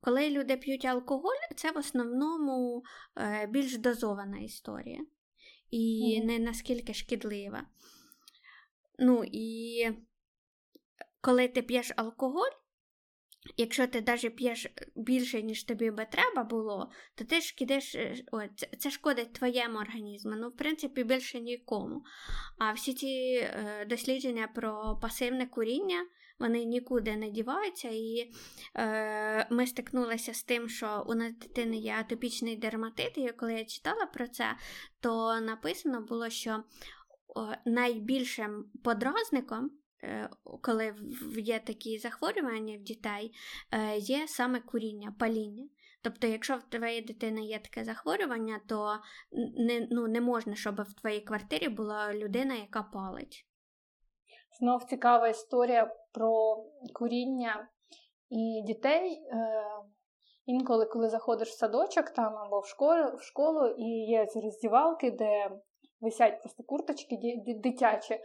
Коли 0.00 0.30
люди 0.30 0.56
п'ють 0.56 0.84
алкоголь, 0.84 1.40
це 1.56 1.72
в 1.72 1.78
основному 1.78 2.84
е, 3.16 3.46
більш 3.46 3.78
дозована 3.78 4.38
історія 4.38 5.00
і 5.70 6.20
mm. 6.22 6.26
не 6.26 6.38
наскільки 6.38 6.94
шкідлива. 6.94 7.66
Ну 8.98 9.24
і 9.32 9.86
коли 11.20 11.48
ти 11.48 11.62
п'єш 11.62 11.92
алкоголь, 11.96 12.50
якщо 13.56 13.86
ти 13.86 14.04
навіть 14.06 14.36
п'єш 14.36 14.66
більше, 14.96 15.42
ніж 15.42 15.64
тобі 15.64 15.90
би 15.90 16.06
треба 16.10 16.44
було, 16.44 16.90
то 17.14 17.24
ти 17.24 17.38
кидаєш, 17.58 17.94
е, 17.94 18.14
о, 18.32 18.40
це 18.78 18.90
шкодить 18.90 19.32
твоєму 19.32 19.78
організму, 19.78 20.32
ну, 20.36 20.48
в 20.48 20.56
принципі, 20.56 21.04
більше 21.04 21.40
нікому. 21.40 22.04
А 22.58 22.72
всі 22.72 22.94
ці 22.94 23.06
е, 23.06 23.86
дослідження 23.88 24.48
про 24.54 24.98
пасивне 25.02 25.46
куріння 25.46 26.06
вони 26.38 26.64
нікуди 26.64 27.16
не 27.16 27.30
діваються, 27.30 27.88
і 27.88 28.32
е, 28.76 29.46
ми 29.50 29.66
стикнулися 29.66 30.34
з 30.34 30.42
тим, 30.42 30.68
що 30.68 31.04
у 31.08 31.14
нас 31.14 31.32
дитини 31.32 31.76
є 31.76 31.96
атопічний 32.00 32.56
дерматит, 32.56 33.18
і 33.18 33.28
коли 33.28 33.54
я 33.54 33.64
читала 33.64 34.06
про 34.06 34.28
це, 34.28 34.56
то 35.00 35.40
написано 35.40 36.00
було, 36.00 36.30
що 36.30 36.64
найбільшим 37.64 38.64
подразником. 38.84 39.79
Е, 40.04 40.28
коли 40.62 40.94
є 41.38 41.58
такі 41.58 41.98
захворювання 41.98 42.76
в 42.76 42.80
дітей, 42.80 43.32
е, 43.72 43.96
є 43.96 44.28
саме 44.28 44.60
куріння, 44.60 45.14
паління. 45.18 45.68
Тобто, 46.02 46.26
якщо 46.26 46.56
в 46.56 46.62
твоєї 46.62 47.02
дитини 47.02 47.44
є 47.44 47.58
таке 47.58 47.84
захворювання, 47.84 48.60
то 48.68 48.98
не 49.56 49.88
ну, 49.90 50.08
не 50.08 50.20
можна, 50.20 50.54
щоб 50.54 50.82
в 50.82 50.94
твоїй 51.00 51.20
квартирі 51.20 51.68
була 51.68 52.14
людина, 52.14 52.54
яка 52.54 52.82
палить. 52.82 53.46
Знов 54.58 54.84
цікава 54.84 55.28
історія 55.28 55.94
про 56.12 56.56
куріння 56.94 57.68
і 58.30 58.62
дітей. 58.66 59.12
Е, 59.12 59.64
інколи, 60.46 60.86
коли 60.86 61.08
заходиш 61.08 61.48
в 61.48 61.58
садочок 61.58 62.10
там 62.10 62.36
або 62.36 62.60
в 62.60 62.66
школу, 62.66 63.16
в 63.16 63.22
школу 63.22 63.74
і 63.78 63.84
є 64.10 64.26
ці 64.26 64.40
роздівалки, 64.40 65.10
де 65.10 65.50
висять 66.00 66.40
просто 66.40 66.62
курточки 66.62 67.16
дитячі. 67.62 68.20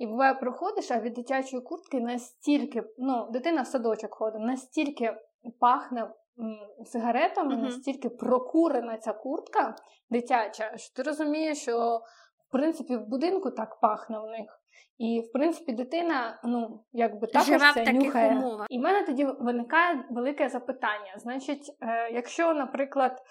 І 0.00 0.06
буває, 0.06 0.34
проходиш, 0.34 0.90
а 0.90 1.00
від 1.00 1.12
дитячої 1.12 1.62
куртки 1.62 2.00
настільки, 2.00 2.82
ну, 2.98 3.28
дитина 3.30 3.62
в 3.62 3.66
садочок 3.66 4.14
ходить, 4.14 4.40
настільки 4.40 5.16
пахне 5.60 6.10
сигаретами, 6.84 7.54
uh-huh. 7.54 7.62
настільки 7.62 8.08
прокурена 8.08 8.98
ця 8.98 9.12
куртка 9.12 9.76
дитяча, 10.10 10.76
що 10.76 10.94
ти 10.94 11.02
розумієш, 11.02 11.58
що 11.58 12.00
в 12.48 12.52
принципі 12.52 12.96
в 12.96 13.06
будинку 13.06 13.50
так 13.50 13.80
пахне 13.80 14.18
в 14.18 14.26
них. 14.26 14.60
І, 14.98 15.20
в 15.20 15.32
принципі, 15.32 15.72
дитина, 15.72 16.40
ну, 16.44 16.84
якби 16.92 17.26
також 17.26 17.46
Живе 17.46 17.72
це 17.74 17.92
нюхає. 17.92 18.30
Умовах. 18.30 18.66
І 18.70 18.78
в 18.78 18.82
мене 18.82 19.06
тоді 19.06 19.24
виникає 19.24 20.04
велике 20.10 20.48
запитання. 20.48 21.14
Значить, 21.16 21.76
е, 21.80 22.10
якщо, 22.12 22.54
наприклад, 22.54 23.22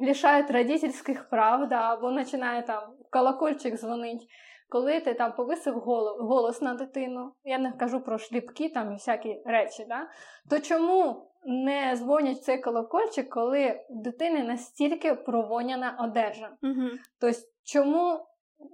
лишають 0.00 0.50
родительських 0.50 1.28
прав, 1.28 1.68
да, 1.68 1.92
або 1.92 2.14
починає 2.14 2.62
там 2.62 2.82
колокольчик 3.10 3.76
дзвонить, 3.76 4.28
коли 4.68 5.00
ти 5.00 5.14
там 5.14 5.32
повисив 5.32 5.74
голос, 5.74 6.62
на 6.62 6.74
дитину, 6.74 7.32
я 7.44 7.58
не 7.58 7.72
кажу 7.72 8.00
про 8.00 8.18
шліпки 8.18 8.68
там 8.68 8.92
і 8.92 8.94
всякі 8.94 9.42
речі, 9.44 9.86
да, 9.88 10.08
то 10.50 10.60
чому 10.60 11.28
не 11.44 11.96
дзвонять 11.96 12.44
цей 12.44 12.60
колокольчик, 12.60 13.28
коли 13.28 13.84
в 13.90 14.02
дитини 14.02 14.44
настільки 14.44 15.14
провоняна 15.14 15.96
одежа? 16.00 16.56
Угу. 16.62 16.88
Тобто, 17.20 17.38
чому 17.64 18.26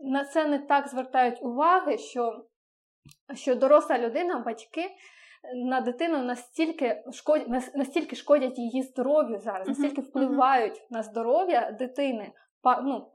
на 0.02 0.24
це 0.24 0.44
не 0.44 0.58
так 0.58 0.88
звертають 0.88 1.42
уваги, 1.42 1.98
що 1.98 2.44
що 3.34 3.54
доросла 3.54 3.98
людина, 3.98 4.38
батьки 4.38 4.90
на 5.54 5.80
дитину 5.80 6.18
настільки 6.22 7.04
шкодять, 7.12 7.74
настільки 7.74 8.16
шкодять 8.16 8.58
її 8.58 8.82
здоров'ю 8.82 9.38
зараз, 9.38 9.68
настільки 9.68 10.00
впливають 10.00 10.86
на 10.90 11.02
здоров'я 11.02 11.70
дитини, 11.70 12.32
ну, 12.84 13.12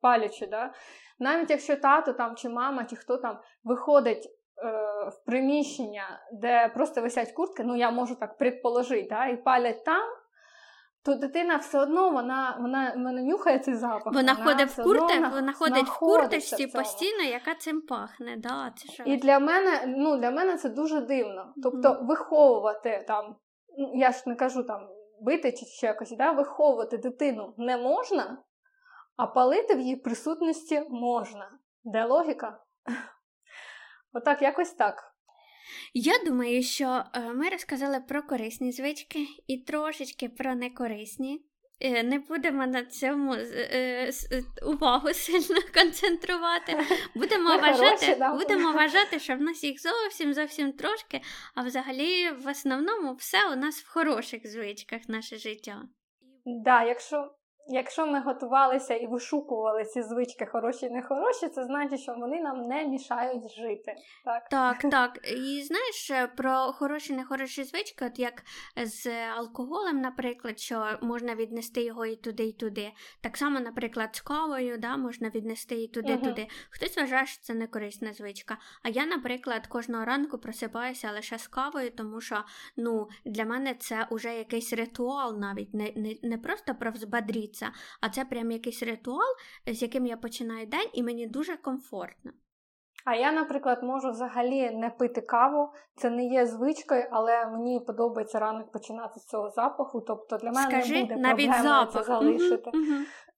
палячи. 0.00 0.46
Да? 0.46 0.72
Навіть 1.18 1.50
якщо 1.50 1.76
тато 1.76 2.12
там, 2.12 2.36
чи 2.36 2.48
мама, 2.48 2.84
чи 2.84 2.96
хто 2.96 3.16
там 3.16 3.38
виходить. 3.64 4.32
Е, 4.64 4.96
в 5.08 5.24
приміщення, 5.26 6.20
де 6.32 6.68
просто 6.68 7.02
висять 7.02 7.32
куртки, 7.32 7.64
ну 7.64 7.76
я 7.76 7.90
можу 7.90 8.14
так 8.14 8.38
предположити, 8.38 9.08
да, 9.10 9.26
і 9.26 9.42
палять 9.42 9.84
там, 9.84 10.08
то 11.06 11.14
дитина 11.14 11.56
все 11.56 11.78
одно 11.78 12.10
вона 12.10 12.56
вона, 12.60 12.92
вона 12.96 13.22
нюхає 13.22 13.58
цей 13.58 13.74
запах. 13.74 14.14
Вона, 14.14 14.32
вона 14.32 14.44
ходить 14.44 14.68
в 14.68 14.82
куртах, 14.82 15.32
вона 15.32 15.52
ходить 15.52 15.88
в 15.88 15.98
курточці 15.98 16.66
постійно, 16.66 17.22
яка 17.22 17.54
цим 17.54 17.80
пахне. 17.80 18.36
Да, 18.38 18.72
це 18.76 18.92
ж... 18.92 19.02
І 19.06 19.16
для 19.16 19.38
мене 19.38 19.84
ну, 19.86 20.16
для 20.16 20.30
мене 20.30 20.56
це 20.56 20.68
дуже 20.68 21.00
дивно. 21.00 21.54
Тобто 21.62 21.88
mm-hmm. 21.88 22.06
виховувати 22.06 23.04
там, 23.08 23.36
ну, 23.78 23.92
я 23.94 24.12
ж 24.12 24.22
не 24.26 24.34
кажу 24.34 24.62
там 24.62 24.88
бити 25.20 25.52
чи 25.52 25.66
ще 25.66 25.86
якось, 25.86 26.16
да, 26.16 26.32
виховувати 26.32 26.98
дитину 26.98 27.54
не 27.58 27.76
можна, 27.76 28.38
а 29.16 29.26
палити 29.26 29.74
в 29.74 29.80
її 29.80 29.96
присутності 29.96 30.82
можна. 30.90 31.58
Де 31.84 32.04
логіка? 32.04 32.64
Отак, 34.12 34.42
якось 34.42 34.72
так. 34.72 35.12
Я 35.94 36.24
думаю, 36.24 36.62
що 36.62 37.04
е, 37.12 37.20
ми 37.20 37.48
розказали 37.48 38.00
про 38.00 38.22
корисні 38.22 38.72
звички 38.72 39.26
і 39.46 39.58
трошечки 39.58 40.28
про 40.28 40.54
некорисні. 40.54 41.46
Е, 41.80 42.02
не 42.02 42.18
будемо 42.18 42.66
на 42.66 42.84
цьому 42.84 43.34
е, 43.34 44.10
увагу 44.66 45.08
сильно 45.14 45.60
концентрувати. 45.74 46.78
Будемо 47.14 47.56
вважати, 47.56 48.18
будемо 48.38 48.72
вважати, 48.72 49.18
що 49.18 49.36
в 49.36 49.40
нас 49.40 49.64
їх 49.64 49.82
зовсім 49.82 50.34
зовсім 50.34 50.72
трошки, 50.72 51.20
а 51.54 51.62
взагалі, 51.62 52.30
в 52.30 52.50
основному, 52.50 53.14
все 53.14 53.52
у 53.52 53.56
нас 53.56 53.82
в 53.82 53.92
хороших 53.92 54.46
звичках 54.46 55.00
наше 55.08 55.36
життя. 55.36 55.82
Да, 56.44 56.82
якщо 56.84 57.34
якщо 57.68 58.06
ми 58.06 58.20
готувалися 58.20 58.94
і 58.94 59.06
вишукували 59.06 59.84
ці 59.84 60.02
звички 60.02 60.46
хороші 60.46 60.86
і 60.86 60.90
нехороші, 60.90 61.48
це 61.48 61.64
значить, 61.64 62.00
що 62.00 62.14
вони 62.14 62.40
нам 62.40 62.68
не 62.68 62.84
мішають 62.84 63.52
жити. 63.52 63.96
Так, 64.24 64.48
так. 64.48 64.78
так. 64.90 65.18
І 65.32 65.62
знаєш 65.62 66.10
е, 66.10 66.26
про 66.36 66.72
хороші 66.72 67.12
і 67.12 67.16
нехороші 67.16 67.64
звички, 67.64 68.06
от 68.06 68.18
як 68.18 68.42
з 68.84 69.06
алкоголем, 69.28 70.00
наприклад, 70.00 70.58
що 70.58 70.98
можна 71.02 71.34
віднести 71.34 71.82
його 71.82 72.06
і 72.06 72.16
туди, 72.16 72.44
і 72.44 72.52
туди. 72.52 72.92
Так 73.20 73.36
само, 73.36 73.60
наприклад, 73.60 74.16
з 74.16 74.20
кавою 74.20 74.78
да, 74.78 74.96
можна 74.96 75.28
віднести 75.28 75.82
і 75.82 75.88
туди, 75.88 76.12
і 76.12 76.16
туди. 76.16 76.42
Угу. 76.42 76.50
Хтось 76.70 76.96
вважає, 76.96 77.26
що 77.26 77.42
це 77.42 77.54
не 77.54 77.66
корисна 77.66 78.12
звичка. 78.12 78.58
А 78.82 78.88
я, 78.88 79.06
наприклад, 79.06 79.66
кожного 79.66 80.04
ранку 80.04 80.38
просипаюся 80.38 81.12
лише 81.12 81.38
з 81.38 81.48
кавою, 81.48 81.90
тому 81.90 82.20
що 82.20 82.44
ну, 82.76 83.08
для 83.24 83.44
мене 83.44 83.74
це 83.74 84.06
вже 84.10 84.34
якийсь 84.34 84.72
ритуал 84.72 85.38
навіть, 85.38 85.74
не 85.74 85.92
не, 85.96 86.16
не 86.22 86.38
просто 86.38 86.74
про 86.74 86.90
взбадріться, 87.56 87.70
а 88.00 88.08
це 88.08 88.24
прям 88.24 88.50
якийсь 88.50 88.82
ритуал, 88.82 89.34
з 89.66 89.82
яким 89.82 90.06
я 90.06 90.16
починаю 90.16 90.66
день, 90.66 90.88
і 90.92 91.02
мені 91.02 91.26
дуже 91.26 91.56
комфортно. 91.56 92.32
А 93.04 93.14
я, 93.14 93.32
наприклад, 93.32 93.82
можу 93.82 94.10
взагалі 94.10 94.70
не 94.70 94.90
пити 94.90 95.20
каву, 95.20 95.72
це 95.96 96.10
не 96.10 96.24
є 96.24 96.46
звичкою, 96.46 97.08
але 97.10 97.46
мені 97.46 97.80
подобається 97.80 98.38
ранок 98.38 98.72
починати 98.72 99.20
з 99.20 99.26
цього 99.26 99.50
запаху. 99.50 100.00
Тобто 100.00 100.36
для 100.36 100.50
мене 100.50 100.70
Скажи, 100.70 100.94
не 100.94 101.00
буде 101.02 101.16
навіть 101.16 101.50
проблеми 101.50 101.86
це 101.92 102.02
залишити. 102.02 102.70
Угу, 102.74 102.84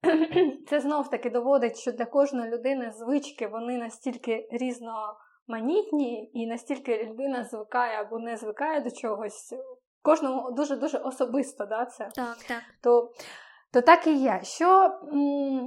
угу. 0.04 0.52
Це 0.68 0.80
знов 0.80 1.10
таки 1.10 1.30
доводить, 1.30 1.78
що 1.78 1.92
для 1.92 2.04
кожної 2.04 2.50
людини 2.50 2.92
звички 2.92 3.46
вони 3.46 3.78
настільки 3.78 4.48
різноманітні, 4.50 6.30
і 6.34 6.46
настільки 6.46 7.04
людина 7.04 7.44
звикає 7.44 8.00
або 8.00 8.18
не 8.18 8.36
звикає 8.36 8.80
до 8.80 8.90
чогось. 8.90 9.54
Кожному 10.02 10.50
дуже 10.50 10.76
дуже 10.76 10.98
особисто, 10.98 11.66
да, 11.66 11.86
це 11.86 12.08
так, 12.14 12.36
так. 12.48 12.62
То 12.82 13.10
то 13.70 13.80
так 13.80 14.06
і 14.06 14.14
є. 14.14 14.40
Що 14.42 14.90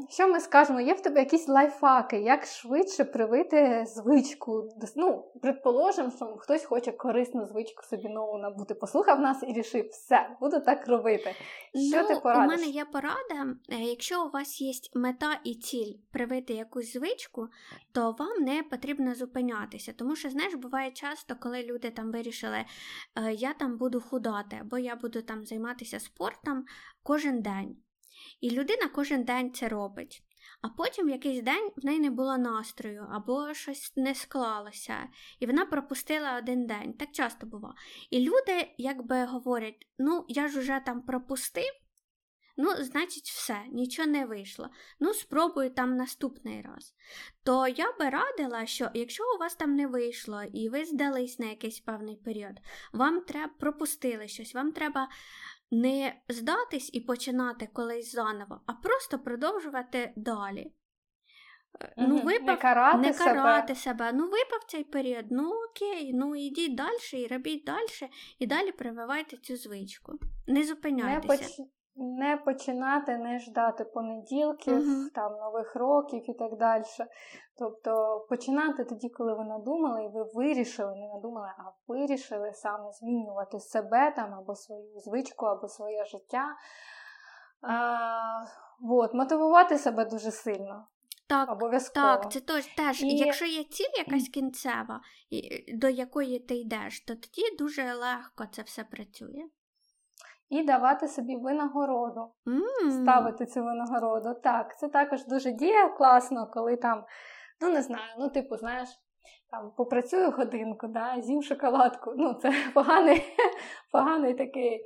що 0.09 0.27
ми 0.27 0.39
скажемо? 0.39 0.81
Є 0.81 0.93
в 0.93 1.01
тебе 1.01 1.19
якісь 1.19 1.47
лайфхаки, 1.47 2.17
як 2.17 2.45
швидше 2.45 3.03
привити 3.03 3.85
звичку? 3.87 4.69
Ну, 4.95 5.31
предположимо, 5.41 6.11
що 6.15 6.25
хтось 6.25 6.65
хоче 6.65 6.91
корисну 6.91 7.45
звичку 7.45 7.83
собі 7.83 8.09
нову 8.09 8.37
набути. 8.37 8.73
Послухав 8.73 9.19
нас 9.19 9.43
і 9.43 9.53
рішив, 9.53 9.89
все, 9.89 10.29
буду 10.41 10.59
так 10.59 10.87
робити. 10.87 11.35
Що 11.91 12.01
ну, 12.01 12.07
ти 12.07 12.15
порадиш? 12.15 12.53
У 12.53 12.57
мене 12.57 12.71
є 12.71 12.85
порада. 12.85 13.55
Е, 13.69 13.75
якщо 13.75 14.25
у 14.25 14.29
вас 14.29 14.61
є 14.61 14.71
мета 14.95 15.39
і 15.43 15.55
ціль 15.55 15.93
привити 16.11 16.53
якусь 16.53 16.93
звичку, 16.93 17.47
то 17.91 18.15
вам 18.19 18.43
не 18.43 18.63
потрібно 18.63 19.15
зупинятися. 19.15 19.93
Тому 19.97 20.15
що, 20.15 20.29
знаєш, 20.29 20.55
буває 20.55 20.91
часто, 20.91 21.35
коли 21.39 21.63
люди 21.63 21.89
там 21.89 22.11
вирішили, 22.11 22.57
«Е, 22.57 23.33
я 23.33 23.53
там 23.53 23.77
буду 23.77 24.01
худати, 24.01 24.57
або 24.61 24.77
я 24.77 24.95
буду 24.95 25.21
там 25.21 25.45
займатися 25.45 25.99
спортом 25.99 26.65
кожен 27.03 27.41
день. 27.41 27.77
І 28.41 28.49
людина 28.49 28.87
кожен 28.87 29.23
день 29.23 29.53
це 29.53 29.69
робить. 29.69 30.23
А 30.61 30.69
потім 30.69 31.09
якийсь 31.09 31.43
день 31.43 31.71
в 31.75 31.85
неї 31.85 31.99
не 31.99 32.09
було 32.09 32.37
настрою, 32.37 33.07
або 33.11 33.53
щось 33.53 33.93
не 33.95 34.15
склалося, 34.15 35.09
і 35.39 35.45
вона 35.45 35.65
пропустила 35.65 36.37
один 36.37 36.67
день. 36.67 36.93
Так 36.93 37.11
часто 37.11 37.45
буває. 37.45 37.75
І 38.09 38.19
люди 38.19 38.73
якби 38.77 39.25
говорять: 39.25 39.87
ну, 39.97 40.25
я 40.27 40.47
ж 40.47 40.59
уже 40.59 40.81
там 40.85 41.01
пропустив, 41.01 41.73
ну, 42.57 42.75
значить, 42.79 43.29
все, 43.29 43.61
нічого 43.71 44.07
не 44.07 44.25
вийшло. 44.25 44.69
Ну, 44.99 45.13
спробую 45.13 45.69
там 45.69 45.95
наступний 45.95 46.61
раз. 46.61 46.95
То 47.43 47.67
я 47.67 47.91
би 47.91 48.09
радила, 48.09 48.65
що 48.65 48.89
якщо 48.93 49.23
у 49.35 49.39
вас 49.39 49.55
там 49.55 49.75
не 49.75 49.87
вийшло 49.87 50.43
і 50.53 50.69
ви 50.69 50.85
здались 50.85 51.39
на 51.39 51.45
якийсь 51.45 51.79
певний 51.79 52.15
період, 52.15 52.55
вам 52.93 53.21
треба 53.21 53.53
пропустили 53.59 54.27
щось, 54.27 54.53
вам 54.55 54.71
треба 54.71 55.09
не 55.71 56.21
здатись 56.29 56.89
і 56.93 56.99
починати 56.99 57.69
колись 57.73 58.11
заново, 58.11 58.61
а 58.65 58.73
просто 58.73 59.19
продовжувати 59.19 60.13
далі. 60.15 60.71
Угу. 61.97 62.07
Ну, 62.07 62.21
випав, 62.21 62.47
Не 62.47 62.57
карати, 62.57 62.97
не 62.97 63.13
карати 63.13 63.75
себе. 63.75 63.97
себе. 63.97 64.11
Ну, 64.13 64.23
випав 64.23 64.63
цей 64.67 64.83
період, 64.83 65.25
ну 65.31 65.51
окей, 65.69 66.13
ну 66.13 66.35
ідіть 66.35 66.75
далі 66.75 67.23
і 67.23 67.27
робіть 67.27 67.63
далі, 67.63 68.11
і 68.39 68.47
далі 68.47 68.71
прививайте 68.71 69.37
цю 69.37 69.57
звичку. 69.57 70.19
Не 70.47 70.63
зупиняйтеся. 70.63 71.33
Не, 71.33 71.37
поч... 71.37 71.67
не 71.95 72.37
починати, 72.37 73.17
не 73.17 73.39
ждати 73.39 73.85
понеділків, 73.85 74.77
угу. 74.77 75.09
там, 75.15 75.33
нових 75.33 75.75
років 75.75 76.29
і 76.29 76.33
так 76.33 76.57
далі. 76.57 76.83
Тобто 77.57 78.19
починати 78.29 78.83
тоді, 78.83 79.09
коли 79.09 79.33
ви 79.33 79.45
надумали, 79.45 80.03
і 80.03 80.07
ви 80.07 80.23
вирішили, 80.33 80.95
не 80.95 81.07
надумали, 81.07 81.47
а 81.57 81.61
вирішили 81.87 82.53
саме 82.53 82.91
змінювати 82.91 83.59
себе 83.59 84.13
там, 84.15 84.33
або 84.33 84.55
свою 84.55 84.99
звичку, 84.99 85.45
або 85.45 85.67
своє 85.67 86.05
життя. 86.05 86.45
А, 87.61 88.43
от, 88.91 89.13
Мотивувати 89.13 89.77
себе 89.77 90.05
дуже 90.05 90.31
сильно. 90.31 90.87
Так, 91.27 91.51
Обов'язково. 91.51 92.05
так, 92.05 92.31
це 92.31 92.39
теж, 92.39 92.65
теж. 92.65 93.01
І... 93.01 93.17
якщо 93.17 93.45
є 93.45 93.63
ціль 93.63 93.97
якась 93.97 94.29
кінцева, 94.29 95.01
до 95.73 95.89
якої 95.89 96.39
ти 96.39 96.55
йдеш, 96.55 97.01
то 97.01 97.15
тоді 97.15 97.55
дуже 97.59 97.93
легко 97.93 98.45
це 98.51 98.61
все 98.61 98.83
працює. 98.83 99.45
І 100.51 100.63
давати 100.63 101.07
собі 101.07 101.35
винагороду, 101.35 102.31
mm. 102.45 103.01
ставити 103.01 103.45
цю 103.45 103.63
винагороду. 103.63 104.33
Так, 104.43 104.79
це 104.79 104.87
також 104.87 105.25
дуже 105.25 105.51
діє 105.51 105.89
класно, 105.97 106.51
коли 106.53 106.75
там 106.75 107.03
Ну, 107.61 107.69
не 107.69 107.81
знаю, 107.81 108.15
ну, 108.19 108.29
типу, 108.29 108.57
знаєш, 108.57 108.89
там 109.51 109.71
попрацюю 109.77 110.31
годинку, 110.31 110.87
да, 110.87 111.21
з'їм 111.21 111.43
шоколадку. 111.43 112.13
Ну, 112.17 112.33
це 112.33 112.53
поганий 112.73 113.23
поганий 113.91 114.33
такий 114.33 114.85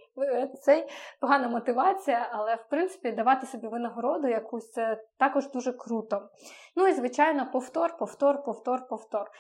цей, 0.61 0.87
погана 1.21 1.47
мотивація, 1.47 2.29
але 2.31 2.55
в 2.55 2.69
принципі 2.69 3.11
давати 3.11 3.45
собі 3.45 3.67
винагороду 3.67 4.27
якусь 4.27 4.71
це 4.71 5.03
також 5.17 5.49
дуже 5.49 5.73
круто. 5.73 6.29
Ну 6.75 6.87
і, 6.87 6.93
звичайно, 6.93 7.49
повтор, 7.51 7.97
повтор, 7.97 8.43
повтор, 8.43 8.87
повтор. 8.87 9.31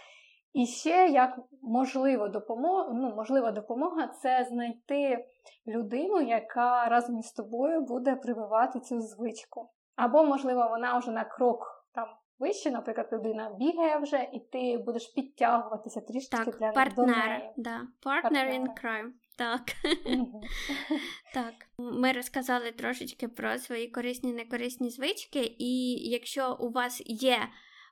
І 0.55 0.65
ще 0.65 1.07
як 1.07 1.39
можливо 1.61 2.27
допомога, 2.27 2.89
ну, 2.93 3.15
можлива 3.15 3.51
допомога 3.51 4.07
це 4.07 4.47
знайти 4.49 5.25
людину, 5.67 6.21
яка 6.21 6.89
разом 6.89 7.19
із 7.19 7.31
тобою 7.31 7.81
буде 7.81 8.15
прививати 8.15 8.79
цю 8.79 9.01
звичку. 9.01 9.69
Або, 9.95 10.23
можливо, 10.23 10.67
вона 10.69 10.97
вже 10.97 11.11
на 11.11 11.23
крок 11.23 11.85
там 11.95 12.07
вище, 12.39 12.71
наприклад, 12.71 13.09
людина 13.11 13.55
бігає 13.59 13.97
вже, 13.97 14.29
і 14.33 14.39
ти 14.39 14.83
будеш 14.85 15.07
підтягуватися 15.07 16.01
трішки 16.01 16.37
так, 16.37 16.57
для 16.59 16.71
партнер, 16.71 17.53
да. 17.57 17.81
Partner 18.05 18.59
in 18.59 18.65
crime. 18.83 19.11
Так. 19.37 19.61
так. 21.33 21.53
Ми 21.77 22.11
розказали 22.11 22.71
трошечки 22.71 23.27
про 23.27 23.57
свої 23.57 23.87
корисні 23.87 24.29
і 24.29 24.33
некорисні 24.33 24.89
звички, 24.89 25.55
і 25.59 25.95
якщо 26.09 26.57
у 26.59 26.69
вас 26.69 27.03
є 27.05 27.37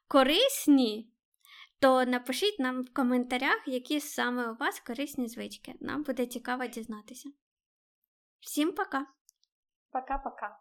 корисні, 0.07 1.12
то 1.83 2.05
напишіть 2.05 2.59
нам 2.59 2.83
в 2.83 2.93
коментарях, 2.93 3.67
які 3.67 3.99
саме 3.99 4.51
у 4.51 4.55
вас 4.55 4.79
корисні 4.79 5.27
звички. 5.27 5.73
Нам 5.79 6.03
буде 6.03 6.25
цікаво 6.25 6.65
дізнатися. 6.65 7.29
Всім 8.39 8.71
пока! 8.71 9.05
Пока-пока! 9.91 10.59